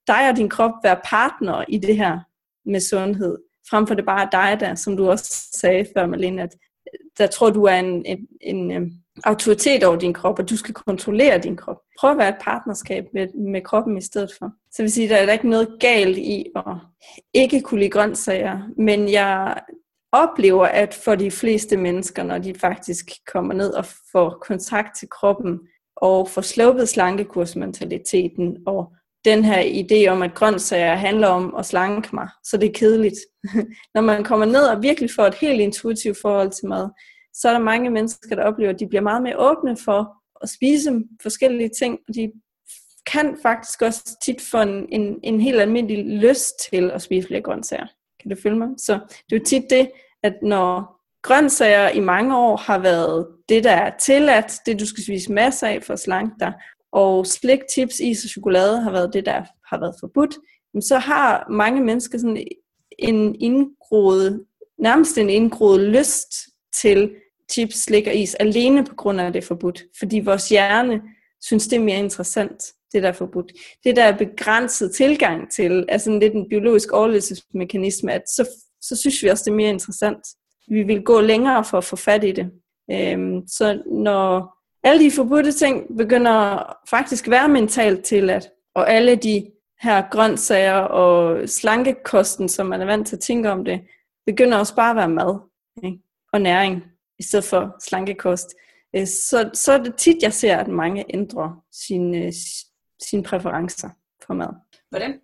dig 0.08 0.30
og 0.30 0.38
din 0.38 0.50
krop 0.50 0.72
være 0.84 1.00
partner 1.04 1.66
i 1.68 1.78
det 1.78 1.98
her 1.98 2.20
med 2.66 2.80
sundhed, 2.80 3.38
frem 3.70 3.88
for 3.88 3.94
det 3.94 4.06
bare 4.06 4.30
dig 4.32 4.58
der, 4.60 4.76
som 4.76 4.98
du 4.98 5.10
også 5.10 5.48
sagde 5.54 5.86
før, 5.98 6.06
Malene, 6.06 6.42
at 6.42 6.56
øh, 6.94 7.00
der 7.18 7.28
tror 7.28 7.50
du 7.50 7.64
er 7.64 7.76
en, 7.76 8.06
en, 8.06 8.28
en, 8.42 8.72
en 8.72 9.04
autoritet 9.24 9.84
over 9.84 9.96
din 9.96 10.14
krop, 10.14 10.40
og 10.40 10.50
du 10.50 10.58
skal 10.58 10.74
kontrollere 10.74 11.38
din 11.38 11.58
krop. 11.58 11.78
Prøv 12.00 12.12
at 12.12 12.18
være 12.18 12.30
et 12.30 12.42
partnerskab 12.42 13.06
med, 13.14 13.28
med 13.28 13.62
kroppen 13.62 13.98
i 13.98 14.02
stedet 14.02 14.32
for. 14.40 14.52
Så 14.72 14.84
vil 14.84 14.92
sige, 14.92 15.10
der 15.10 15.16
er 15.16 15.32
ikke 15.32 15.50
noget 15.50 15.78
galt 15.80 16.18
i 16.18 16.46
at 16.56 16.76
ikke 17.34 17.62
kunne 17.62 17.80
lide 17.80 17.90
grøntsager, 17.90 18.62
men 18.78 19.12
jeg 19.12 19.62
oplever, 20.12 20.66
at 20.66 20.94
for 20.94 21.16
de 21.16 21.32
fleste 21.32 21.78
mennesker, 21.78 22.24
når 22.24 22.38
de 22.38 22.54
faktisk 22.54 23.06
kommer 23.34 23.54
ned 23.54 23.70
og 23.70 23.86
får 24.12 24.30
kontakt 24.48 24.98
til 24.98 25.10
kroppen, 25.10 25.60
og 25.96 26.30
får 26.30 26.42
sluppet 26.42 26.90
slankekursmentaliteten, 26.90 28.58
og 28.68 28.94
den 29.26 29.46
her 29.46 29.62
idé 29.62 30.08
om, 30.08 30.22
at 30.22 30.34
grøntsager 30.34 30.96
handler 30.96 31.28
om 31.28 31.56
at 31.56 31.66
slanke 31.66 32.10
mig, 32.14 32.30
så 32.44 32.58
det 32.58 32.70
er 32.70 32.74
kedeligt. 32.74 33.16
Når 33.96 34.02
man 34.02 34.24
kommer 34.24 34.46
ned 34.46 34.64
og 34.64 34.84
virkelig 34.84 35.10
får 35.16 35.26
et 35.26 35.36
helt 35.36 35.62
intuitivt 35.62 36.18
forhold 36.22 36.52
til 36.52 36.68
mad, 36.68 36.90
så 37.34 37.50
er 37.50 37.54
der 37.54 37.60
mange 37.60 37.90
mennesker, 37.90 38.36
der 38.36 38.44
oplever, 38.44 38.74
at 38.74 38.80
de 38.80 38.88
bliver 38.88 39.02
meget 39.02 39.24
mere 39.24 39.40
åbne 39.40 39.78
for 39.86 40.16
at 40.42 40.50
spise 40.50 41.04
forskellige 41.22 41.70
ting, 41.80 42.00
og 42.08 42.16
de 42.16 42.32
kan 43.06 43.38
faktisk 43.42 43.82
også 43.82 44.18
tit 44.26 44.42
få 44.42 44.62
en, 44.62 44.86
en, 44.90 45.20
en 45.24 45.42
helt 45.42 45.62
almindelig 45.62 46.06
lyst 46.06 46.54
til 46.72 46.92
at 46.92 47.02
spise 47.02 47.28
flere 47.28 47.42
grøntsager. 47.42 47.88
Kan 48.22 48.30
du 48.32 48.36
følge 48.44 48.58
mig? 48.58 48.70
Så 48.78 48.94
det 48.94 49.36
er 49.36 49.40
jo 49.40 49.46
tit 49.46 49.70
det, 49.70 49.92
at 50.24 50.34
når 50.42 51.02
grøntsager 51.24 51.90
i 51.90 52.00
mange 52.00 52.38
år 52.38 52.58
har 52.58 52.78
været 52.78 53.28
det, 53.50 53.64
der 53.64 53.72
er 53.72 53.98
tilladt, 53.98 54.54
det 54.66 54.80
du 54.80 54.86
skal 54.86 55.04
spise 55.04 55.32
masser 55.32 55.68
af 55.68 55.84
for 55.84 55.94
at 55.94 56.00
slanke 56.00 56.36
dig, 56.40 56.54
og 56.96 57.26
slik, 57.28 57.60
chips, 57.72 58.00
is 58.00 58.24
og 58.24 58.30
chokolade 58.30 58.82
har 58.82 58.92
været 58.92 59.14
det, 59.14 59.26
der 59.26 59.44
har 59.70 59.80
været 59.80 59.96
forbudt, 60.00 60.38
så 60.82 60.98
har 60.98 61.48
mange 61.50 61.82
mennesker 61.84 62.18
sådan 62.18 62.48
en 63.00 63.36
indgroet, 63.40 64.46
nærmest 64.80 65.18
en 65.18 65.30
indgroet 65.30 65.80
lyst 65.80 66.34
til 66.82 67.12
chips, 67.52 67.76
slik 67.76 68.08
og 68.08 68.16
is, 68.16 68.36
alene 68.36 68.86
på 68.86 68.96
grund 68.96 69.22
af, 69.22 69.26
at 69.26 69.34
det 69.34 69.44
er 69.44 69.48
forbudt. 69.48 69.84
Fordi 70.00 70.20
vores 70.20 70.50
hjerne 70.50 71.02
synes, 71.42 71.68
det 71.68 71.76
er 71.76 71.84
mere 71.84 72.00
interessant, 72.00 72.64
det 72.94 73.04
der 73.04 73.10
er 73.10 73.14
forbudt. 73.14 73.52
Det 73.84 73.96
der 73.96 74.04
er 74.04 74.18
begrænset 74.18 74.96
tilgang 74.96 75.52
til, 75.52 75.86
er 75.90 75.98
sådan 75.98 76.20
lidt 76.20 76.34
en 76.34 76.50
biologisk 76.50 76.92
overlevelsesmekanisme, 76.92 78.14
at 78.14 78.24
så, 78.30 78.50
så 78.82 78.96
synes 78.96 79.24
vi 79.24 79.30
også, 79.30 79.44
det 79.44 79.52
er 79.52 79.56
mere 79.56 79.70
interessant. 79.70 80.20
Vi 80.68 80.84
vil 80.84 81.04
gå 81.04 81.22
længere 81.22 81.64
for 81.64 81.78
at 81.78 81.84
få 81.84 81.96
fat 81.96 82.24
i 82.24 82.32
det. 82.32 82.52
Øhm, 82.92 83.48
så 83.48 83.84
når 83.92 84.55
alle 84.86 85.06
de 85.06 85.12
forbudte 85.12 85.52
ting 85.52 85.98
begynder 85.98 86.64
faktisk 86.90 87.28
at 87.28 87.32
være 87.32 87.50
mentalt 87.50 88.06
til 88.06 88.30
at, 88.30 88.50
og 88.74 88.92
alle 88.92 89.16
de 89.16 89.52
her 89.82 90.10
grøntsager 90.12 90.74
og 90.74 91.50
slankekosten, 91.50 92.50
som 92.50 92.68
man 92.68 92.82
er 92.82 92.86
vant 92.86 93.08
til 93.08 93.16
at 93.16 93.22
tænke 93.22 93.52
om 93.52 93.66
det, 93.66 93.82
begynder 94.26 94.58
også 94.58 94.76
bare 94.76 94.90
at 94.90 94.96
være 94.96 95.10
mad 95.10 95.40
ikke? 95.84 96.00
og 96.34 96.42
næring, 96.42 96.84
i 97.20 97.24
stedet 97.24 97.46
for 97.46 97.76
slankekost. 97.84 98.56
Øh, 98.96 99.08
så, 99.08 99.50
så 99.54 99.74
er 99.74 99.84
det 99.84 99.96
tit, 99.96 100.24
jeg 100.24 100.34
ser, 100.34 100.58
at 100.58 100.68
mange 100.68 101.06
ændrer 101.14 101.64
sine, 101.72 102.34
sine 103.00 103.24
præferencer 103.24 103.90
for 104.28 104.34
mad. 104.34 104.50
Hvordan, 104.90 105.20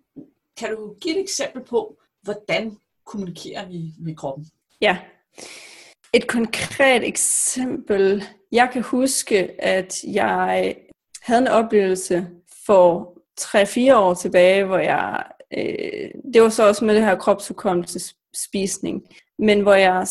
kan 0.56 0.76
du 0.76 0.94
give 1.00 1.14
et 1.14 1.20
eksempel 1.20 1.64
på, 1.64 1.98
hvordan 2.22 2.76
kommunikerer 3.06 3.68
vi 3.68 3.92
med 3.98 4.16
kroppen? 4.16 4.46
Ja, 4.80 4.98
et 6.12 6.26
konkret 6.26 7.08
eksempel. 7.08 8.24
Jeg 8.52 8.70
kan 8.72 8.82
huske, 8.82 9.64
at 9.64 10.04
jeg 10.04 10.76
havde 11.22 11.40
en 11.42 11.48
oplevelse 11.48 12.26
for 12.66 13.18
3-4 13.40 13.94
år 13.94 14.14
tilbage, 14.14 14.64
hvor 14.64 14.78
jeg, 14.78 15.24
øh, 15.58 16.10
det 16.34 16.42
var 16.42 16.48
så 16.48 16.68
også 16.68 16.84
med 16.84 16.94
det 16.94 17.04
her 17.04 17.16
kropsudkommelsesspisning, 17.16 19.02
men 19.38 19.60
hvor 19.60 19.74
jeg, 19.74 20.06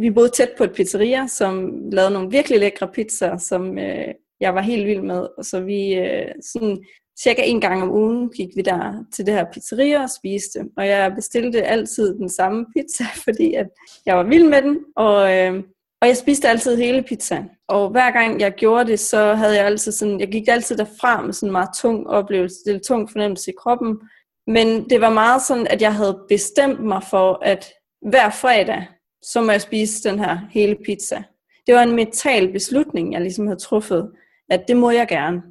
vi 0.00 0.10
boede 0.10 0.28
tæt 0.28 0.50
på 0.58 0.64
et 0.64 0.72
pizzeria, 0.72 1.26
som 1.26 1.72
lavede 1.92 2.12
nogle 2.12 2.30
virkelig 2.30 2.58
lækre 2.58 2.88
pizzaer, 2.88 3.36
som 3.36 3.78
øh, 3.78 4.08
jeg 4.40 4.54
var 4.54 4.60
helt 4.60 4.86
vild 4.86 5.02
med, 5.02 5.26
så 5.42 5.60
vi 5.60 5.94
øh, 5.94 6.32
sådan 6.42 6.84
cirka 7.20 7.42
en 7.42 7.60
gang 7.60 7.82
om 7.82 7.90
ugen 7.90 8.30
gik 8.30 8.48
vi 8.56 8.62
der 8.62 9.04
til 9.14 9.26
det 9.26 9.34
her 9.34 9.44
pizzeria 9.52 10.02
og 10.02 10.10
spiste. 10.10 10.60
Og 10.76 10.86
jeg 10.86 11.12
bestilte 11.14 11.62
altid 11.62 12.18
den 12.18 12.28
samme 12.28 12.66
pizza, 12.76 13.04
fordi 13.24 13.54
at 13.54 13.66
jeg 14.06 14.16
var 14.16 14.22
vild 14.22 14.48
med 14.48 14.62
den. 14.62 14.78
Og, 14.96 15.36
øh, 15.36 15.62
og 16.00 16.08
jeg 16.08 16.16
spiste 16.16 16.48
altid 16.48 16.76
hele 16.76 17.02
pizzaen. 17.02 17.50
Og 17.68 17.90
hver 17.90 18.10
gang 18.10 18.40
jeg 18.40 18.52
gjorde 18.52 18.90
det, 18.90 19.00
så 19.00 19.34
havde 19.34 19.56
jeg 19.56 19.66
altid 19.66 19.92
sådan, 19.92 20.20
jeg 20.20 20.28
gik 20.28 20.48
altid 20.48 20.76
derfra 20.76 21.22
med 21.22 21.32
sådan 21.32 21.48
en 21.48 21.52
meget 21.52 21.70
tung 21.76 22.06
oplevelse, 22.06 22.56
det 22.64 22.72
var 22.72 22.78
en 22.78 22.84
tung 22.84 23.10
fornemmelse 23.10 23.50
i 23.50 23.54
kroppen. 23.58 23.98
Men 24.46 24.90
det 24.90 25.00
var 25.00 25.10
meget 25.10 25.42
sådan, 25.42 25.66
at 25.66 25.82
jeg 25.82 25.94
havde 25.94 26.18
bestemt 26.28 26.84
mig 26.84 27.02
for, 27.10 27.38
at 27.42 27.72
hver 28.10 28.30
fredag, 28.30 28.86
så 29.22 29.40
må 29.40 29.50
jeg 29.50 29.60
spise 29.60 30.08
den 30.08 30.18
her 30.18 30.38
hele 30.50 30.76
pizza. 30.84 31.22
Det 31.66 31.74
var 31.74 31.82
en 31.82 31.96
mental 31.96 32.52
beslutning, 32.52 33.12
jeg 33.12 33.20
ligesom 33.20 33.46
havde 33.46 33.60
truffet, 33.60 34.10
at 34.50 34.68
det 34.68 34.76
må 34.76 34.90
jeg 34.90 35.08
gerne. 35.08 35.42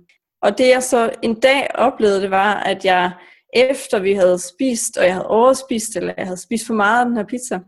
Og 0.42 0.58
det 0.58 0.68
jeg 0.68 0.84
så 0.84 1.12
en 1.22 1.40
dag 1.40 1.68
oplevede, 1.76 2.22
det 2.22 2.32
var, 2.32 2.54
at 2.54 2.86
jeg 2.86 3.12
efter 3.54 4.00
vi 4.00 4.14
havde 4.14 4.40
spist, 4.40 4.98
og 4.98 5.06
jeg 5.06 5.14
havde 5.14 5.28
overspist, 5.28 5.96
eller 5.96 6.14
jeg 6.18 6.26
havde 6.26 6.42
spist 6.42 6.68
for 6.68 6.74
meget 6.74 7.00
af 7.00 7.06
den 7.06 7.18
her 7.18 7.24
pizza, 7.24 7.60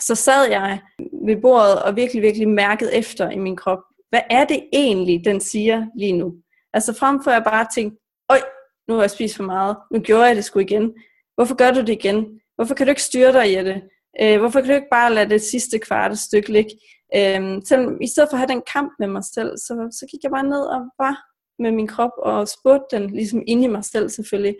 så 0.00 0.14
sad 0.14 0.50
jeg 0.50 0.80
ved 1.26 1.36
bordet 1.42 1.82
og 1.82 1.96
virkelig, 1.96 2.22
virkelig 2.22 2.48
mærkede 2.48 2.94
efter 2.94 3.30
i 3.30 3.38
min 3.38 3.56
krop. 3.56 3.78
Hvad 4.10 4.20
er 4.30 4.44
det 4.44 4.68
egentlig, 4.72 5.24
den 5.24 5.40
siger 5.40 5.86
lige 5.96 6.12
nu? 6.12 6.34
Altså 6.74 6.92
frem 6.98 7.22
for 7.24 7.30
at 7.30 7.34
jeg 7.34 7.44
bare 7.44 7.66
tænkte, 7.74 8.00
øj, 8.30 8.40
nu 8.88 8.94
har 8.94 9.02
jeg 9.02 9.10
spist 9.10 9.36
for 9.36 9.44
meget, 9.44 9.76
nu 9.90 10.00
gjorde 10.00 10.24
jeg 10.24 10.36
det 10.36 10.44
sgu 10.44 10.58
igen. 10.58 10.92
Hvorfor 11.34 11.54
gør 11.54 11.70
du 11.70 11.80
det 11.80 11.88
igen? 11.88 12.40
Hvorfor 12.56 12.74
kan 12.74 12.86
du 12.86 12.90
ikke 12.90 13.02
styre 13.02 13.32
dig, 13.32 13.52
Jette? 13.52 13.82
Øh, 14.20 14.38
hvorfor 14.38 14.60
kan 14.60 14.68
du 14.68 14.74
ikke 14.74 14.92
bare 14.92 15.14
lade 15.14 15.30
det 15.30 15.42
sidste 15.42 15.78
kvarte 15.78 16.16
stykke 16.16 16.52
ligge? 16.52 16.70
Øh, 17.16 17.62
selvom, 17.64 18.00
I 18.00 18.06
stedet 18.06 18.30
for 18.30 18.34
at 18.34 18.38
have 18.38 18.54
den 18.54 18.62
kamp 18.72 18.92
med 18.98 19.08
mig 19.08 19.24
selv, 19.24 19.56
så, 19.56 19.88
så 20.00 20.06
gik 20.10 20.22
jeg 20.22 20.30
bare 20.30 20.46
ned 20.46 20.60
og 20.60 20.80
var 20.98 21.31
med 21.58 21.70
min 21.70 21.86
krop 21.86 22.10
og 22.18 22.48
spurgte 22.48 22.96
den 22.96 23.10
ligesom 23.10 23.42
ind 23.46 23.64
i 23.64 23.66
mig 23.66 23.84
selv 23.84 24.08
selvfølgelig, 24.08 24.56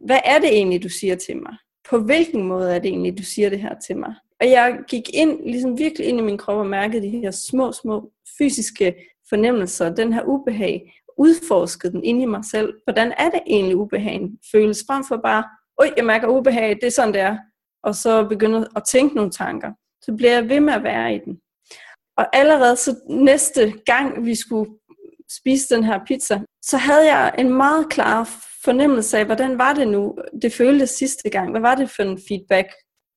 hvad 0.00 0.20
er 0.24 0.38
det 0.38 0.48
egentlig, 0.48 0.82
du 0.82 0.88
siger 0.88 1.16
til 1.16 1.36
mig? 1.36 1.56
På 1.90 1.98
hvilken 1.98 2.42
måde 2.42 2.74
er 2.74 2.78
det 2.78 2.88
egentlig, 2.88 3.18
du 3.18 3.22
siger 3.22 3.50
det 3.50 3.60
her 3.60 3.74
til 3.86 3.96
mig? 3.96 4.14
Og 4.40 4.50
jeg 4.50 4.78
gik 4.88 5.14
ind, 5.14 5.44
ligesom 5.44 5.78
virkelig 5.78 6.06
ind 6.06 6.18
i 6.18 6.22
min 6.22 6.38
krop 6.38 6.56
og 6.56 6.66
mærkede 6.66 7.02
de 7.02 7.08
her 7.10 7.30
små, 7.30 7.72
små 7.72 8.12
fysiske 8.38 8.94
fornemmelser, 9.28 9.94
den 9.94 10.12
her 10.12 10.22
ubehag, 10.24 10.92
udforskede 11.18 11.92
den 11.92 12.04
ind 12.04 12.22
i 12.22 12.24
mig 12.24 12.44
selv. 12.44 12.74
Hvordan 12.84 13.12
er 13.18 13.30
det 13.30 13.40
egentlig, 13.46 13.76
ubehagen 13.76 14.38
føles? 14.52 14.84
Frem 14.86 15.04
for 15.08 15.16
bare, 15.16 15.44
øj, 15.78 15.90
jeg 15.96 16.04
mærker 16.04 16.28
ubehag, 16.28 16.74
det 16.74 16.84
er 16.84 16.90
sådan, 16.90 17.14
det 17.14 17.20
er. 17.20 17.38
Og 17.82 17.94
så 17.94 18.24
begynder 18.28 18.64
at 18.76 18.82
tænke 18.90 19.16
nogle 19.16 19.30
tanker. 19.30 19.72
Så 20.02 20.16
bliver 20.16 20.32
jeg 20.32 20.48
ved 20.48 20.60
med 20.60 20.72
at 20.72 20.82
være 20.82 21.14
i 21.14 21.18
den. 21.18 21.40
Og 22.16 22.36
allerede 22.36 22.76
så 22.76 22.96
næste 23.08 23.72
gang, 23.86 24.24
vi 24.24 24.34
skulle 24.34 24.70
spise 25.38 25.74
den 25.74 25.84
her 25.84 26.00
pizza, 26.06 26.40
så 26.62 26.76
havde 26.76 27.16
jeg 27.16 27.34
en 27.38 27.52
meget 27.52 27.88
klar 27.90 28.30
fornemmelse 28.64 29.18
af, 29.18 29.24
hvordan 29.26 29.58
var 29.58 29.74
det 29.74 29.88
nu, 29.88 30.18
det 30.42 30.52
føltes 30.52 30.90
sidste 30.90 31.30
gang. 31.30 31.50
Hvad 31.50 31.60
var 31.60 31.74
det 31.74 31.90
for 31.90 32.02
en 32.02 32.20
feedback, 32.28 32.68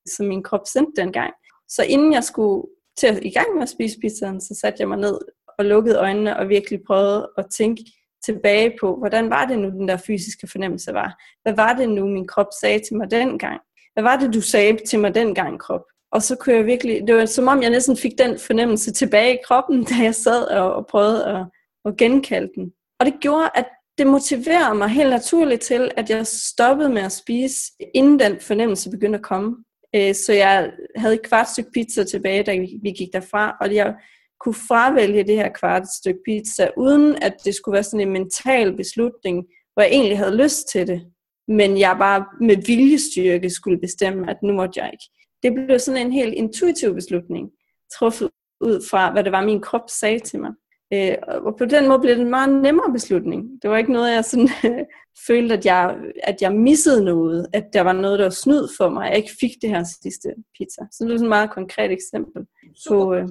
som 0.08 0.26
min 0.26 0.42
krop 0.42 0.66
sendte 0.66 1.02
dengang. 1.02 1.32
Så 1.68 1.82
inden 1.82 2.12
jeg 2.12 2.24
skulle 2.24 2.66
til 2.98 3.06
at 3.06 3.18
i 3.22 3.30
gang 3.30 3.54
med 3.54 3.62
at 3.62 3.68
spise 3.68 3.98
pizzaen, 4.00 4.40
så 4.40 4.54
satte 4.60 4.80
jeg 4.80 4.88
mig 4.88 4.98
ned 4.98 5.18
og 5.58 5.64
lukkede 5.64 5.98
øjnene 5.98 6.36
og 6.36 6.48
virkelig 6.48 6.80
prøvede 6.86 7.30
at 7.38 7.46
tænke 7.56 7.84
tilbage 8.24 8.76
på, 8.80 8.96
hvordan 8.96 9.30
var 9.30 9.44
det 9.46 9.58
nu, 9.58 9.70
den 9.70 9.88
der 9.88 9.96
fysiske 9.96 10.48
fornemmelse 10.52 10.94
var? 10.94 11.22
Hvad 11.42 11.54
var 11.54 11.72
det 11.72 11.88
nu, 11.88 12.06
min 12.06 12.26
krop 12.26 12.46
sagde 12.60 12.78
til 12.78 12.96
mig 12.96 13.10
dengang? 13.10 13.60
Hvad 13.92 14.02
var 14.02 14.16
det, 14.16 14.34
du 14.34 14.40
sagde 14.40 14.78
til 14.86 14.98
mig 14.98 15.14
dengang, 15.14 15.60
krop? 15.60 15.82
Og 16.12 16.22
så 16.22 16.36
kunne 16.36 16.56
jeg 16.56 16.66
virkelig, 16.66 17.06
det 17.06 17.14
var 17.14 17.26
som 17.26 17.48
om 17.48 17.62
jeg 17.62 17.70
næsten 17.70 17.96
fik 17.96 18.12
den 18.18 18.38
fornemmelse 18.38 18.92
tilbage 18.92 19.34
i 19.34 19.38
kroppen, 19.46 19.84
da 19.90 19.94
jeg 20.02 20.14
sad 20.14 20.44
og, 20.44 20.74
og 20.74 20.86
prøvede 20.86 21.26
at, 21.26 21.46
og 21.84 21.96
genkalde 21.96 22.50
den. 22.54 22.72
Og 23.00 23.06
det 23.06 23.14
gjorde, 23.20 23.50
at 23.54 23.66
det 23.98 24.06
motiverede 24.06 24.78
mig 24.78 24.88
helt 24.88 25.10
naturligt 25.10 25.62
til, 25.62 25.90
at 25.96 26.10
jeg 26.10 26.26
stoppede 26.26 26.88
med 26.88 27.02
at 27.02 27.12
spise, 27.12 27.56
inden 27.94 28.18
den 28.18 28.40
fornemmelse 28.40 28.90
begyndte 28.90 29.18
at 29.18 29.24
komme. 29.24 29.56
Øh, 29.94 30.14
så 30.14 30.32
jeg 30.32 30.72
havde 30.96 31.14
et 31.14 31.28
kvart 31.28 31.48
stykke 31.48 31.70
pizza 31.70 32.04
tilbage, 32.04 32.42
da 32.42 32.56
vi 32.82 32.90
gik 32.90 33.08
derfra, 33.12 33.56
og 33.60 33.74
jeg 33.74 33.94
kunne 34.40 34.54
fravælge 34.54 35.24
det 35.24 35.36
her 35.36 35.48
kvart 35.48 35.82
stykke 35.98 36.20
pizza, 36.24 36.68
uden 36.76 37.16
at 37.22 37.34
det 37.44 37.54
skulle 37.54 37.72
være 37.72 37.82
sådan 37.82 38.00
en 38.00 38.12
mental 38.12 38.76
beslutning, 38.76 39.44
hvor 39.72 39.82
jeg 39.82 39.92
egentlig 39.92 40.18
havde 40.18 40.42
lyst 40.42 40.68
til 40.72 40.86
det, 40.86 41.06
men 41.48 41.78
jeg 41.78 41.96
bare 41.98 42.24
med 42.40 42.56
viljestyrke 42.66 43.50
skulle 43.50 43.80
bestemme, 43.80 44.30
at 44.30 44.36
nu 44.42 44.52
måtte 44.52 44.80
jeg 44.80 44.90
ikke. 44.92 45.04
Det 45.42 45.66
blev 45.66 45.78
sådan 45.78 46.06
en 46.06 46.12
helt 46.12 46.34
intuitiv 46.34 46.94
beslutning, 46.94 47.50
truffet 47.98 48.30
ud 48.60 48.86
fra, 48.90 49.12
hvad 49.12 49.24
det 49.24 49.32
var, 49.32 49.44
min 49.44 49.60
krop 49.60 49.90
sagde 50.00 50.18
til 50.18 50.40
mig. 50.40 50.52
Øh, 50.94 51.16
og 51.26 51.56
på 51.56 51.64
den 51.64 51.88
måde 51.88 51.98
blev 51.98 52.14
det 52.14 52.20
en 52.20 52.30
meget 52.30 52.62
nemmere 52.62 52.92
beslutning. 52.92 53.62
Det 53.62 53.70
var 53.70 53.76
ikke 53.76 53.92
noget, 53.92 54.12
jeg 54.12 54.24
sådan, 54.24 54.48
følte, 55.26 55.54
at 55.54 55.66
jeg, 55.66 55.96
at 56.22 56.42
jeg 56.42 56.52
missede 56.52 57.04
noget, 57.04 57.46
at 57.52 57.64
der 57.72 57.80
var 57.80 57.92
noget, 57.92 58.18
der 58.18 58.24
var 58.24 58.30
snyd 58.30 58.68
for 58.76 58.88
mig, 58.88 59.04
at 59.04 59.10
jeg 59.10 59.18
ikke 59.18 59.36
fik 59.40 59.50
det 59.62 59.70
her 59.70 59.84
sidste 60.02 60.28
pizza. 60.58 60.82
Så 60.92 61.04
det 61.04 61.12
er 61.12 61.16
sådan 61.16 61.24
et 61.24 61.28
meget 61.28 61.50
konkret 61.50 61.90
eksempel. 61.90 62.46
Super. 62.76 63.04
På, 63.04 63.14
øh, 63.14 63.28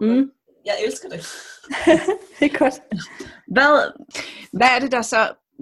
mm. 0.00 0.30
Jeg 0.66 0.74
elsker 0.86 1.08
det. 1.08 1.20
det 2.40 2.54
er 2.54 2.58
godt. 2.58 2.74
Hvad, 3.46 3.92
hvad 4.52 4.66
er 4.76 4.80
det, 4.80 4.92
der 4.92 5.02
så 5.02 5.16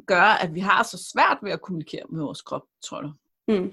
gør, 0.07 0.39
at 0.43 0.55
vi 0.55 0.61
har 0.61 0.83
så 0.83 1.11
svært 1.12 1.39
ved 1.43 1.53
at 1.53 1.62
kommunikere 1.62 2.03
med 2.11 2.22
vores 2.22 2.43
krop, 2.43 2.62
tror 2.85 3.01
du? 3.01 3.11
Mm. 3.49 3.72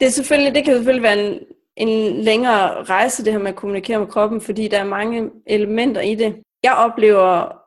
Det, 0.00 0.06
er 0.06 0.10
selvfølgelig, 0.10 0.54
det 0.54 0.64
kan 0.64 0.74
selvfølgelig 0.74 1.02
være 1.02 1.26
en, 1.26 1.40
en 1.76 2.22
længere 2.22 2.82
rejse, 2.82 3.24
det 3.24 3.32
her 3.32 3.40
med 3.40 3.48
at 3.48 3.56
kommunikere 3.56 3.98
med 3.98 4.06
kroppen, 4.06 4.40
fordi 4.40 4.68
der 4.68 4.78
er 4.78 4.84
mange 4.84 5.30
elementer 5.46 6.00
i 6.00 6.14
det 6.14 6.42
jeg 6.62 6.74
oplever 6.74 7.58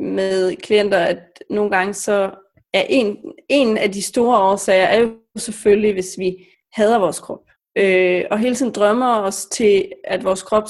med 0.00 0.56
klienter, 0.56 0.98
at 0.98 1.42
nogle 1.50 1.70
gange 1.70 1.94
så 1.94 2.30
er 2.74 2.86
en, 2.88 3.16
en 3.48 3.78
af 3.78 3.92
de 3.92 4.02
store 4.02 4.38
årsager 4.38 4.84
er 4.84 5.00
jo 5.00 5.12
selvfølgelig, 5.36 5.92
hvis 5.92 6.18
vi 6.18 6.46
hader 6.72 6.98
vores 6.98 7.20
krop. 7.20 7.40
Øh, 7.78 8.24
og 8.30 8.38
hele 8.38 8.54
tiden 8.54 8.72
drømmer 8.72 9.18
os 9.18 9.46
til, 9.46 9.92
at 10.04 10.24
vores 10.24 10.42
krop 10.42 10.64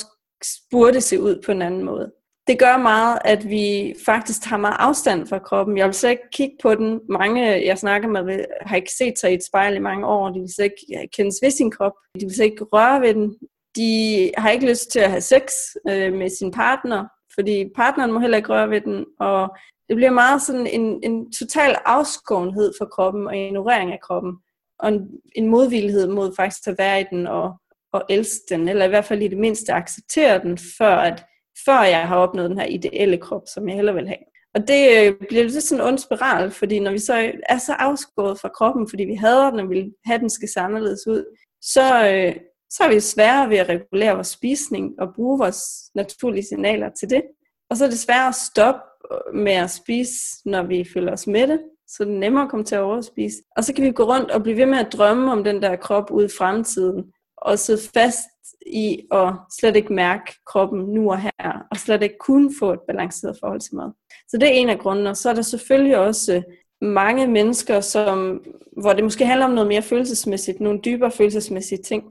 burde 0.71 1.01
se 1.01 1.21
ud 1.21 1.43
på 1.47 1.53
en 1.53 1.63
anden 1.63 1.85
måde. 1.85 2.13
det 2.47 2.59
gør 2.59 2.77
meget, 2.77 3.19
at 3.25 3.49
vi 3.49 3.95
faktisk 4.07 4.43
tager 4.43 4.61
meget 4.61 4.77
afstand 4.79 5.27
fra 5.27 5.39
kroppen. 5.39 5.79
Jeg 5.79 5.87
vil 5.87 5.95
slet 5.95 6.11
ikke 6.11 6.31
kigge 6.33 6.57
på 6.63 6.75
den. 6.75 7.01
Mange, 7.09 7.67
jeg 7.67 7.79
snakker 7.79 8.09
med, 8.09 8.45
har 8.61 8.77
ikke 8.77 8.93
set 8.99 9.19
sig 9.19 9.31
i 9.31 9.35
et 9.35 9.45
spejl 9.45 9.77
i 9.77 9.79
mange 9.79 10.07
år. 10.07 10.29
De 10.29 10.41
vil 10.41 10.55
slet 10.55 10.65
ikke 10.65 11.09
kendes 11.17 11.37
ved 11.43 11.51
sin 11.51 11.71
krop. 11.71 11.93
De 12.21 12.25
vil 12.25 12.35
slet 12.35 12.45
ikke 12.45 12.65
røre 12.65 13.01
ved 13.01 13.15
den. 13.15 13.37
De 13.77 14.31
har 14.39 14.51
ikke 14.51 14.69
lyst 14.71 14.91
til 14.91 14.99
at 15.01 15.11
have 15.11 15.21
sex 15.21 15.53
øh, 15.91 16.13
med 16.13 16.31
sin 16.31 16.51
partner, 16.51 17.05
fordi 17.35 17.71
partneren 17.77 18.13
må 18.13 18.19
heller 18.21 18.37
ikke 18.37 18.53
røre 18.53 18.71
ved 18.71 18.81
den. 18.81 19.05
Og 19.21 19.57
det 19.89 19.97
bliver 19.97 20.11
meget 20.11 20.43
sådan 20.43 20.67
en, 20.67 21.01
en 21.03 21.33
total 21.33 21.77
afskårenhed 21.85 22.73
for 22.79 22.85
kroppen 22.85 23.27
og 23.27 23.37
ignorering 23.37 23.93
af 23.93 24.01
kroppen. 24.03 24.33
Og 24.79 24.89
en, 24.89 25.09
en 25.37 25.49
modvillighed 25.49 26.09
mod 26.09 26.33
faktisk 26.37 26.67
at 26.67 26.79
være 26.79 27.01
i 27.01 27.05
den 27.11 27.27
og, 27.27 27.55
og 27.93 28.03
elske 28.09 28.41
den, 28.51 28.69
eller 28.69 28.85
i 28.85 28.89
hvert 28.89 29.05
fald 29.05 29.23
i 29.23 29.29
det 29.29 29.39
mindste 29.39 29.73
acceptere 29.73 30.43
den, 30.43 30.59
før 30.79 30.97
at 30.97 31.25
før 31.65 31.83
jeg 31.83 32.09
har 32.09 32.17
opnået 32.17 32.51
den 32.51 32.59
her 32.59 32.67
ideelle 32.67 33.19
krop, 33.19 33.43
som 33.55 33.69
jeg 33.69 33.77
hellere 33.77 33.95
vil 33.95 34.09
have. 34.09 34.25
Og 34.55 34.69
det 34.69 34.83
øh, 34.99 35.15
bliver 35.29 35.43
lidt 35.43 35.63
sådan 35.63 35.83
en 35.83 35.89
ond 35.89 35.99
spiral, 35.99 36.51
fordi 36.51 36.79
når 36.79 36.93
vi 36.93 36.99
så 36.99 37.33
er 37.49 37.59
så 37.59 37.73
afskåret 37.73 38.41
fra 38.41 38.49
kroppen, 38.49 38.89
fordi 38.91 39.05
vi 39.05 39.15
hader 39.15 39.51
den 39.51 39.61
og 39.61 39.71
vil 39.71 39.93
have, 40.05 40.19
den 40.19 40.31
skal 40.31 40.49
se 40.49 40.61
anderledes 40.61 41.07
ud, 41.07 41.25
så, 41.63 42.09
øh, 42.09 42.37
så 42.77 42.85
er 42.85 42.95
vi 42.95 43.01
sværere 43.01 43.51
ved 43.51 43.57
at 43.57 43.69
regulere 43.69 44.15
vores 44.15 44.29
spisning 44.29 44.95
og 45.01 45.15
bruge 45.15 45.39
vores 45.39 45.61
naturlige 45.95 46.47
signaler 46.49 46.89
til 46.89 47.11
det. 47.11 47.23
Og 47.71 47.77
så 47.77 47.85
er 47.85 47.89
det 47.89 47.99
sværere 47.99 48.29
at 48.29 48.35
stoppe 48.35 48.81
øh, 49.13 49.35
med 49.35 49.53
at 49.53 49.71
spise, 49.71 50.15
når 50.45 50.63
vi 50.63 50.87
føler 50.95 51.13
os 51.13 51.27
mætte, 51.27 51.59
så 51.89 52.05
det 52.05 52.15
er 52.15 52.19
nemmere 52.19 52.45
at 52.45 52.51
komme 52.51 52.65
til 52.65 52.75
at 52.75 52.81
overspise. 52.81 53.37
Og 53.57 53.65
så 53.65 53.75
kan 53.75 53.85
vi 53.85 53.93
gå 53.93 54.05
rundt 54.05 54.31
og 54.31 54.43
blive 54.43 54.57
ved 54.57 54.67
med 54.67 54.79
at 54.79 54.93
drømme 54.93 55.33
om 55.33 55.45
den 55.45 55.63
der 55.63 55.77
krop 55.77 56.11
ude 56.11 56.27
i 56.27 56.37
fremtiden, 56.39 57.05
og 57.37 57.59
sidde 57.59 57.83
fast 57.95 58.29
i 58.67 59.07
at 59.13 59.33
slet 59.61 59.77
ikke 59.77 59.93
mærke 59.93 60.35
kroppen 60.47 60.81
nu 60.81 61.11
og 61.11 61.21
her, 61.21 61.67
og 61.71 61.77
slet 61.77 62.03
ikke 62.03 62.19
kunne 62.21 62.51
få 62.59 62.73
et 62.73 62.81
balanceret 62.89 63.37
forhold 63.41 63.61
til 63.61 63.75
mad. 63.75 63.91
Så 64.29 64.37
det 64.37 64.49
er 64.49 64.53
en 64.53 64.69
af 64.69 64.79
grundene. 64.79 65.11
Og 65.11 65.17
så 65.17 65.31
er 65.31 65.35
der 65.35 65.43
selvfølgelig 65.43 65.99
også 65.99 66.35
øh, 66.35 66.43
mange 66.89 67.27
mennesker, 67.27 67.81
som, 67.81 68.45
hvor 68.83 68.93
det 68.93 69.05
måske 69.05 69.27
handler 69.27 69.47
om 69.47 69.53
noget 69.53 69.69
mere 69.69 69.83
følelsesmæssigt, 69.83 70.61
nogle 70.61 70.81
dybere 70.85 71.11
følelsesmæssige 71.11 71.83
ting, 71.83 72.05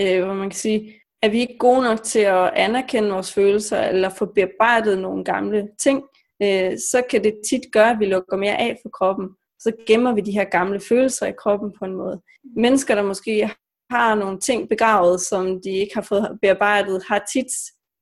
øh, 0.00 0.24
hvor 0.24 0.34
man 0.34 0.50
kan 0.50 0.58
sige, 0.58 0.94
at 1.22 1.32
vi 1.32 1.40
ikke 1.40 1.58
gode 1.58 1.82
nok 1.82 2.02
til 2.02 2.18
at 2.18 2.50
anerkende 2.54 3.10
vores 3.10 3.32
følelser, 3.32 3.80
eller 3.80 4.08
få 4.08 4.26
bearbejdet 4.26 4.98
nogle 4.98 5.24
gamle 5.24 5.68
ting, 5.78 6.02
øh, 6.42 6.78
så 6.78 7.02
kan 7.10 7.24
det 7.24 7.40
tit 7.50 7.62
gøre, 7.72 7.90
at 7.90 8.00
vi 8.00 8.06
lukker 8.06 8.36
mere 8.36 8.56
af 8.56 8.78
for 8.82 8.88
kroppen. 8.88 9.28
Så 9.58 9.72
gemmer 9.86 10.14
vi 10.14 10.20
de 10.20 10.32
her 10.32 10.44
gamle 10.44 10.80
følelser 10.88 11.26
i 11.26 11.32
kroppen 11.38 11.72
på 11.78 11.84
en 11.84 11.96
måde. 11.96 12.20
Mennesker, 12.56 12.94
der 12.94 13.02
måske 13.02 13.50
har 13.90 14.14
nogle 14.14 14.40
ting 14.40 14.68
begravet, 14.68 15.20
som 15.20 15.62
de 15.62 15.70
ikke 15.70 15.94
har 15.94 16.02
fået 16.02 16.38
bearbejdet, 16.42 17.02
har 17.08 17.24
tit 17.32 17.52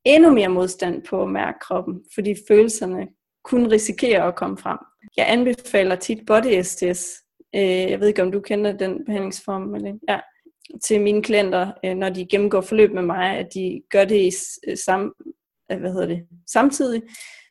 endnu 0.05 0.31
mere 0.31 0.49
modstand 0.49 1.03
på 1.03 1.23
at 1.23 1.31
mærke 1.31 1.59
kroppen, 1.61 2.05
fordi 2.15 2.35
følelserne 2.49 3.09
kun 3.45 3.73
risikerer 3.73 4.25
at 4.25 4.35
komme 4.35 4.59
frem. 4.59 4.79
Jeg 5.17 5.27
anbefaler 5.29 5.97
tit 5.97 6.19
body 6.27 6.63
STS. 6.63 7.13
Øh, 7.55 7.91
jeg 7.91 8.01
ved 8.01 8.09
ikke, 8.09 8.23
om 8.23 8.33
du 8.33 8.41
kender 8.41 8.73
den 8.73 9.05
behandlingsform, 9.05 9.63
men 9.63 10.01
ja, 10.09 10.21
til 10.85 11.01
mine 11.01 11.23
klienter, 11.23 11.73
øh, 11.85 11.95
når 11.95 12.09
de 12.09 12.27
gennemgår 12.27 12.61
forløb 12.61 12.93
med 12.93 13.03
mig, 13.03 13.37
at 13.39 13.55
de 13.55 13.83
gør 13.91 14.05
det 14.05 14.21
i 14.21 14.33
øh, 14.69 14.77
sam, 14.77 15.15
øh, 15.73 15.79
hvad 15.79 15.93
hedder 15.93 16.07
det, 16.07 16.27
samtidig 16.47 17.03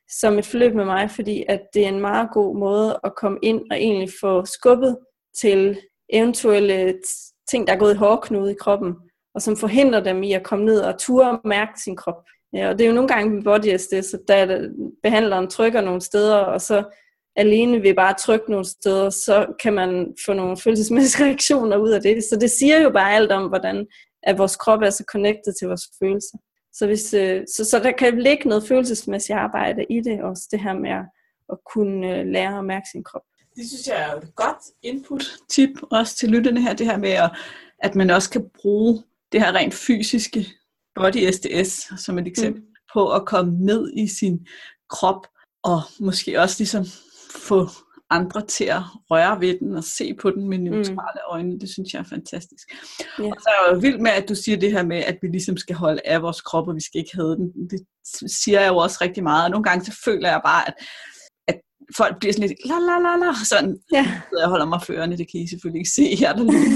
som 0.10 0.38
et 0.38 0.46
forløb 0.46 0.76
med 0.76 0.86
mig, 0.86 1.12
fordi 1.12 1.44
at 1.50 1.62
det 1.74 1.86
er 1.86 1.90
en 1.90 2.02
meget 2.02 2.30
god 2.34 2.58
måde 2.58 3.00
at 3.04 3.16
komme 3.16 3.38
ind 3.42 3.62
og 3.72 3.78
egentlig 3.78 4.10
få 4.22 4.46
skubbet 4.46 4.98
til 5.42 5.80
eventuelle 6.10 7.00
ting, 7.52 7.68
der 7.68 7.74
er 7.74 7.78
gået 7.78 7.94
i 7.94 7.98
hårdknude 7.98 8.52
i 8.52 8.56
kroppen, 8.60 8.96
og 9.36 9.42
som 9.42 9.58
forhindrer 9.58 10.04
dem 10.04 10.24
i 10.24 10.34
at 10.34 10.44
komme 10.44 10.66
ned 10.66 10.80
og 10.80 11.00
ture 11.00 11.32
og 11.32 11.42
mærke 11.46 11.72
sin 11.82 11.96
krop. 11.96 12.24
Ja, 12.54 12.70
og 12.70 12.80
det 12.80 12.86
er 12.86 12.90
jo 12.90 12.96
nogle 12.96 13.08
gange 13.08 13.36
med 13.36 13.44
body 13.44 13.78
SDS, 13.78 14.10
så 14.10 14.18
der 14.28 14.70
behandleren 15.04 15.50
trykker 15.50 15.82
nogle 15.82 16.02
steder, 16.02 16.36
og 16.36 16.62
så 16.62 16.84
alene 17.36 17.84
ved 17.84 17.96
bare 17.96 18.10
at 18.10 18.18
trykke 18.18 18.52
nogle 18.52 18.66
steder, 18.66 19.10
så 19.10 19.46
kan 19.62 19.74
man 19.74 20.16
få 20.26 20.34
nogle 20.34 20.58
følelsesmæssige 20.58 21.24
reaktioner 21.26 21.78
ud 21.78 21.90
af 21.90 22.02
det. 22.02 22.24
Så 22.24 22.38
det 22.42 22.52
siger 22.52 22.82
jo 22.82 22.90
bare 22.90 23.14
alt 23.14 23.32
om, 23.32 23.48
hvordan 23.48 23.88
at 24.24 24.38
vores 24.38 24.56
krop 24.56 24.82
er 24.82 24.90
så 24.90 25.04
connected 25.08 25.54
til 25.54 25.68
vores 25.68 25.84
følelser. 26.00 26.38
Så, 26.74 26.88
hvis, 26.88 27.14
øh, 27.14 27.44
så, 27.56 27.66
så 27.66 27.80
der 27.80 27.92
kan 27.92 28.20
ligge 28.20 28.50
noget 28.50 28.68
følelsesmæssigt 28.68 29.38
arbejde 29.38 29.86
i 29.90 30.02
det, 30.02 30.22
også 30.24 30.48
det 30.52 30.60
her 30.60 30.74
med 30.74 30.90
at, 30.90 31.06
at 31.50 31.58
kunne 31.74 32.18
øh, 32.18 32.26
lære 32.28 32.58
at 32.58 32.66
mærke 32.66 32.88
sin 32.92 33.04
krop. 33.04 33.22
Det 33.56 33.68
synes 33.68 33.88
jeg 33.88 34.02
er 34.02 34.16
et 34.16 34.36
godt 34.36 34.58
input-tip 34.84 35.70
også 35.92 36.16
til 36.16 36.30
lytterne 36.30 36.62
her, 36.62 36.74
det 36.74 36.86
her 36.86 36.98
med, 36.98 37.10
at, 37.10 37.32
at 37.80 37.96
man 37.96 38.10
også 38.10 38.30
kan 38.30 38.50
bruge 38.62 39.04
det 39.32 39.42
her 39.42 39.56
rent 39.56 39.74
fysiske 39.74 40.48
body 40.96 41.32
SDS 41.32 42.02
som 42.04 42.20
et 42.20 42.28
eksempel 42.28 42.62
mm. 42.62 42.68
på 42.94 43.12
at 43.14 43.26
komme 43.26 43.58
ned 43.60 43.92
i 43.94 44.08
sin 44.08 44.48
krop, 44.90 45.28
og 45.64 45.82
måske 46.00 46.42
også 46.42 46.56
ligesom 46.60 46.86
få 47.36 47.68
andre 48.10 48.46
til 48.46 48.64
at 48.64 48.82
røre 49.12 49.42
ved 49.42 49.60
den 49.60 49.76
og 49.76 49.84
se 49.84 50.14
på 50.22 50.32
den 50.32 50.50
med 50.50 50.58
neutrale 50.58 51.22
mm. 51.26 51.32
øjne. 51.32 51.60
Det 51.60 51.70
synes 51.70 51.94
jeg 51.94 52.00
er 52.00 52.04
fantastisk. 52.04 52.68
Yeah. 53.20 53.32
Og 53.32 53.38
så 53.40 53.50
er 53.50 53.66
jeg 53.66 53.76
jo 53.76 53.80
vild 53.80 54.00
med, 54.00 54.12
at 54.12 54.30
du 54.30 54.36
siger 54.36 54.58
det 54.58 54.72
her 54.72 54.84
med, 54.84 54.98
at 54.98 55.18
vi 55.22 55.28
ligesom 55.28 55.58
skal 55.58 55.76
holde 55.76 56.02
af 56.06 56.22
vores 56.22 56.42
krop, 56.42 56.68
og 56.68 56.76
vi 56.76 56.82
skal 56.82 57.00
ikke 57.00 57.16
have 57.16 57.36
den. 57.36 57.70
Det 57.70 57.80
siger 58.42 58.62
jeg 58.62 58.70
jo 58.70 58.78
også 58.78 58.98
rigtig 59.02 59.24
meget. 59.24 59.44
Og 59.46 59.52
nogle 59.52 59.64
gange 59.64 59.86
så 59.86 60.02
føler 60.06 60.30
jeg 60.30 60.42
bare, 60.46 60.68
at 60.68 60.76
folk 61.98 62.20
bliver 62.20 62.34
sådan 62.34 62.48
lidt 62.48 62.60
la 62.66 62.78
la 62.80 63.00
la 63.00 63.26
la, 63.26 63.34
sådan, 63.44 63.78
ja. 63.92 64.22
jeg 64.40 64.48
holder 64.48 64.66
mig 64.66 64.82
førende, 64.82 65.18
det 65.18 65.32
kan 65.32 65.40
I 65.40 65.48
selvfølgelig 65.48 65.80
ikke 65.80 65.96
se 66.00 66.16
her. 66.16 66.32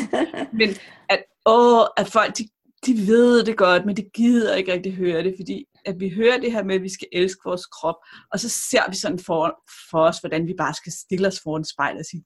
men 0.59 0.69
at, 1.09 1.23
åh, 1.45 1.85
at 1.97 2.07
folk, 2.07 2.37
de, 2.37 2.43
de 2.85 3.07
ved 3.07 3.43
det 3.43 3.57
godt, 3.57 3.85
men 3.85 3.97
de 3.97 4.05
gider 4.13 4.55
ikke 4.55 4.73
rigtig 4.73 4.93
høre 4.93 5.23
det, 5.23 5.33
fordi 5.37 5.65
at 5.89 5.99
vi 5.99 6.09
hører 6.09 6.39
det 6.39 6.51
her 6.51 6.63
med, 6.63 6.75
at 6.75 6.81
vi 6.81 6.93
skal 6.93 7.07
elske 7.11 7.41
vores 7.45 7.65
krop, 7.65 7.95
og 8.31 8.39
så 8.39 8.49
ser 8.49 8.89
vi 8.89 8.95
sådan 8.95 9.19
for, 9.19 9.43
for 9.91 9.99
os, 9.99 10.19
hvordan 10.19 10.47
vi 10.47 10.53
bare 10.57 10.73
skal 10.73 10.91
stille 10.91 11.27
os 11.27 11.39
foran 11.43 11.65
spejl 11.65 11.97
og 11.97 12.05
sige, 12.05 12.23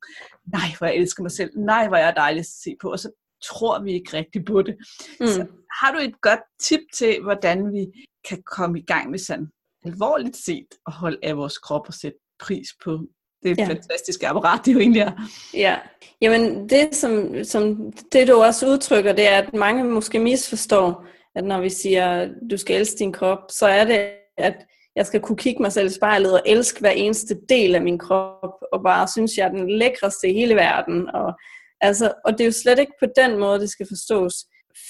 nej, 0.53 0.69
hvor 0.77 0.87
jeg 0.87 0.95
elsker 0.95 1.23
mig 1.23 1.31
selv, 1.31 1.51
nej, 1.57 1.87
hvor 1.87 1.97
jeg 1.97 2.07
er 2.07 2.13
dejlig 2.13 2.39
at 2.39 2.45
se 2.63 2.75
på, 2.81 2.91
og 2.91 2.99
så 2.99 3.09
tror 3.43 3.83
vi 3.83 3.91
ikke 3.93 4.17
rigtig 4.17 4.45
på 4.45 4.61
det. 4.61 4.75
Mm. 5.19 5.27
Så 5.27 5.45
har 5.81 5.91
du 5.91 5.99
et 5.99 6.21
godt 6.21 6.43
tip 6.63 6.79
til, 6.93 7.21
hvordan 7.23 7.73
vi 7.73 7.85
kan 8.29 8.43
komme 8.55 8.79
i 8.79 8.85
gang 8.85 9.09
med 9.09 9.19
sådan 9.19 9.47
alvorligt 9.85 10.37
set 10.37 10.67
at 10.87 10.93
holde 10.93 11.17
af 11.23 11.37
vores 11.37 11.57
krop 11.57 11.87
og 11.87 11.93
sætte 11.93 12.17
pris 12.39 12.67
på 12.83 12.99
det 13.43 13.57
ja. 13.57 13.67
fantastiske 13.67 14.27
apparat, 14.27 14.65
det 14.65 14.73
jo 14.73 14.79
egentlig 14.79 15.01
er. 15.01 15.11
Ja, 15.53 15.77
jamen 16.21 16.69
det 16.69 16.95
som, 16.95 17.43
som 17.43 17.91
det 18.11 18.27
du 18.27 18.41
også 18.41 18.67
udtrykker, 18.67 19.13
det 19.13 19.27
er, 19.27 19.37
at 19.37 19.53
mange 19.53 19.83
måske 19.83 20.19
misforstår, 20.19 21.05
at 21.35 21.43
når 21.43 21.61
vi 21.61 21.69
siger, 21.69 22.29
du 22.51 22.57
skal 22.57 22.75
elske 22.75 22.99
din 22.99 23.13
krop, 23.13 23.39
så 23.49 23.67
er 23.67 23.85
det, 23.85 24.09
at 24.37 24.55
jeg 24.95 25.05
skal 25.05 25.21
kunne 25.21 25.37
kigge 25.37 25.61
mig 25.61 25.71
selv 25.71 25.87
i 25.87 25.93
spejlet 25.93 26.33
og 26.33 26.41
elske 26.45 26.79
hver 26.79 26.89
eneste 26.89 27.35
del 27.49 27.75
af 27.75 27.81
min 27.81 27.97
krop, 27.97 28.55
og 28.71 28.83
bare 28.83 29.07
synes, 29.07 29.37
jeg 29.37 29.45
er 29.45 29.51
den 29.51 29.69
lækreste 29.69 30.29
i 30.29 30.33
hele 30.33 30.55
verden. 30.55 31.09
Og, 31.15 31.33
altså, 31.81 32.13
og 32.25 32.31
det 32.31 32.41
er 32.41 32.45
jo 32.45 32.51
slet 32.51 32.79
ikke 32.79 32.93
på 32.99 33.05
den 33.15 33.39
måde, 33.39 33.59
det 33.59 33.69
skal 33.69 33.87
forstås. 33.87 34.33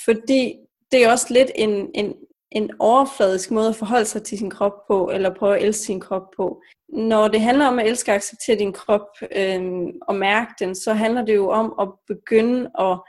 Fordi 0.06 0.56
det 0.92 1.04
er 1.04 1.12
også 1.12 1.28
lidt 1.30 1.52
en, 1.56 1.90
en, 1.94 2.14
en 2.52 2.72
overfladisk 2.80 3.52
måde 3.52 3.70
at 3.70 3.76
forholde 3.76 4.06
sig 4.06 4.24
til 4.24 4.38
sin 4.38 4.50
krop 4.50 4.88
på, 4.88 5.10
eller 5.14 5.36
prøve 5.36 5.58
at 5.58 5.64
elske 5.64 5.86
sin 5.86 6.00
krop 6.00 6.28
på. 6.38 6.62
Når 6.90 7.28
det 7.28 7.42
handler 7.42 7.68
om 7.68 7.80
at 7.80 7.88
elske 7.88 8.12
og 8.12 8.16
acceptere 8.16 8.56
din 8.56 8.74
krop 8.74 9.08
øh, 9.36 9.62
og 10.08 10.16
mærke 10.16 10.52
den, 10.60 10.76
så 10.76 10.94
handler 10.94 11.26
det 11.26 11.36
jo 11.36 11.50
om 11.50 11.74
at 11.82 11.90
begynde 12.08 12.72
at 12.80 13.00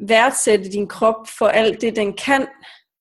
værdsætte 0.00 0.72
din 0.72 0.88
krop 0.88 1.28
for 1.38 1.46
alt 1.46 1.80
det, 1.80 1.96
den 1.96 2.12
kan, 2.12 2.46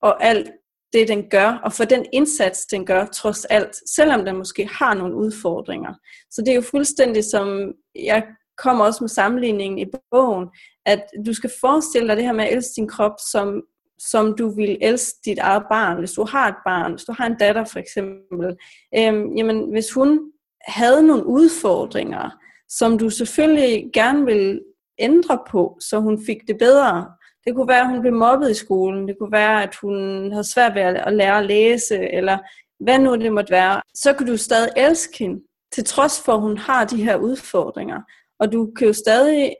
og 0.03 0.23
alt 0.23 0.51
det, 0.93 1.07
den 1.07 1.29
gør, 1.29 1.59
og 1.63 1.73
for 1.73 1.83
den 1.83 2.05
indsats, 2.13 2.65
den 2.65 2.85
gør, 2.85 3.05
trods 3.05 3.45
alt, 3.45 3.75
selvom 3.95 4.25
den 4.25 4.37
måske 4.37 4.69
har 4.71 4.93
nogle 4.93 5.15
udfordringer. 5.15 5.93
Så 6.31 6.41
det 6.41 6.51
er 6.51 6.55
jo 6.55 6.61
fuldstændig 6.61 7.23
som, 7.23 7.73
jeg 7.95 8.23
kommer 8.57 8.85
også 8.85 9.03
med 9.03 9.09
sammenligningen 9.09 9.79
i 9.79 9.85
bogen, 10.11 10.47
at 10.85 11.03
du 11.25 11.33
skal 11.33 11.51
forestille 11.61 12.07
dig 12.07 12.17
det 12.17 12.25
her 12.25 12.33
med 12.33 12.45
at 12.45 12.53
elske 12.53 12.73
din 12.75 12.87
krop 12.87 13.15
som 13.31 13.63
som 13.99 14.35
du 14.37 14.55
vil 14.55 14.77
elske 14.81 15.19
dit 15.25 15.39
eget 15.39 15.63
barn, 15.69 15.99
hvis 15.99 16.11
du 16.11 16.23
har 16.23 16.47
et 16.47 16.55
barn, 16.65 16.91
hvis 16.91 17.03
du 17.03 17.13
har 17.17 17.25
en 17.25 17.37
datter 17.39 17.65
for 17.65 17.79
eksempel, 17.79 18.55
øhm, 18.97 19.35
jamen 19.37 19.71
hvis 19.71 19.91
hun 19.91 20.31
havde 20.67 21.07
nogle 21.07 21.25
udfordringer, 21.25 22.29
som 22.69 22.97
du 22.97 23.09
selvfølgelig 23.09 23.89
gerne 23.93 24.25
vil 24.25 24.61
ændre 24.99 25.39
på, 25.49 25.77
så 25.79 25.99
hun 25.99 26.25
fik 26.25 26.37
det 26.47 26.57
bedre. 26.57 27.05
Det 27.45 27.55
kunne 27.55 27.67
være, 27.67 27.81
at 27.81 27.89
hun 27.89 28.01
blev 28.01 28.13
mobbet 28.13 28.51
i 28.51 28.53
skolen, 28.53 29.07
det 29.07 29.15
kunne 29.19 29.31
være, 29.31 29.63
at 29.63 29.75
hun 29.75 29.95
havde 30.31 30.51
svært 30.53 30.75
ved 30.75 30.81
at 30.81 31.13
lære 31.13 31.37
at 31.37 31.45
læse, 31.45 31.97
eller 32.13 32.37
hvad 32.83 32.99
nu 32.99 33.15
det 33.15 33.33
måtte 33.33 33.51
være. 33.51 33.81
Så 33.95 34.13
kan 34.13 34.27
du 34.27 34.37
stadig 34.37 34.69
elske 34.77 35.17
hende, 35.17 35.43
til 35.73 35.85
trods 35.85 36.21
for, 36.25 36.33
at 36.33 36.41
hun 36.41 36.57
har 36.57 36.85
de 36.85 37.03
her 37.03 37.15
udfordringer. 37.15 38.01
Og 38.39 38.51
du 38.51 38.71
kan 38.77 38.87
jo 38.87 38.93
stadig, 38.93 39.55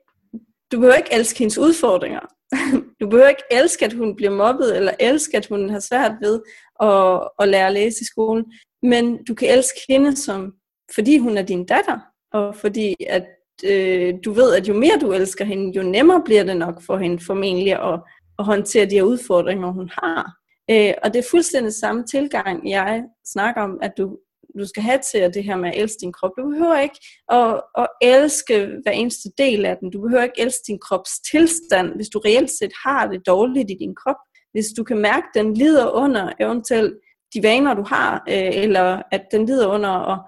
du 0.71 0.79
behøver 0.79 0.95
ikke 0.95 1.13
elske 1.13 1.39
hendes 1.39 1.57
udfordringer. 1.57 2.19
Du 3.01 3.09
behøver 3.09 3.29
ikke 3.29 3.43
elske, 3.51 3.85
at 3.85 3.93
hun 3.93 4.15
bliver 4.15 4.31
mobbet, 4.31 4.77
eller 4.77 4.91
elske, 4.99 5.37
at 5.37 5.45
hun 5.45 5.69
har 5.69 5.79
svært 5.79 6.11
ved 6.21 6.41
at, 6.81 7.29
at 7.39 7.47
lære 7.49 7.67
at 7.67 7.73
læse 7.73 8.01
i 8.01 8.05
skolen. 8.05 8.45
Men 8.83 9.23
du 9.23 9.33
kan 9.33 9.49
elske 9.49 9.79
hende, 9.89 10.15
som, 10.15 10.53
fordi 10.95 11.17
hun 11.17 11.37
er 11.37 11.41
din 11.41 11.65
datter, 11.65 11.99
og 12.33 12.55
fordi 12.55 12.95
at 13.09 13.25
øh, 13.65 14.13
du 14.25 14.31
ved, 14.31 14.55
at 14.55 14.67
jo 14.67 14.73
mere 14.73 14.97
du 15.01 15.11
elsker 15.11 15.45
hende, 15.45 15.77
jo 15.77 15.83
nemmere 15.83 16.21
bliver 16.25 16.43
det 16.43 16.57
nok 16.57 16.81
for 16.81 16.97
hende 16.97 17.25
formentlig 17.25 17.73
at, 17.73 17.99
at 18.39 18.45
håndtere 18.45 18.85
de 18.85 18.95
her 18.95 19.03
udfordringer, 19.03 19.71
hun 19.71 19.89
har. 20.03 20.33
Øh, 20.71 20.93
og 21.03 21.13
det 21.13 21.19
er 21.19 21.29
fuldstændig 21.31 21.73
samme 21.73 22.03
tilgang, 22.03 22.69
jeg 22.69 23.03
snakker 23.25 23.61
om, 23.61 23.79
at 23.81 23.93
du 23.97 24.17
du 24.59 24.67
skal 24.67 24.83
have 24.83 24.99
til 25.11 25.33
det 25.33 25.43
her 25.43 25.55
med 25.55 25.69
at 25.69 25.81
elske 25.81 25.97
din 26.01 26.13
krop. 26.13 26.31
Du 26.37 26.49
behøver 26.49 26.79
ikke 26.79 26.99
at, 27.31 27.61
at 27.77 27.87
elske 28.01 28.69
hver 28.83 28.91
eneste 28.91 29.29
del 29.37 29.65
af 29.65 29.77
den. 29.77 29.91
Du 29.91 30.01
behøver 30.01 30.23
ikke 30.23 30.41
elske 30.41 30.63
din 30.67 30.79
krops 30.79 31.09
tilstand, 31.31 31.95
hvis 31.95 32.09
du 32.09 32.19
reelt 32.19 32.51
set 32.51 32.71
har 32.85 33.07
det 33.07 33.27
dårligt 33.27 33.71
i 33.71 33.77
din 33.79 33.95
krop. 33.95 34.15
Hvis 34.51 34.65
du 34.77 34.83
kan 34.83 34.97
mærke, 34.97 35.25
at 35.33 35.43
den 35.43 35.53
lider 35.53 35.89
under 35.89 36.31
eventuelt 36.39 36.93
de 37.33 37.43
vaner, 37.43 37.73
du 37.73 37.83
har, 37.83 38.23
øh, 38.29 38.51
eller 38.63 39.01
at 39.11 39.23
den 39.31 39.45
lider 39.45 39.67
under 39.67 39.89
at, 39.89 40.19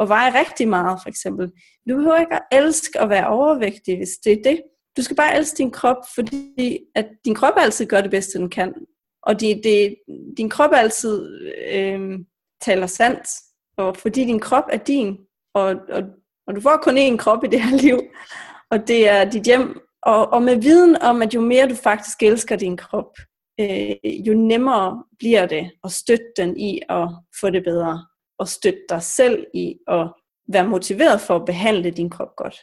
at 0.00 0.08
veje 0.08 0.38
rigtig 0.40 0.68
meget, 0.68 0.98
for 1.02 1.08
eksempel. 1.08 1.50
Du 1.88 1.96
behøver 1.96 2.20
ikke 2.20 2.34
at 2.34 2.42
elske 2.52 3.00
at 3.00 3.08
være 3.08 3.28
overvægtig, 3.28 3.96
hvis 3.96 4.10
det 4.24 4.32
er 4.32 4.42
det. 4.44 4.62
Du 4.96 5.02
skal 5.02 5.16
bare 5.16 5.36
elske 5.36 5.58
din 5.58 5.70
krop, 5.70 5.96
fordi 6.14 6.78
at 6.94 7.08
din 7.24 7.34
krop 7.34 7.54
altid 7.56 7.86
gør 7.86 8.00
det 8.00 8.10
bedste, 8.10 8.38
den 8.38 8.50
kan. 8.50 8.74
Og 9.22 9.40
det, 9.40 9.60
det, 9.64 9.96
din 10.36 10.50
krop 10.50 10.70
altid 10.74 11.28
øh, 11.72 12.18
taler 12.60 12.86
sandt, 12.86 13.28
og 13.76 13.96
fordi 13.96 14.24
din 14.24 14.40
krop 14.40 14.64
er 14.72 14.76
din, 14.76 15.18
og, 15.54 15.64
og, 15.88 16.02
og 16.46 16.56
du 16.56 16.60
får 16.60 16.80
kun 16.82 16.98
én 16.98 17.16
krop 17.16 17.44
i 17.44 17.46
det 17.46 17.62
her 17.62 17.76
liv, 17.76 18.00
og 18.70 18.88
det 18.88 19.08
er 19.08 19.30
dit 19.30 19.42
hjem, 19.42 19.80
og, 20.02 20.32
og 20.32 20.42
med 20.42 20.56
viden 20.56 20.96
om, 20.96 21.22
at 21.22 21.34
jo 21.34 21.40
mere 21.40 21.68
du 21.68 21.74
faktisk 21.74 22.22
elsker 22.22 22.56
din 22.56 22.76
krop, 22.76 23.18
øh, 23.60 23.96
jo 24.04 24.34
nemmere 24.34 25.04
bliver 25.18 25.46
det 25.46 25.70
at 25.84 25.92
støtte 25.92 26.32
den 26.36 26.56
i 26.56 26.80
at 26.88 27.08
få 27.40 27.50
det 27.50 27.64
bedre, 27.64 28.06
og 28.42 28.48
støtte 28.48 28.80
dig 28.88 29.02
selv 29.02 29.46
i 29.54 29.74
at 29.88 30.08
være 30.48 30.68
motiveret 30.68 31.20
for 31.20 31.36
at 31.36 31.44
behandle 31.44 31.90
din 31.90 32.10
krop 32.10 32.36
godt. 32.36 32.56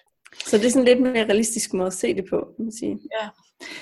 Så 0.46 0.58
det 0.58 0.66
er 0.66 0.70
sådan 0.70 0.86
lidt 0.86 1.02
mere 1.02 1.26
realistisk 1.26 1.74
måde 1.74 1.88
at 1.88 1.94
se 1.94 2.16
det 2.16 2.26
på, 2.30 2.48
kan 2.56 2.66
man 2.66 2.72
sige. 2.72 3.00
Ja. 3.22 3.30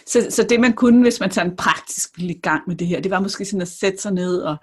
Så, 0.06 0.28
så 0.30 0.44
det 0.44 0.60
man 0.60 0.74
kunne, 0.74 1.02
hvis 1.02 1.20
man 1.20 1.32
sådan 1.32 1.56
praktisk 1.56 2.18
ville 2.18 2.34
i 2.34 2.40
gang 2.40 2.64
med 2.68 2.76
det 2.76 2.88
her, 2.88 3.00
det 3.00 3.12
var 3.12 3.20
måske 3.20 3.46
sådan 3.46 3.62
at 3.62 3.68
sætte 3.68 3.98
sig 3.98 4.14
ned 4.14 4.42
og 4.42 4.58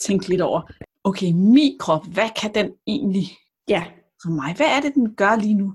tænke 0.00 0.28
lidt 0.28 0.40
over, 0.40 0.72
okay, 1.04 1.32
min 1.32 1.76
krop, 1.78 2.06
hvad 2.06 2.28
kan 2.40 2.54
den 2.54 2.70
egentlig 2.86 3.28
ja. 3.68 3.84
for 4.22 4.30
mig? 4.30 4.54
Hvad 4.56 4.66
er 4.66 4.80
det, 4.80 4.94
den 4.94 5.14
gør 5.14 5.36
lige 5.36 5.54
nu? 5.54 5.72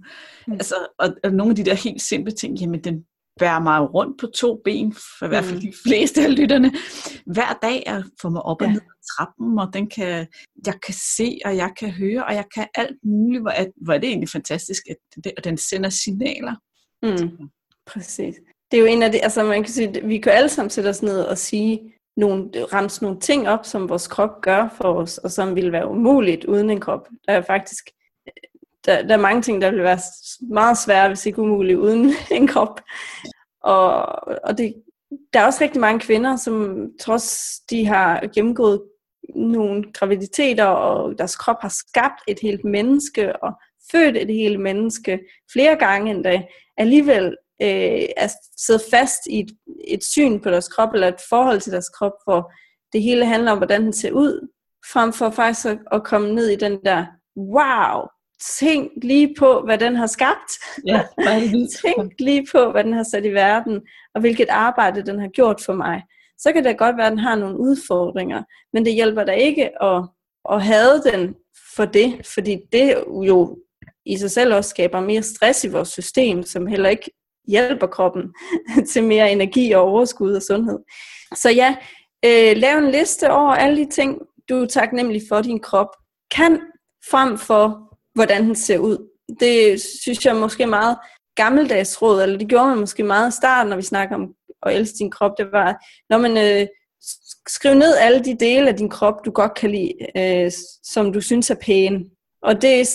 Mm. 0.47 0.53
Altså, 0.53 0.75
og, 0.99 1.09
og 1.23 1.31
nogle 1.31 1.49
af 1.49 1.55
de 1.55 1.65
der 1.65 1.73
helt 1.73 2.01
simple 2.01 2.31
ting, 2.31 2.59
jamen 2.59 2.83
den 2.83 3.05
bærer 3.39 3.59
mig 3.59 3.93
rundt 3.93 4.19
på 4.21 4.27
to 4.27 4.61
ben, 4.63 4.93
for 4.93 5.25
i 5.25 5.27
hvert 5.27 5.43
fald 5.43 5.55
mm. 5.55 5.61
de 5.61 5.73
fleste 5.83 6.21
af 6.21 6.37
lytterne, 6.37 6.71
hver 7.25 7.59
dag 7.61 7.83
at 7.87 8.03
få 8.21 8.29
mig 8.29 8.41
op 8.41 8.61
og 8.61 8.67
ned 8.67 8.81
ad 8.81 9.17
trappen, 9.17 9.59
og 9.59 9.73
den 9.73 9.89
kan, 9.89 10.27
jeg 10.65 10.81
kan 10.85 10.93
se, 11.17 11.39
og 11.45 11.57
jeg 11.57 11.71
kan 11.79 11.89
høre, 11.89 12.25
og 12.25 12.33
jeg 12.33 12.45
kan 12.55 12.67
alt 12.75 12.97
muligt, 13.03 13.41
hvor 13.41 13.51
er, 13.51 13.65
hvor 13.81 13.93
er 13.93 13.97
det 13.97 14.09
egentlig 14.09 14.29
fantastisk, 14.29 14.83
at 14.89 14.97
den, 15.23 15.31
den 15.43 15.57
sender 15.57 15.89
signaler. 15.89 16.55
Mm. 17.03 17.49
Præcis. 17.87 18.35
Det 18.71 18.77
er 18.77 18.81
jo 18.81 18.87
en 18.87 19.03
af 19.03 19.11
de, 19.11 19.23
altså 19.23 19.43
man 19.43 19.63
kan 19.63 19.73
sige, 19.73 20.01
vi 20.03 20.17
kan 20.17 20.31
alle 20.31 20.49
sammen 20.49 20.69
sætte 20.69 20.87
os 20.87 21.01
ned 21.01 21.21
og 21.21 21.37
sige, 21.37 21.91
nogle, 22.17 22.49
ramse 22.73 23.03
nogle 23.03 23.19
ting 23.19 23.47
op, 23.47 23.65
som 23.65 23.89
vores 23.89 24.07
krop 24.07 24.41
gør 24.41 24.69
for 24.77 24.93
os, 24.93 25.17
og 25.17 25.31
som 25.31 25.55
ville 25.55 25.71
være 25.71 25.87
umuligt 25.87 26.45
uden 26.45 26.69
en 26.69 26.79
krop. 26.79 27.07
Der 27.27 27.33
er 27.33 27.41
faktisk 27.41 27.85
der, 28.85 29.01
der 29.01 29.13
er 29.13 29.21
mange 29.21 29.41
ting, 29.41 29.61
der 29.61 29.71
vil 29.71 29.83
være 29.83 29.99
meget 30.49 30.77
svære, 30.77 31.07
hvis 31.07 31.25
ikke 31.25 31.41
umuligt, 31.41 31.79
uden 31.79 32.13
en 32.31 32.47
krop. 32.47 32.81
Og, 33.63 34.05
og 34.43 34.57
det, 34.57 34.73
der 35.33 35.39
er 35.39 35.45
også 35.45 35.63
rigtig 35.63 35.81
mange 35.81 35.99
kvinder, 35.99 36.35
som 36.35 36.87
trods 37.01 37.59
de 37.69 37.85
har 37.85 38.27
gennemgået 38.33 38.81
nogle 39.35 39.83
graviditeter, 39.93 40.65
og 40.65 41.17
deres 41.17 41.35
krop 41.35 41.57
har 41.61 41.69
skabt 41.69 42.21
et 42.27 42.39
helt 42.41 42.65
menneske, 42.65 43.43
og 43.43 43.51
født 43.91 44.17
et 44.17 44.33
helt 44.33 44.59
menneske 44.59 45.19
flere 45.53 45.75
gange 45.75 46.11
endda, 46.11 46.43
alligevel 46.77 47.25
øh, 47.61 48.05
er 48.17 48.27
siddet 48.57 48.83
fast 48.91 49.19
i 49.29 49.39
et, 49.39 49.51
et 49.87 50.03
syn 50.03 50.39
på 50.39 50.49
deres 50.49 50.67
krop, 50.67 50.93
eller 50.93 51.07
et 51.07 51.21
forhold 51.29 51.61
til 51.61 51.71
deres 51.71 51.89
krop, 51.89 52.13
hvor 52.23 52.51
det 52.93 53.01
hele 53.01 53.25
handler 53.25 53.51
om, 53.51 53.57
hvordan 53.57 53.83
den 53.83 53.93
ser 53.93 54.11
ud, 54.11 54.47
frem 54.91 55.13
for 55.13 55.29
faktisk 55.29 55.65
at, 55.65 55.79
at 55.91 56.03
komme 56.03 56.33
ned 56.33 56.47
i 56.47 56.55
den 56.55 56.79
der, 56.85 57.05
wow, 57.37 58.07
tænk 58.59 58.91
lige 59.03 59.35
på, 59.39 59.61
hvad 59.61 59.77
den 59.77 59.95
har 59.95 60.07
skabt. 60.07 60.51
Ja, 60.85 61.01
tænk 61.85 62.13
lige 62.19 62.47
på, 62.51 62.71
hvad 62.71 62.83
den 62.83 62.93
har 62.93 63.05
sat 63.11 63.25
i 63.25 63.33
verden, 63.33 63.81
og 64.15 64.21
hvilket 64.21 64.49
arbejde 64.49 65.05
den 65.05 65.19
har 65.19 65.27
gjort 65.27 65.61
for 65.65 65.73
mig. 65.73 66.03
Så 66.37 66.53
kan 66.53 66.63
det 66.63 66.77
godt 66.77 66.97
være, 66.97 67.05
at 67.05 67.11
den 67.11 67.19
har 67.19 67.35
nogle 67.35 67.59
udfordringer, 67.59 68.43
men 68.73 68.85
det 68.85 68.93
hjælper 68.93 69.23
da 69.23 69.31
ikke 69.31 69.83
at, 69.83 70.03
at 70.51 70.63
have 70.63 71.01
den 71.11 71.35
for 71.75 71.85
det, 71.85 72.27
fordi 72.33 72.59
det 72.71 73.03
jo 73.27 73.57
i 74.05 74.17
sig 74.17 74.31
selv 74.31 74.55
også 74.55 74.69
skaber 74.69 74.99
mere 74.99 75.23
stress 75.23 75.63
i 75.63 75.69
vores 75.69 75.89
system, 75.89 76.43
som 76.43 76.67
heller 76.67 76.89
ikke 76.89 77.11
hjælper 77.47 77.87
kroppen 77.87 78.33
til 78.91 79.03
mere 79.03 79.31
energi 79.31 79.71
og 79.71 79.81
overskud 79.81 80.33
og 80.33 80.41
sundhed. 80.41 80.79
Så 81.35 81.49
ja, 81.49 81.75
øh, 82.25 82.57
lav 82.57 82.77
en 82.77 82.91
liste 82.91 83.31
over 83.31 83.51
alle 83.51 83.85
de 83.85 83.89
ting, 83.89 84.21
du 84.49 84.55
er 84.55 84.67
taknemmelig 84.67 85.21
for, 85.29 85.41
din 85.41 85.59
krop 85.59 85.87
kan, 86.31 86.61
frem 87.11 87.37
for 87.37 87.94
hvordan 88.15 88.45
den 88.45 88.55
ser 88.55 88.77
ud. 88.77 89.09
Det 89.39 89.81
synes 89.81 90.25
jeg 90.25 90.35
måske 90.35 90.65
meget 90.65 90.97
gammeldags 91.35 92.01
råd, 92.01 92.23
eller 92.23 92.37
det 92.37 92.47
gjorde 92.47 92.67
man 92.67 92.77
måske 92.77 93.03
meget 93.03 93.33
i 93.33 93.35
starten, 93.35 93.69
når 93.69 93.77
vi 93.77 93.81
snakker 93.81 94.15
om 94.15 94.33
at 94.63 94.75
elske 94.75 94.97
din 94.97 95.11
krop, 95.11 95.31
det 95.37 95.51
var, 95.51 95.85
når 96.09 96.17
man 96.17 96.37
øh, 96.37 96.67
skriv 97.47 97.73
ned 97.73 97.95
alle 97.97 98.23
de 98.23 98.37
dele 98.39 98.69
af 98.69 98.75
din 98.75 98.89
krop, 98.89 99.25
du 99.25 99.31
godt 99.31 99.53
kan 99.53 99.71
lide, 99.71 99.93
øh, 100.17 100.51
som 100.83 101.13
du 101.13 101.21
synes 101.21 101.49
er 101.49 101.55
pæne. 101.61 102.05
Og 102.41 102.61
det 102.61 102.81
er, 102.81 102.85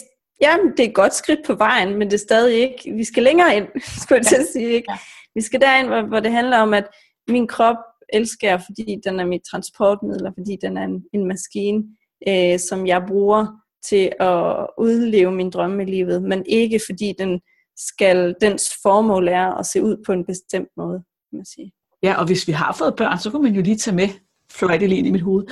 ja, 0.40 0.56
det 0.76 0.84
er 0.84 0.88
et 0.88 0.94
godt 0.94 1.14
skridt 1.14 1.40
på 1.46 1.54
vejen, 1.54 1.98
men 1.98 2.10
det 2.10 2.14
er 2.14 2.18
stadig 2.18 2.58
ikke, 2.58 2.92
vi 2.92 3.04
skal 3.04 3.22
længere 3.22 3.56
ind, 3.56 3.66
skulle 4.02 4.18
jeg 4.18 4.26
til 4.26 4.36
at 4.36 4.46
sige. 4.52 4.70
Ikke? 4.70 4.92
Vi 5.34 5.40
skal 5.40 5.60
derind, 5.60 5.88
hvor, 5.88 6.02
hvor 6.02 6.20
det 6.20 6.32
handler 6.32 6.58
om, 6.58 6.74
at 6.74 6.86
min 7.28 7.46
krop 7.46 7.76
elsker 8.12 8.48
jeg, 8.48 8.62
fordi 8.66 8.96
den 9.04 9.20
er 9.20 9.24
mit 9.24 9.42
transportmiddel, 9.50 10.26
og 10.26 10.32
fordi 10.38 10.56
den 10.62 10.76
er 10.76 10.84
en, 10.84 11.04
en 11.12 11.28
maskine, 11.28 11.84
øh, 12.28 12.58
som 12.58 12.86
jeg 12.86 13.04
bruger 13.08 13.46
til 13.89 14.12
at 14.20 14.66
udleve 14.78 15.33
min 15.33 15.51
drømme 15.51 15.83
i 15.83 15.87
livet, 15.87 16.22
men 16.22 16.47
ikke 16.47 16.81
fordi 16.89 17.14
den 17.18 17.41
skal, 17.76 18.35
dens 18.41 18.70
formål 18.83 19.28
er 19.28 19.55
at 19.55 19.66
se 19.66 19.83
ud 19.83 19.97
på 20.07 20.12
en 20.12 20.24
bestemt 20.26 20.68
måde, 20.76 21.03
kan 21.31 21.37
man 21.37 21.47
sige. 21.47 21.72
Ja, 22.03 22.14
og 22.18 22.26
hvis 22.26 22.49
vi 22.49 22.53
har 22.53 22.72
fået 22.72 22.97
børn, 22.97 23.18
så 23.18 23.31
kan 23.31 23.43
man 23.43 23.55
jo 23.55 23.62
lige 23.62 23.76
tage 23.76 23.97
med, 23.97 24.09
fløjte 24.51 24.87
lige 24.87 24.99
ind 24.99 25.07
i 25.07 25.11
mit 25.11 25.22
hoved, 25.22 25.45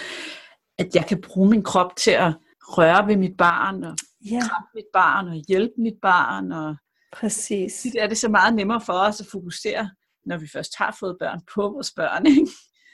at 0.78 0.94
jeg 0.94 1.06
kan 1.06 1.20
bruge 1.20 1.50
min 1.50 1.62
krop 1.62 1.96
til 1.96 2.10
at 2.10 2.32
røre 2.60 3.06
ved 3.06 3.16
mit 3.16 3.36
barn, 3.36 3.84
og 3.84 3.96
ja. 4.30 4.40
mit 4.74 4.84
barn, 4.92 5.28
og 5.28 5.34
hjælpe 5.48 5.74
mit 5.78 5.96
barn. 6.02 6.52
Og 6.52 6.76
Præcis. 7.12 7.82
Det 7.82 8.02
er 8.02 8.06
det 8.06 8.18
så 8.18 8.28
meget 8.28 8.54
nemmere 8.54 8.80
for 8.80 8.92
os 8.92 9.20
at 9.20 9.26
fokusere, 9.26 9.90
når 10.26 10.36
vi 10.36 10.48
først 10.52 10.72
har 10.78 10.96
fået 11.00 11.16
børn, 11.20 11.40
på 11.54 11.62
vores 11.62 11.92
børn. 11.96 12.26
Ikke? 12.26 12.48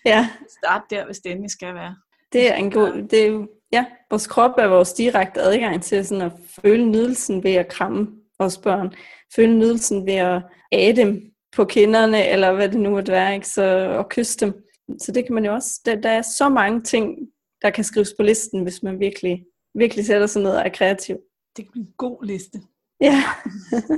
Ja. 0.05 0.31
Start 0.59 0.83
der, 0.91 1.07
hvis 1.07 1.19
det 1.19 1.31
endelig 1.33 1.51
skal 1.51 1.75
være. 1.75 1.97
Det 2.35 2.51
er 2.51 2.55
en 2.55 2.71
god, 2.71 3.09
det 3.11 3.23
er 3.23 3.27
jo 3.27 3.49
Ja, 3.75 3.85
vores 4.11 4.27
krop 4.27 4.51
er 4.59 4.67
vores 4.67 4.93
direkte 4.93 5.41
adgang 5.41 5.83
til 5.83 6.07
sådan 6.07 6.23
at 6.23 6.33
føle 6.63 6.87
nydelsen 6.87 7.45
ved 7.45 7.55
at 7.55 7.69
kramme 7.69 8.09
vores 8.39 8.59
børn. 8.59 8.95
Føle 9.37 9.59
nydelsen 9.59 10.07
ved 10.07 10.15
at 10.15 10.43
æde 10.73 10.97
dem 10.97 11.23
på 11.57 11.65
kinderne, 11.65 12.29
eller 12.29 12.53
hvad 12.53 12.69
det 12.69 12.81
nu 12.81 12.91
måtte 12.91 13.13
være, 13.13 13.35
ikke? 13.35 13.49
Så, 13.49 13.89
og 13.99 14.09
kysse 14.09 14.39
dem. 14.47 14.65
Så 15.01 15.13
det 15.13 15.27
kan 15.27 15.35
man 15.35 15.45
jo 15.45 15.53
også, 15.53 15.81
der, 15.85 15.95
der 15.95 16.09
er 16.09 16.23
så 16.23 16.49
mange 16.49 16.83
ting, 16.83 17.19
der 17.63 17.71
kan 17.71 17.85
skrives 17.85 18.15
på 18.19 18.23
listen, 18.23 18.63
hvis 18.63 18.83
man 18.83 19.01
virkelig, 19.01 19.45
virkelig 19.75 20.07
sætter 20.07 20.27
sig 20.27 20.43
ned 20.43 20.51
og 20.51 20.63
er 20.67 20.69
kreativ. 20.69 21.17
Det 21.57 21.65
er 21.65 21.69
en 21.77 21.89
god 21.97 22.25
liste. 22.25 22.61
Ja. 23.01 23.25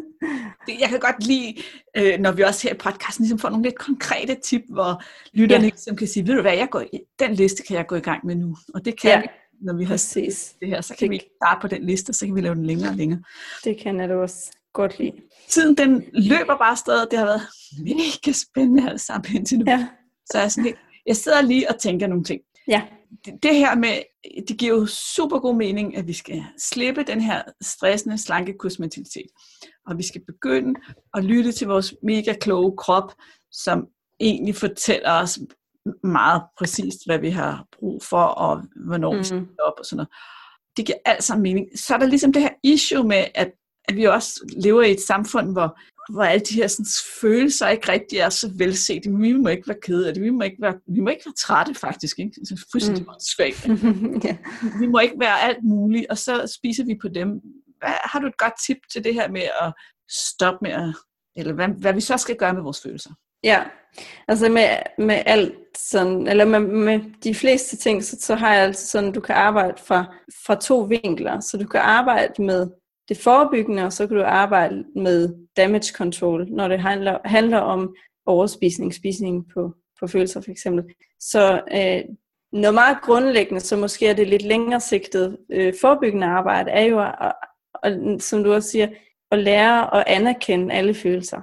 jeg 0.81 0.89
kan 0.89 1.01
godt 1.01 1.27
lide, 1.27 1.63
øh, 1.97 2.19
når 2.19 2.33
vi 2.33 2.43
også 2.43 2.69
her 2.69 2.75
i 2.75 2.79
podcasten 2.79 3.23
ligesom 3.23 3.39
får 3.39 3.49
nogle 3.49 3.65
lidt 3.65 3.79
konkrete 3.79 4.37
tip, 4.45 4.63
hvor 4.69 5.03
lytterne 5.33 5.65
ja. 5.65 5.71
ligesom 5.71 5.97
kan 5.97 6.09
sige, 6.09 6.27
ved 6.27 6.35
du 6.35 6.43
hvad, 6.43 6.55
jeg 6.57 6.69
går, 6.71 6.85
den 7.19 7.35
liste 7.35 7.63
kan 7.63 7.77
jeg 7.77 7.87
gå 7.87 7.97
i 7.97 8.01
gang 8.01 8.27
med 8.27 8.35
nu. 8.35 8.57
Og 8.75 8.85
det 8.85 9.01
kan 9.01 9.11
ja 9.11 9.23
når 9.61 9.73
vi 9.73 9.85
har 9.85 9.93
Præcis. 9.93 10.57
det 10.61 10.69
her, 10.69 10.81
så 10.81 10.95
kan 10.99 11.11
det... 11.11 11.11
vi 11.11 11.21
starte 11.43 11.61
på 11.61 11.69
den 11.69 11.87
liste, 11.87 12.13
så 12.13 12.27
kan 12.27 12.35
vi 12.35 12.41
lave 12.41 12.55
den 12.55 12.67
længere 12.67 12.91
og 12.91 12.97
længere. 12.97 13.23
Det 13.65 13.79
kan 13.79 14.01
jeg 14.01 14.09
da 14.09 14.15
også 14.15 14.53
godt 14.73 14.99
lide. 14.99 15.13
Tiden 15.49 15.77
den 15.77 16.05
løber 16.13 16.59
bare 16.59 16.77
stadig, 16.77 17.07
det 17.11 17.19
har 17.19 17.27
været 17.27 17.43
mega 17.79 18.33
spændende 18.33 18.91
alt 18.91 19.01
sammen 19.01 19.37
indtil 19.37 19.59
nu. 19.59 19.65
Ja. 19.67 19.89
Så 20.33 20.39
jeg, 20.39 20.53
sådan, 20.53 20.75
jeg 21.07 21.17
sidder 21.17 21.43
lige 21.43 21.71
og 21.71 21.79
tænker 21.81 22.07
nogle 22.07 22.25
ting. 22.25 22.41
Ja. 22.69 22.83
Det, 23.43 23.55
her 23.55 23.75
med, 23.75 24.03
det 24.49 24.59
giver 24.59 24.79
jo 24.79 24.87
super 24.87 25.39
god 25.39 25.57
mening, 25.57 25.97
at 25.97 26.07
vi 26.07 26.13
skal 26.13 26.45
slippe 26.59 27.03
den 27.03 27.21
her 27.21 27.43
stressende 27.63 28.19
slankekursmentalitet. 28.19 29.27
Og 29.87 29.99
vi 29.99 30.03
skal 30.03 30.21
begynde 30.27 30.81
at 31.15 31.25
lytte 31.25 31.53
til 31.53 31.67
vores 31.67 31.95
mega 32.03 32.35
kloge 32.41 32.77
krop, 32.77 33.15
som 33.53 33.87
egentlig 34.21 34.55
fortæller 34.55 35.13
os, 35.13 35.39
meget 36.03 36.43
præcist, 36.59 37.07
hvad 37.07 37.19
vi 37.19 37.31
har 37.31 37.67
brug 37.79 38.03
for, 38.03 38.23
og 38.23 38.63
hvornår 38.87 39.13
mm. 39.13 39.19
vi 39.19 39.25
skal 39.25 39.47
op 39.67 39.75
og 39.79 39.85
sådan 39.85 39.97
noget. 39.97 40.09
Det 40.77 40.87
giver 40.87 40.99
alt 41.05 41.25
sammen 41.25 41.43
mening. 41.43 41.67
Så 41.79 41.95
er 41.95 41.99
der 41.99 42.07
ligesom 42.07 42.33
det 42.33 42.43
her 42.43 42.51
issue 42.63 43.05
med, 43.05 43.25
at, 43.35 43.53
at 43.89 43.97
vi 43.97 44.05
også 44.05 44.55
lever 44.63 44.83
i 44.83 44.93
et 44.93 45.01
samfund, 45.01 45.53
hvor, 45.53 45.79
hvor 46.13 46.23
alle 46.23 46.45
de 46.45 46.55
her 46.55 46.67
sådan, 46.67 46.87
følelser 47.21 47.69
ikke 47.69 47.93
rigtig 47.93 48.19
er 48.19 48.29
så 48.29 48.51
velset. 48.55 49.03
Vi 49.07 49.33
må 49.33 49.49
ikke 49.49 49.69
være 49.69 49.79
kede 49.83 50.09
af 50.09 50.15
det. 50.15 50.23
Vi 50.23 50.31
må 50.31 50.43
ikke 50.43 50.57
være, 50.61 50.75
vi 50.95 51.01
må 51.01 51.11
ikke 51.11 51.23
være 51.27 51.35
trætte, 51.39 51.75
faktisk. 51.75 52.19
Ikke? 52.19 52.33
Det 52.41 52.51
er 52.51 52.65
fuldstændig 52.73 53.03
mm. 53.03 53.21
svagt. 53.37 53.67
yeah. 54.27 54.37
Vi 54.81 54.87
må 54.87 54.99
ikke 54.99 55.21
være 55.21 55.41
alt 55.41 55.65
muligt, 55.65 56.07
og 56.11 56.19
så 56.19 56.55
spiser 56.59 56.85
vi 56.85 56.99
på 57.03 57.09
dem. 57.09 57.29
Hvad, 57.79 57.95
har 58.05 58.19
du 58.21 58.27
et 58.27 58.39
godt 58.39 58.55
tip 58.67 58.77
til 58.93 59.05
det 59.05 59.15
her 59.15 59.31
med 59.31 59.43
at 59.63 59.73
stoppe 60.11 60.59
med 60.63 60.71
at, 60.71 60.95
eller 61.37 61.53
hvad, 61.53 61.69
hvad 61.69 61.93
vi 61.93 62.01
så 62.01 62.17
skal 62.17 62.37
gøre 62.37 62.55
med 62.55 62.63
vores 62.63 62.83
følelser? 62.83 63.11
Ja, 63.45 63.65
altså 64.29 64.49
med, 64.49 64.69
med 64.99 65.23
alt 65.27 65.55
sådan, 65.79 66.27
eller 66.27 66.45
med, 66.45 66.61
med 66.61 67.01
de 67.25 67.35
fleste 67.35 67.77
ting, 67.77 68.05
så, 68.05 68.17
så 68.21 68.35
har 68.35 68.55
jeg 68.55 68.65
altså 68.65 68.87
sådan, 68.87 69.13
du 69.13 69.21
kan 69.21 69.35
arbejde 69.35 69.83
fra, 69.87 70.15
fra 70.47 70.55
to 70.55 70.81
vinkler. 70.81 71.41
Så 71.41 71.57
du 71.57 71.67
kan 71.67 71.81
arbejde 71.81 72.43
med 72.43 72.71
det 73.09 73.17
forebyggende, 73.17 73.85
og 73.85 73.93
så 73.93 74.07
kan 74.07 74.17
du 74.17 74.23
arbejde 74.23 74.85
med 74.97 75.35
damage 75.57 75.93
control, 75.93 76.47
når 76.51 76.69
det 76.69 76.81
handler, 76.81 77.19
handler 77.25 77.59
om 77.59 77.97
overspisning, 78.27 78.95
spisning 78.95 79.45
på, 79.55 79.75
på 80.01 80.07
følelser 80.07 80.41
for 80.41 80.51
eksempel. 80.51 80.85
Så 81.21 81.63
øh, 81.73 82.15
noget 82.53 82.75
meget 82.75 82.99
grundlæggende, 83.03 83.61
så 83.61 83.77
måske 83.77 84.07
er 84.07 84.15
det 84.15 84.29
lidt 84.29 84.43
længere 84.43 84.81
sigtet 84.81 85.37
øh, 85.53 85.75
forebyggende 85.81 86.27
arbejde, 86.27 86.71
er 86.71 86.85
jo, 86.85 87.01
at, 87.01 87.33
at, 87.83 88.23
som 88.23 88.45
du 88.45 88.53
også 88.53 88.71
siger, 88.71 88.89
at 89.31 89.39
lære 89.39 89.97
at 89.97 90.05
anerkende 90.07 90.75
alle 90.75 90.95
følelser. 90.95 91.41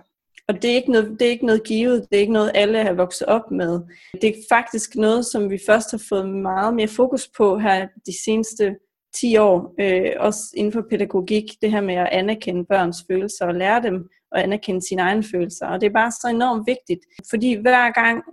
Og 0.47 0.61
det 0.61 0.72
er, 0.72 0.76
ikke 0.76 0.91
noget, 0.91 1.20
det 1.20 1.28
er 1.28 1.32
ikke 1.32 1.45
noget 1.45 1.64
givet, 1.64 2.07
det 2.09 2.16
er 2.16 2.22
ikke 2.22 2.34
noget, 2.34 2.51
alle 2.55 2.84
har 2.84 2.93
vokset 2.93 3.28
op 3.28 3.51
med. 3.51 3.82
Det 4.22 4.30
er 4.30 4.34
faktisk 4.49 4.95
noget, 4.95 5.26
som 5.26 5.49
vi 5.49 5.59
først 5.66 5.91
har 5.91 6.01
fået 6.09 6.30
meget 6.30 6.74
mere 6.74 6.88
fokus 6.88 7.30
på 7.38 7.57
her 7.57 7.88
de 8.05 8.24
seneste 8.24 8.76
10 9.16 9.38
år, 9.38 9.74
øh, 9.80 10.11
også 10.20 10.39
inden 10.55 10.74
for 10.74 10.84
pædagogik, 10.89 11.43
det 11.61 11.72
her 11.72 11.82
med 11.82 11.95
at 11.95 12.09
anerkende 12.11 12.66
børns 12.66 13.05
følelser 13.11 13.45
og 13.45 13.55
lære 13.55 13.84
dem 13.84 14.09
at 14.32 14.43
anerkende 14.43 14.88
sine 14.88 15.01
egne 15.01 15.24
følelser. 15.32 15.68
Og 15.68 15.82
det 15.82 15.88
er 15.88 15.93
bare 15.93 16.11
så 16.11 16.28
enormt 16.30 16.68
vigtigt, 16.68 16.99
fordi 17.30 17.53
hver 17.53 17.91
gang 17.91 18.24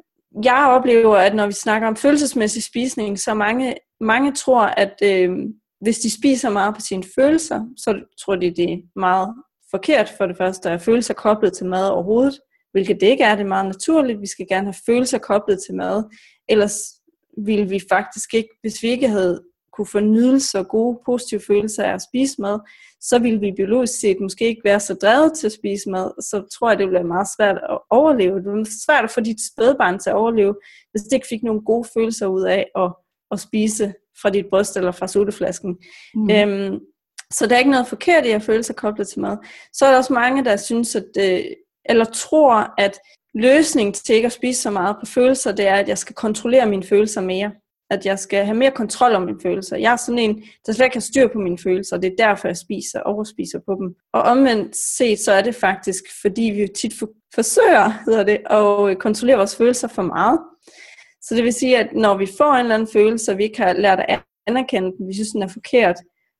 jeg 0.45 0.67
oplever, 0.69 1.17
at 1.17 1.35
når 1.35 1.47
vi 1.47 1.53
snakker 1.53 1.89
om 1.89 1.97
følelsesmæssig 1.97 2.63
spisning, 2.63 3.19
så 3.19 3.35
mange, 3.35 3.75
mange 4.01 4.33
tror, 4.33 4.63
at 4.63 4.95
øh, 5.03 5.31
hvis 5.81 5.99
de 5.99 6.11
spiser 6.11 6.51
meget 6.51 6.75
på 6.75 6.81
sine 6.81 7.05
følelser, 7.19 7.67
så 7.77 8.01
tror 8.25 8.37
de, 8.37 8.51
det 8.51 8.73
er 8.73 8.79
meget 8.97 9.35
forkert 9.71 10.13
for 10.19 10.27
det 10.27 10.37
første, 10.37 10.71
at 10.71 10.81
følelser 10.81 11.15
koblet 11.15 11.53
til 11.53 11.67
mad 11.67 11.89
overhovedet, 11.89 12.41
hvilket 12.73 13.01
det 13.01 13.07
ikke 13.07 13.25
er, 13.25 13.35
det 13.35 13.45
er 13.45 13.49
meget 13.49 13.67
naturligt. 13.67 14.21
Vi 14.21 14.27
skal 14.27 14.47
gerne 14.49 14.67
have 14.67 14.83
følelser 14.87 15.19
koblet 15.19 15.59
til 15.67 15.75
mad, 15.75 16.05
ellers 16.49 16.77
ville 17.39 17.69
vi 17.69 17.81
faktisk 17.89 18.35
ikke, 18.35 18.49
hvis 18.61 18.83
vi 18.83 18.89
ikke 18.89 19.09
havde 19.09 19.43
kunne 19.77 19.87
få 19.87 20.01
nydelse 20.01 20.59
og 20.59 20.69
gode, 20.69 20.99
positive 21.07 21.41
følelser 21.47 21.85
af 21.85 21.95
at 21.95 22.03
spise 22.03 22.41
mad, 22.43 22.59
så 23.01 23.19
ville 23.19 23.41
vi 23.41 23.53
biologisk 23.57 24.01
set 24.01 24.21
måske 24.21 24.45
ikke 24.49 24.65
være 24.65 24.81
så 24.81 24.95
drevet 24.95 25.33
til 25.39 25.47
at 25.47 25.53
spise 25.53 25.91
mad, 25.91 26.23
så 26.23 26.49
tror 26.55 26.71
jeg, 26.71 26.79
det 26.79 26.93
være 26.93 27.05
meget 27.05 27.29
svært 27.37 27.57
at 27.57 27.79
overleve. 27.91 28.37
Det 28.37 28.47
være 28.47 28.67
svært 28.87 29.05
at 29.05 29.11
få 29.11 29.21
dit 29.21 29.41
spædbarn 29.53 29.99
til 29.99 30.11
at 30.11 30.17
overleve, 30.17 30.55
hvis 30.91 31.03
det 31.03 31.13
ikke 31.13 31.27
fik 31.29 31.43
nogle 31.43 31.61
gode 31.61 31.89
følelser 31.95 32.27
ud 32.27 32.43
af 32.43 32.67
at, 32.77 32.93
at 33.31 33.41
spise 33.41 33.95
fra 34.23 34.31
dit 34.31 34.47
bryst 34.51 34.77
eller 34.77 34.93
fra 34.93 35.09
sodaflasken. 35.09 35.79
Mm. 36.15 36.31
Øhm, 36.31 36.79
så 37.33 37.47
der 37.47 37.55
er 37.55 37.59
ikke 37.59 37.71
noget 37.71 37.87
forkert 37.87 38.27
i 38.27 38.31
at 38.31 38.43
føle 38.43 38.63
sig 38.63 38.77
koblet 38.77 39.09
til 39.09 39.21
mad. 39.21 39.37
Så 39.73 39.87
er 39.87 39.91
der 39.91 39.99
også 39.99 40.13
mange, 40.13 40.45
der 40.45 40.57
synes, 40.57 40.97
at, 40.97 41.09
øh, 41.19 41.41
eller 41.85 42.05
tror, 42.05 42.75
at 42.79 42.99
løsningen 43.35 43.93
til 43.93 44.15
ikke 44.15 44.27
at 44.27 44.33
spise 44.33 44.63
så 44.63 44.71
meget 44.71 44.97
på 45.01 45.07
følelser, 45.07 45.53
det 45.53 45.67
er, 45.67 45.75
at 45.75 45.89
jeg 45.89 45.99
skal 45.99 46.15
kontrollere 46.15 46.67
mine 46.67 46.83
følelser 46.83 47.21
mere. 47.21 47.53
At 47.91 48.07
jeg 48.07 48.19
skal 48.19 48.45
have 48.45 48.57
mere 48.57 48.71
kontrol 48.71 49.11
over 49.11 49.25
mine 49.25 49.41
følelser. 49.43 49.77
Jeg 49.77 49.93
er 49.93 49.97
sådan 49.97 50.19
en, 50.19 50.43
der 50.67 50.73
slet 50.73 50.87
ikke 50.87 50.97
har 50.97 51.01
styr 51.01 51.29
på 51.29 51.39
mine 51.39 51.59
følelser, 51.59 51.97
og 51.97 52.03
det 52.03 52.13
er 52.13 52.27
derfor, 52.27 52.49
jeg 52.49 52.57
spiser 52.57 53.01
og 53.01 53.15
overspiser 53.15 53.61
på 53.67 53.77
dem. 53.81 53.95
Og 54.13 54.23
omvendt 54.23 54.77
set, 54.77 55.19
så 55.19 55.33
er 55.33 55.43
det 55.43 55.55
faktisk, 55.55 56.05
fordi 56.23 56.43
vi 56.43 56.61
jo 56.61 56.69
tit 56.77 56.95
for, 56.99 57.09
forsøger 57.35 58.03
hedder 58.05 58.25
det, 58.25 58.39
at 58.51 58.91
øh, 58.91 58.97
kontrollere 58.97 59.37
vores 59.37 59.57
følelser 59.57 59.89
for 59.89 60.03
meget. 60.03 60.39
Så 61.23 61.35
det 61.35 61.45
vil 61.45 61.53
sige, 61.53 61.79
at 61.79 61.89
når 61.95 62.17
vi 62.17 62.27
får 62.39 62.53
en 62.53 62.61
eller 62.61 62.75
anden 62.75 62.89
følelse, 62.93 63.33
og 63.33 63.39
vi 63.39 63.45
ikke 63.45 63.63
har 63.63 63.73
lært 63.73 64.01
at 64.09 64.23
anerkende 64.47 64.93
den, 64.99 65.09
vi 65.09 65.15
synes, 65.15 65.31
den 65.31 65.43
er 65.43 65.49
forkert, 65.49 65.97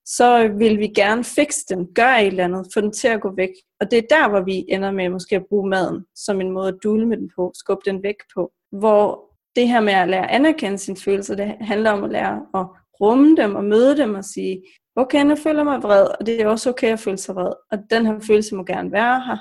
så 0.07 0.45
øh, 0.45 0.59
vil 0.59 0.79
vi 0.79 0.87
gerne 0.87 1.25
fikse 1.25 1.65
den, 1.69 1.87
gøre 1.95 2.23
et 2.23 2.27
eller 2.27 2.45
andet, 2.45 2.67
få 2.75 2.81
den 2.81 2.93
til 2.93 3.09
at 3.09 3.21
gå 3.21 3.35
væk. 3.37 3.51
Og 3.81 3.91
det 3.91 3.99
er 3.99 4.03
der, 4.11 4.29
hvor 4.29 4.41
vi 4.41 4.65
ender 4.69 4.91
med 4.91 5.09
måske 5.09 5.37
at 5.37 5.47
bruge 5.49 5.69
maden 5.69 6.05
som 6.17 6.41
en 6.41 6.51
måde 6.51 6.69
at 6.69 6.79
dule 6.83 7.07
med 7.07 7.17
den 7.17 7.31
på, 7.37 7.53
skubbe 7.55 7.83
den 7.85 8.03
væk 8.03 8.17
på. 8.35 8.53
Hvor 8.73 9.30
det 9.57 9.69
her 9.69 9.81
med 9.81 9.93
at 9.93 10.09
lære 10.09 10.31
at 10.31 10.35
anerkende 10.35 10.79
sine 10.79 10.97
følelser, 10.97 11.35
det 11.35 11.55
handler 11.61 11.91
om 11.91 12.05
at 12.05 12.11
lære 12.11 12.43
at 12.55 12.67
rumme 13.01 13.37
dem 13.37 13.55
og 13.55 13.65
møde 13.65 13.97
dem 13.97 14.15
og 14.15 14.25
sige, 14.25 14.63
okay, 14.97 15.25
nu 15.25 15.37
føler 15.37 15.59
jeg 15.59 15.65
mig 15.65 15.83
vred, 15.83 16.07
og 16.21 16.27
det 16.27 16.43
er 16.43 16.49
også 16.49 16.71
okay 16.71 16.93
at 16.93 17.01
føle 17.01 17.19
sig 17.19 17.35
vred, 17.35 17.53
og 17.73 17.79
den 17.91 18.07
her 18.07 18.21
følelse 18.27 18.55
må 18.55 18.65
gerne 18.65 18.93
være 18.93 19.23
her. 19.27 19.37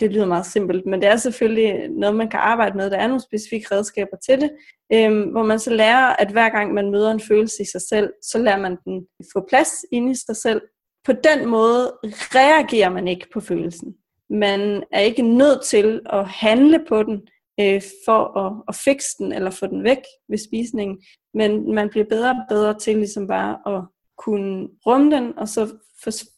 Det 0.00 0.12
lyder 0.12 0.26
meget 0.26 0.46
simpelt, 0.46 0.86
men 0.86 1.02
det 1.02 1.08
er 1.08 1.16
selvfølgelig 1.16 1.88
noget, 1.88 2.16
man 2.16 2.28
kan 2.28 2.40
arbejde 2.40 2.76
med. 2.76 2.90
Der 2.90 2.96
er 2.96 3.06
nogle 3.06 3.22
specifikke 3.22 3.74
redskaber 3.74 4.16
til 4.16 4.40
det, 4.40 4.50
øhm, 4.92 5.22
hvor 5.22 5.42
man 5.42 5.58
så 5.58 5.70
lærer, 5.70 6.16
at 6.16 6.30
hver 6.30 6.48
gang 6.48 6.74
man 6.74 6.90
møder 6.90 7.10
en 7.10 7.20
følelse 7.20 7.62
i 7.62 7.66
sig 7.72 7.80
selv, 7.88 8.12
så 8.22 8.38
lærer 8.38 8.60
man 8.60 8.76
den 8.84 9.06
få 9.32 9.46
plads 9.48 9.70
inde 9.92 10.10
i 10.10 10.14
sig 10.14 10.36
selv. 10.36 10.60
På 11.04 11.12
den 11.12 11.48
måde 11.48 11.92
reagerer 12.04 12.90
man 12.90 13.08
ikke 13.08 13.26
på 13.32 13.40
følelsen. 13.40 13.94
Man 14.30 14.82
er 14.92 15.00
ikke 15.00 15.22
nødt 15.22 15.64
til 15.64 16.00
at 16.12 16.28
handle 16.28 16.84
på 16.88 17.02
den, 17.02 17.20
øh, 17.60 17.82
for 18.04 18.38
at, 18.38 18.52
at 18.68 18.74
fikse 18.74 19.08
den 19.18 19.32
eller 19.32 19.50
få 19.50 19.66
den 19.66 19.84
væk 19.84 20.02
ved 20.28 20.38
spisningen. 20.38 21.02
Men 21.34 21.74
man 21.74 21.88
bliver 21.88 22.06
bedre 22.10 22.30
og 22.30 22.46
bedre 22.48 22.78
til 22.78 22.96
ligesom 22.96 23.26
bare 23.26 23.76
at 23.76 23.82
kunne 24.18 24.68
rumme 24.86 25.16
den, 25.16 25.38
og 25.38 25.48
så 25.48 25.74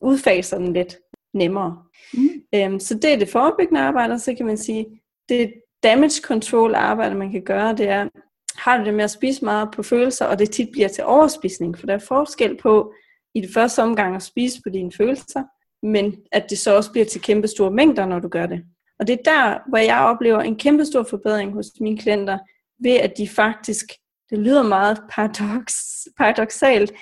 udfase 0.01 0.57
den 0.57 0.73
lidt 0.73 0.97
nemmere. 1.35 1.83
Mm. 2.15 2.29
Øhm, 2.55 2.81
så 2.81 2.95
det 2.95 3.13
er 3.13 3.19
det 3.19 3.29
forebyggende 3.29 3.81
arbejde, 3.81 4.15
og 4.15 4.21
så 4.21 4.35
kan 4.35 4.47
man 4.47 4.59
sige, 4.59 4.87
det 5.29 5.53
damage 5.83 6.23
control 6.23 6.75
arbejde, 6.75 7.15
man 7.15 7.33
kan 7.33 7.43
gøre, 7.43 7.77
det 7.77 7.89
er, 7.89 8.09
har 8.57 8.79
du 8.79 8.85
det 8.85 8.95
med 8.95 9.05
at 9.05 9.11
spise 9.11 9.45
meget 9.45 9.69
på 9.75 9.83
følelser, 9.83 10.27
og 10.27 10.39
det 10.39 10.51
tit 10.51 10.69
bliver 10.73 10.89
til 10.89 11.05
overspisning, 11.05 11.79
for 11.79 11.87
der 11.87 11.95
er 11.95 11.99
forskel 12.09 12.57
på 12.57 12.93
i 13.35 13.41
det 13.41 13.51
første 13.55 13.83
omgang 13.83 14.17
at 14.17 14.23
spise 14.23 14.61
på 14.63 14.71
dine 14.71 14.93
følelser, 14.93 15.43
men 15.87 16.17
at 16.33 16.51
det 16.51 16.59
så 16.59 16.77
også 16.77 16.93
bliver 16.93 17.05
til 17.05 17.21
kæmpe 17.21 17.49
store 17.49 17.71
mængder, 17.71 18.07
når 18.07 18.19
du 18.19 18.29
gør 18.29 18.47
det. 18.47 18.65
Og 19.01 19.07
det 19.07 19.13
er 19.13 19.23
der, 19.33 19.59
hvor 19.69 19.79
jeg 19.79 19.99
oplever 19.99 20.41
en 20.41 20.57
kæmpe 20.57 20.85
stor 20.85 21.03
forbedring 21.03 21.53
hos 21.53 21.67
mine 21.81 21.99
klienter, 21.99 22.39
ved 22.83 22.95
at 22.95 23.13
de 23.19 23.29
faktisk, 23.29 23.87
det 24.31 24.39
lyder 24.39 24.63
meget 24.63 25.01
paradox, 25.11 25.73
paradoxalt, 26.19 26.93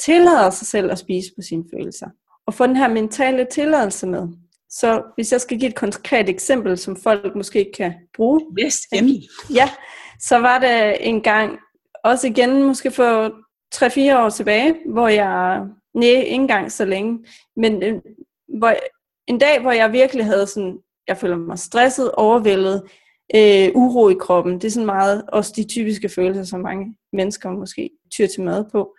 tillader 0.00 0.50
sig 0.50 0.66
selv 0.66 0.90
at 0.90 0.98
spise 0.98 1.28
på 1.36 1.42
sine 1.42 1.64
følelser. 1.74 2.06
Og 2.46 2.54
få 2.54 2.66
den 2.66 2.76
her 2.76 2.88
mentale 2.88 3.46
tilladelse 3.50 4.06
med. 4.06 4.28
Så 4.70 5.02
hvis 5.14 5.32
jeg 5.32 5.40
skal 5.40 5.58
give 5.58 5.68
et 5.68 5.74
konkret 5.74 6.28
eksempel, 6.28 6.78
som 6.78 6.96
folk 6.96 7.36
måske 7.36 7.70
kan 7.76 7.94
bruge. 8.14 8.40
Yes, 8.60 8.76
endelig. 8.92 9.22
Ja, 9.54 9.70
så 10.20 10.38
var 10.38 10.58
det 10.58 11.08
en 11.08 11.20
gang, 11.20 11.58
også 12.04 12.26
igen 12.26 12.62
måske 12.62 12.90
for 12.90 13.28
3-4 13.74 14.24
år 14.24 14.28
tilbage, 14.30 14.74
hvor 14.86 15.08
jeg, 15.08 15.60
nej, 15.94 16.08
ikke 16.08 16.28
engang 16.28 16.72
så 16.72 16.84
længe, 16.84 17.24
men 17.56 17.82
øh, 17.82 18.00
hvor, 18.58 18.74
en 19.26 19.38
dag, 19.38 19.60
hvor 19.60 19.72
jeg 19.72 19.92
virkelig 19.92 20.24
havde 20.24 20.46
sådan 20.46 20.78
jeg 21.08 21.16
føler 21.16 21.36
mig 21.36 21.58
stresset, 21.58 22.12
overvældet, 22.12 22.82
øh, 23.34 23.68
uro 23.74 24.08
i 24.08 24.16
kroppen. 24.20 24.54
Det 24.54 24.64
er 24.64 24.70
sådan 24.70 24.86
meget 24.86 25.24
også 25.32 25.52
de 25.56 25.64
typiske 25.64 26.08
følelser, 26.08 26.44
som 26.44 26.60
mange 26.60 26.96
mennesker 27.12 27.50
måske 27.50 27.90
tyr 28.12 28.26
til 28.26 28.42
mad 28.42 28.64
på. 28.72 28.94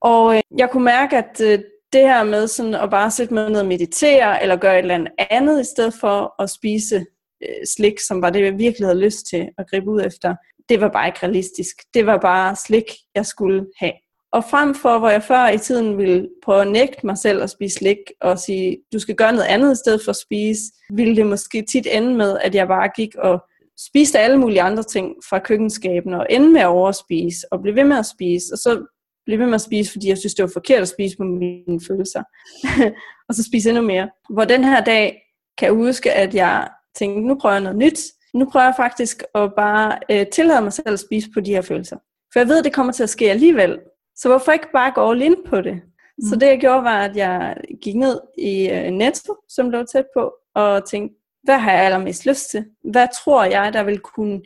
Og 0.00 0.36
øh, 0.36 0.42
jeg 0.58 0.70
kunne 0.70 0.84
mærke, 0.84 1.16
at 1.16 1.40
øh, 1.40 1.58
det 1.92 2.00
her 2.00 2.24
med 2.24 2.46
sådan 2.46 2.74
at 2.74 2.90
bare 2.90 3.10
sætte 3.10 3.34
mig 3.34 3.50
ned 3.50 3.60
og 3.60 3.66
meditere, 3.66 4.42
eller 4.42 4.56
gøre 4.56 4.78
et 4.78 4.82
eller 4.82 5.06
andet 5.30 5.60
i 5.60 5.64
stedet 5.64 5.94
for 6.00 6.42
at 6.42 6.50
spise 6.50 7.06
øh, 7.42 7.66
slik, 7.76 7.98
som 7.98 8.22
var 8.22 8.30
det, 8.30 8.44
jeg 8.44 8.58
virkelig 8.58 8.86
havde 8.88 9.04
lyst 9.04 9.26
til 9.26 9.48
at 9.58 9.66
gribe 9.70 9.90
ud 9.90 10.02
efter, 10.04 10.34
det 10.68 10.80
var 10.80 10.88
bare 10.88 11.06
ikke 11.06 11.18
realistisk. 11.22 11.76
Det 11.94 12.06
var 12.06 12.18
bare 12.18 12.56
slik, 12.56 12.84
jeg 13.14 13.26
skulle 13.26 13.66
have. 13.78 13.92
Og 14.32 14.44
frem 14.44 14.74
for, 14.74 14.98
hvor 14.98 15.08
jeg 15.08 15.22
før 15.22 15.48
i 15.48 15.58
tiden 15.58 15.98
ville 15.98 16.28
prøve 16.44 16.62
at 16.62 16.70
nægte 16.70 17.06
mig 17.06 17.18
selv 17.18 17.42
at 17.42 17.50
spise 17.50 17.74
slik, 17.74 17.96
og 18.20 18.38
sige, 18.38 18.78
du 18.92 18.98
skal 18.98 19.14
gøre 19.14 19.32
noget 19.32 19.46
andet 19.46 19.72
i 19.72 19.76
stedet 19.76 20.00
for 20.04 20.10
at 20.10 20.16
spise, 20.16 20.62
ville 20.92 21.16
det 21.16 21.26
måske 21.26 21.64
tit 21.72 21.86
ende 21.90 22.14
med, 22.14 22.38
at 22.38 22.54
jeg 22.54 22.68
bare 22.68 22.88
gik 22.96 23.14
og 23.14 23.42
spiste 23.88 24.18
alle 24.18 24.38
mulige 24.38 24.62
andre 24.62 24.82
ting 24.82 25.14
fra 25.28 25.38
køkkenskabene 25.38 26.20
og 26.20 26.26
endte 26.30 26.52
med 26.52 26.60
at 26.60 26.66
overspise, 26.66 27.52
og 27.52 27.62
blev 27.62 27.74
ved 27.74 27.84
med 27.84 27.98
at 27.98 28.06
spise, 28.06 28.54
og 28.54 28.58
så 28.58 28.86
blev 29.26 29.38
ved 29.38 29.46
med 29.46 29.54
at 29.54 29.60
spise, 29.60 29.92
fordi 29.92 30.08
jeg 30.08 30.18
synes, 30.18 30.34
det 30.34 30.42
var 30.42 30.50
forkert 30.52 30.82
at 30.82 30.88
spise 30.88 31.16
på 31.16 31.24
mine 31.24 31.80
følelser. 31.88 32.22
og 33.28 33.34
så 33.34 33.42
spise 33.42 33.68
endnu 33.68 33.82
mere. 33.82 34.10
Hvor 34.30 34.44
den 34.44 34.64
her 34.64 34.84
dag 34.84 35.22
kan 35.58 35.66
jeg 35.66 35.74
huske, 35.74 36.12
at 36.12 36.34
jeg 36.34 36.68
tænkte, 36.98 37.20
nu 37.20 37.34
prøver 37.34 37.54
jeg 37.54 37.62
noget 37.62 37.78
nyt. 37.78 38.00
Nu 38.34 38.48
prøver 38.52 38.64
jeg 38.64 38.74
faktisk 38.76 39.22
at 39.34 39.52
bare 39.56 39.98
øh, 40.10 40.26
tillade 40.26 40.62
mig 40.62 40.72
selv 40.72 40.92
at 40.92 41.00
spise 41.00 41.28
på 41.34 41.40
de 41.40 41.50
her 41.50 41.62
følelser. 41.62 41.96
For 42.32 42.40
jeg 42.40 42.48
ved, 42.48 42.58
at 42.58 42.64
det 42.64 42.72
kommer 42.72 42.92
til 42.92 43.02
at 43.02 43.08
ske 43.08 43.30
alligevel. 43.30 43.78
Så 44.22 44.28
hvorfor 44.28 44.52
ikke 44.52 44.72
bare 44.72 44.92
gå 44.94 45.10
all 45.10 45.22
in 45.22 45.36
på 45.46 45.60
det? 45.60 45.74
Mm. 45.74 46.28
Så 46.28 46.36
det 46.36 46.46
jeg 46.46 46.60
gjorde 46.60 46.84
var, 46.84 47.02
at 47.04 47.16
jeg 47.16 47.56
gik 47.82 47.94
ned 47.94 48.20
i 48.38 48.70
uh, 48.70 48.92
Netto, 48.92 49.36
som 49.48 49.70
lå 49.70 49.84
tæt 49.84 50.04
på, 50.16 50.34
og 50.54 50.88
tænkte, 50.88 51.16
hvad 51.42 51.58
har 51.58 51.72
jeg 51.72 51.84
allermest 51.84 52.26
lyst 52.26 52.50
til? 52.50 52.64
Hvad 52.90 53.08
tror 53.24 53.44
jeg, 53.44 53.72
der 53.72 53.82
vil 53.82 53.98
kunne 53.98 54.40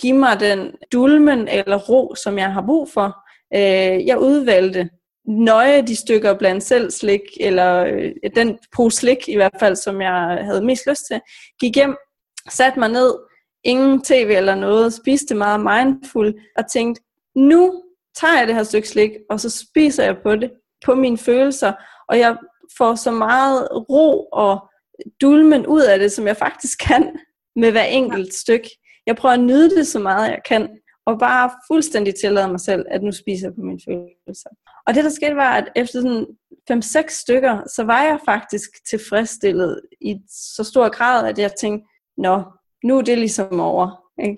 give 0.00 0.18
mig 0.18 0.40
den 0.40 0.72
dulmen 0.92 1.48
eller 1.48 1.76
ro, 1.76 2.14
som 2.14 2.38
jeg 2.38 2.52
har 2.52 2.62
brug 2.66 2.88
for? 2.90 3.06
Uh, 3.54 4.06
jeg 4.06 4.18
udvalgte 4.18 4.90
nøje 5.26 5.82
de 5.82 5.96
stykker 5.96 6.34
blandt 6.34 6.64
selv 6.64 6.90
slik, 6.90 7.20
eller 7.40 7.92
uh, 7.92 8.30
den 8.36 8.58
pose 8.76 8.96
slik 8.96 9.28
i 9.28 9.36
hvert 9.36 9.56
fald, 9.60 9.76
som 9.76 10.00
jeg 10.00 10.38
havde 10.42 10.64
mest 10.64 10.86
lyst 10.86 11.06
til. 11.06 11.20
Gik 11.60 11.76
hjem, 11.76 11.96
satte 12.48 12.78
mig 12.78 12.88
ned, 12.88 13.14
ingen 13.64 14.02
tv 14.02 14.34
eller 14.36 14.54
noget, 14.54 14.94
spiste 14.94 15.34
meget 15.34 15.60
mindful, 15.60 16.34
og 16.56 16.70
tænkte, 16.72 17.02
nu 17.34 17.82
tager 18.16 18.38
jeg 18.38 18.46
det 18.46 18.54
her 18.54 18.62
stykke 18.62 18.88
slik, 18.88 19.10
og 19.30 19.40
så 19.40 19.50
spiser 19.50 20.04
jeg 20.04 20.16
på 20.22 20.36
det, 20.36 20.50
på 20.84 20.94
mine 20.94 21.18
følelser, 21.18 21.72
og 22.08 22.18
jeg 22.18 22.36
får 22.78 22.94
så 22.94 23.10
meget 23.10 23.68
ro 23.72 24.28
og 24.32 24.70
dulmen 25.20 25.66
ud 25.66 25.82
af 25.82 25.98
det, 25.98 26.12
som 26.12 26.26
jeg 26.26 26.36
faktisk 26.36 26.78
kan. 26.88 27.16
med 27.56 27.70
hver 27.70 27.84
enkelt 27.84 28.34
stykke. 28.34 28.70
Jeg 29.06 29.16
prøver 29.16 29.32
at 29.32 29.40
nyde 29.40 29.70
det 29.70 29.86
så 29.86 29.98
meget 29.98 30.30
jeg 30.30 30.40
kan, 30.48 30.68
og 31.06 31.18
bare 31.18 31.50
fuldstændig 31.70 32.14
tillade 32.14 32.48
mig 32.48 32.60
selv, 32.60 32.84
at 32.90 33.02
nu 33.02 33.12
spiser 33.12 33.46
jeg 33.46 33.54
på 33.54 33.60
mine 33.60 33.80
følelser. 33.88 34.50
Og 34.86 34.94
det 34.94 35.04
der 35.04 35.10
skete 35.10 35.36
var, 35.36 35.52
at 35.52 35.68
efter 35.76 36.00
sådan 36.00 36.26
5-6 36.72 37.20
stykker, 37.22 37.62
så 37.74 37.84
var 37.84 38.02
jeg 38.02 38.18
faktisk 38.24 38.70
tilfredsstillet 38.90 39.80
i 40.00 40.16
så 40.28 40.64
stor 40.64 40.88
grad, 40.88 41.28
at 41.28 41.38
jeg 41.38 41.52
tænkte, 41.60 41.88
nå, 42.16 42.42
nu 42.84 42.98
er 42.98 43.02
det 43.02 43.18
ligesom 43.18 43.60
over. 43.60 43.88
Ikke? 44.22 44.36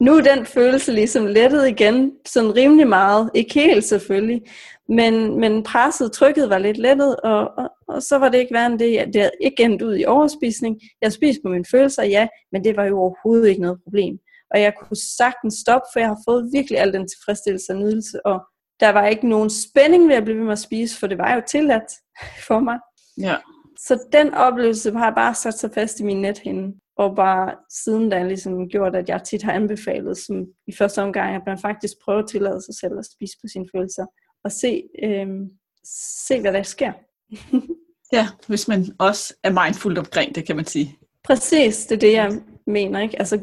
Nu 0.00 0.16
er 0.16 0.20
den 0.20 0.46
følelse 0.46 0.92
ligesom 0.92 1.26
lettet 1.26 1.68
igen, 1.68 2.12
sådan 2.26 2.56
rimelig 2.56 2.88
meget. 2.88 3.30
Ikke 3.34 3.54
helt 3.54 3.84
selvfølgelig, 3.84 4.42
men, 4.88 5.40
men 5.40 5.62
presset, 5.62 6.12
trykket 6.12 6.50
var 6.50 6.58
lidt 6.58 6.78
lettet, 6.78 7.16
og, 7.16 7.50
og, 7.58 7.70
og 7.88 8.02
så 8.02 8.18
var 8.18 8.28
det 8.28 8.38
ikke 8.38 8.54
værre 8.54 8.66
end 8.66 8.78
det. 8.78 9.14
Det 9.14 9.22
havde 9.22 9.32
ikke 9.40 9.62
endt 9.62 9.82
ud 9.82 9.96
i 9.96 10.04
overspisning. 10.04 10.80
Jeg 11.02 11.12
spiste 11.12 11.42
på 11.44 11.48
mine 11.48 11.64
følelser, 11.70 12.02
ja, 12.02 12.28
men 12.52 12.64
det 12.64 12.76
var 12.76 12.84
jo 12.84 12.98
overhovedet 12.98 13.48
ikke 13.48 13.62
noget 13.62 13.82
problem. 13.82 14.18
Og 14.54 14.60
jeg 14.60 14.72
kunne 14.80 14.96
sagtens 14.96 15.54
stoppe, 15.54 15.86
for 15.92 16.00
jeg 16.00 16.08
har 16.08 16.18
fået 16.28 16.50
virkelig 16.52 16.78
al 16.78 16.92
den 16.92 17.08
tilfredsstillelse 17.08 17.72
og 17.72 17.78
nydelse, 17.78 18.26
og 18.26 18.40
der 18.80 18.90
var 18.90 19.06
ikke 19.06 19.28
nogen 19.28 19.50
spænding 19.50 20.08
ved 20.08 20.16
at 20.16 20.24
blive 20.24 20.38
ved 20.38 20.44
med 20.44 20.52
at 20.52 20.58
spise, 20.58 20.98
for 20.98 21.06
det 21.06 21.18
var 21.18 21.34
jo 21.34 21.42
tilladt 21.48 21.92
for 22.48 22.60
mig. 22.60 22.78
Ja. 23.20 23.36
Så 23.78 23.98
den 24.12 24.34
oplevelse 24.34 24.92
har 24.92 25.10
bare 25.10 25.34
sat 25.34 25.54
sig 25.54 25.70
fast 25.74 26.00
i 26.00 26.02
min 26.02 26.20
nethinde. 26.20 26.80
Og 27.00 27.16
bare 27.16 27.54
siden 27.70 28.10
da 28.10 28.22
ligesom 28.22 28.68
gjort, 28.68 28.96
at 28.96 29.08
jeg 29.08 29.22
tit 29.22 29.42
har 29.42 29.52
anbefalet, 29.52 30.18
som 30.18 30.46
i 30.66 30.72
første 30.78 31.02
omgang, 31.02 31.34
at 31.36 31.42
man 31.46 31.58
faktisk 31.58 31.94
prøver 32.04 32.18
at 32.18 32.28
tillade 32.28 32.62
sig 32.64 32.74
selv 32.80 32.98
at 32.98 33.06
spise 33.14 33.36
på 33.42 33.48
sine 33.52 33.66
følelser. 33.74 34.06
Og 34.44 34.52
se, 34.52 34.82
øh, 35.04 35.26
se 36.26 36.40
hvad 36.40 36.52
der 36.52 36.62
sker. 36.62 36.92
ja, 38.16 38.28
hvis 38.46 38.68
man 38.68 38.86
også 38.98 39.34
er 39.44 39.64
mindful 39.64 39.98
omkring 39.98 40.34
det, 40.34 40.46
kan 40.46 40.56
man 40.56 40.64
sige. 40.64 40.98
Præcis, 41.24 41.86
det 41.86 41.96
er 41.96 42.00
det, 42.00 42.12
jeg 42.12 42.40
mener. 42.66 43.00
Ikke? 43.00 43.18
Altså, 43.18 43.40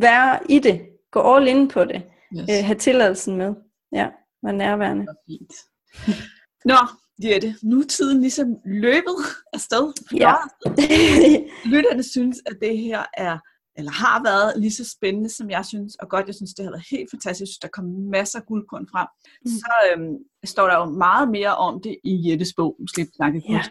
vær 0.00 0.44
i 0.48 0.58
det. 0.58 0.80
Gå 1.10 1.34
all 1.34 1.48
in 1.48 1.68
på 1.68 1.84
det. 1.84 2.02
Yes. 2.36 2.50
Øh, 2.50 2.64
have 2.64 2.78
tilladelsen 2.78 3.36
med. 3.36 3.54
Ja, 3.92 4.08
være 4.42 4.52
nærværende. 4.52 5.06
Fint. 5.26 5.52
Nå, 6.64 6.76
Jette, 7.24 7.54
nu 7.62 7.80
er 7.80 7.86
tiden 7.86 8.20
ligesom 8.20 8.48
løbet 8.64 9.16
afsted. 9.52 9.92
Ja. 10.14 10.34
Lytterne 11.72 12.02
synes, 12.02 12.38
at 12.46 12.56
det 12.62 12.78
her 12.78 13.04
er 13.16 13.38
eller 13.78 13.92
har 13.92 14.22
været 14.24 14.60
lige 14.60 14.72
så 14.72 14.84
spændende, 14.96 15.28
som 15.28 15.50
jeg 15.50 15.64
synes, 15.64 15.94
og 15.94 16.08
godt, 16.08 16.26
jeg 16.26 16.34
synes, 16.34 16.54
det 16.54 16.64
har 16.64 16.72
været 16.72 16.86
helt 16.90 17.10
fantastisk. 17.10 17.62
Der 17.62 17.68
kom 17.68 17.84
masser 17.84 18.38
af 18.38 18.46
guldkorn 18.46 18.86
frem. 18.92 19.08
Mm. 19.44 19.50
Så 19.50 19.72
øhm, 19.88 20.14
står 20.44 20.66
der 20.68 20.76
jo 20.78 20.84
meget 20.84 21.28
mere 21.30 21.56
om 21.56 21.82
det 21.82 21.96
i 22.04 22.30
Jettes 22.30 22.52
bog, 22.56 22.76
Slip 22.94 23.08
Snakke 23.16 23.42
Ja, 23.48 23.62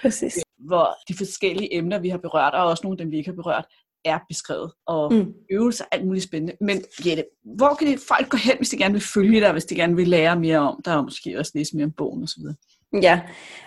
præcis. 0.00 0.34
Hvor 0.58 0.86
de 1.08 1.14
forskellige 1.16 1.74
emner, 1.74 1.98
vi 1.98 2.08
har 2.08 2.18
berørt, 2.18 2.54
og 2.54 2.64
også 2.64 2.80
nogle 2.84 2.94
af 2.94 2.98
dem, 2.98 3.10
vi 3.10 3.16
ikke 3.16 3.30
har 3.30 3.36
berørt, 3.42 3.66
er 4.04 4.18
beskrevet, 4.28 4.72
og 4.86 5.12
mm. 5.12 5.32
øvelser, 5.50 5.84
alt 5.92 6.06
muligt 6.06 6.24
spændende. 6.24 6.56
Men 6.60 6.82
Jette, 7.06 7.24
hvor 7.56 7.74
kan 7.74 7.86
de 7.86 7.98
folk 8.08 8.28
gå 8.28 8.36
hen, 8.36 8.56
hvis 8.56 8.68
de 8.68 8.76
gerne 8.76 8.94
vil 8.94 9.02
følge 9.14 9.40
dig, 9.40 9.52
hvis 9.52 9.64
de 9.64 9.74
gerne 9.74 9.96
vil 9.96 10.08
lære 10.08 10.40
mere 10.40 10.58
om 10.58 10.80
dig, 10.84 10.96
og 10.96 11.04
måske 11.04 11.38
også 11.38 11.52
læse 11.54 11.76
mere 11.76 11.84
om 11.84 11.92
bogen 11.92 12.22
osv.? 12.22 12.42
Ja, 13.02 13.20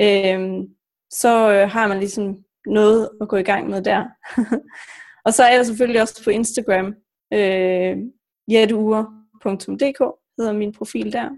Øhm, 0.00 0.68
så 1.10 1.52
øh, 1.52 1.70
har 1.70 1.88
man 1.88 1.98
ligesom 1.98 2.44
noget 2.66 3.10
at 3.20 3.28
gå 3.28 3.36
i 3.36 3.42
gang 3.42 3.70
med 3.70 3.82
der. 3.82 4.04
og 5.26 5.34
så 5.34 5.44
er 5.44 5.54
jeg 5.54 5.66
selvfølgelig 5.66 6.02
også 6.02 6.24
på 6.24 6.30
Instagram, 6.30 6.94
øh, 7.32 7.96
jetteure.dk 8.50 10.00
hedder 10.38 10.52
min 10.52 10.72
profil 10.72 11.12
der. 11.12 11.30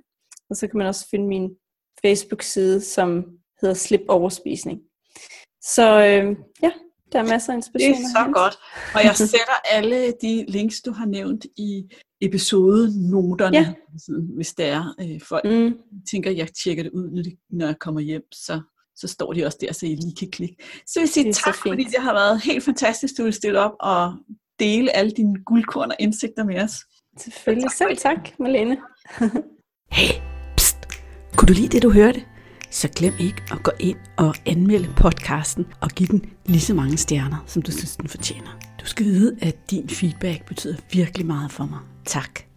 Og 0.51 0.57
så 0.57 0.69
kan 0.69 0.79
man 0.79 0.87
også 0.87 1.09
finde 1.11 1.27
min 1.27 1.57
Facebook-side, 2.03 2.81
som 2.81 3.25
hedder 3.61 3.75
Slip 3.75 4.01
Overspisning. 4.09 4.81
Så 5.63 5.83
øh, 5.83 6.37
ja, 6.63 6.73
der 7.13 7.19
er 7.19 7.29
masser 7.29 7.53
af 7.53 7.57
inspiration. 7.57 7.95
Det 7.95 8.05
er 8.05 8.25
så 8.25 8.33
godt. 8.33 8.55
Og 8.95 9.05
jeg 9.05 9.17
sætter 9.17 9.59
alle 9.65 10.13
de 10.23 10.45
links, 10.49 10.81
du 10.81 10.93
har 10.93 11.07
nævnt 11.07 11.47
i 11.57 11.91
episodenoterne, 12.23 13.57
ja. 13.57 13.75
hvis 14.35 14.55
det 14.55 14.67
er. 14.67 14.95
Øh, 15.01 15.21
folk 15.21 15.45
mm. 15.45 15.75
tænker, 16.11 16.31
at 16.31 16.37
jeg 16.37 16.49
tjekker 16.63 16.83
det 16.83 16.93
ud, 16.93 17.33
når 17.51 17.67
jeg 17.67 17.79
kommer 17.79 18.01
hjem, 18.01 18.23
så, 18.33 18.61
så 18.97 19.09
står 19.09 19.33
de 19.33 19.45
også 19.45 19.59
der, 19.61 19.73
så 19.73 19.87
I 19.87 19.95
lige 19.95 20.17
kan 20.19 20.31
klikke. 20.31 20.57
Så 20.87 21.01
vil 21.01 21.03
jeg 21.03 21.09
sige 21.09 21.33
tak, 21.33 21.55
fordi 21.55 21.85
det 21.85 21.99
har 21.99 22.13
været 22.13 22.43
helt 22.43 22.65
fantastisk, 22.65 23.15
du 23.19 23.25
vil 23.25 23.33
stille 23.33 23.59
op 23.59 23.73
og 23.81 24.15
dele 24.59 24.97
alle 24.97 25.11
dine 25.11 25.45
guldkorn 25.45 25.91
og 25.91 25.97
indsigter 25.99 26.45
med 26.45 26.63
os. 26.63 26.75
Selvfølgelig. 27.19 27.71
Tak 27.71 27.77
Selv 27.77 27.97
tak, 27.97 28.39
Malene. 28.39 28.77
hey, 29.97 30.09
pst. 30.57 30.77
Kunne 31.37 31.47
du 31.47 31.53
lide 31.53 31.69
det, 31.69 31.83
du 31.83 31.91
hørte? 31.91 32.25
Så 32.73 32.89
glem 32.97 33.15
ikke 33.19 33.43
at 33.53 33.63
gå 33.63 33.71
ind 33.81 33.99
og 34.17 34.35
anmelde 34.47 34.89
podcasten 34.97 35.67
og 35.81 35.91
give 35.91 36.07
den 36.07 36.25
lige 36.47 36.61
så 36.61 36.75
mange 36.75 36.97
stjerner, 36.97 37.45
som 37.47 37.63
du 37.63 37.71
synes, 37.71 37.97
den 37.97 38.09
fortjener. 38.09 38.59
Du 38.81 38.87
skal 38.87 39.07
vide, 39.07 39.37
at 39.43 39.71
din 39.71 39.89
feedback 39.89 40.47
betyder 40.47 40.77
virkelig 40.93 41.27
meget 41.27 41.53
for 41.53 41.65
mig. 41.65 41.79
Tak. 42.05 42.43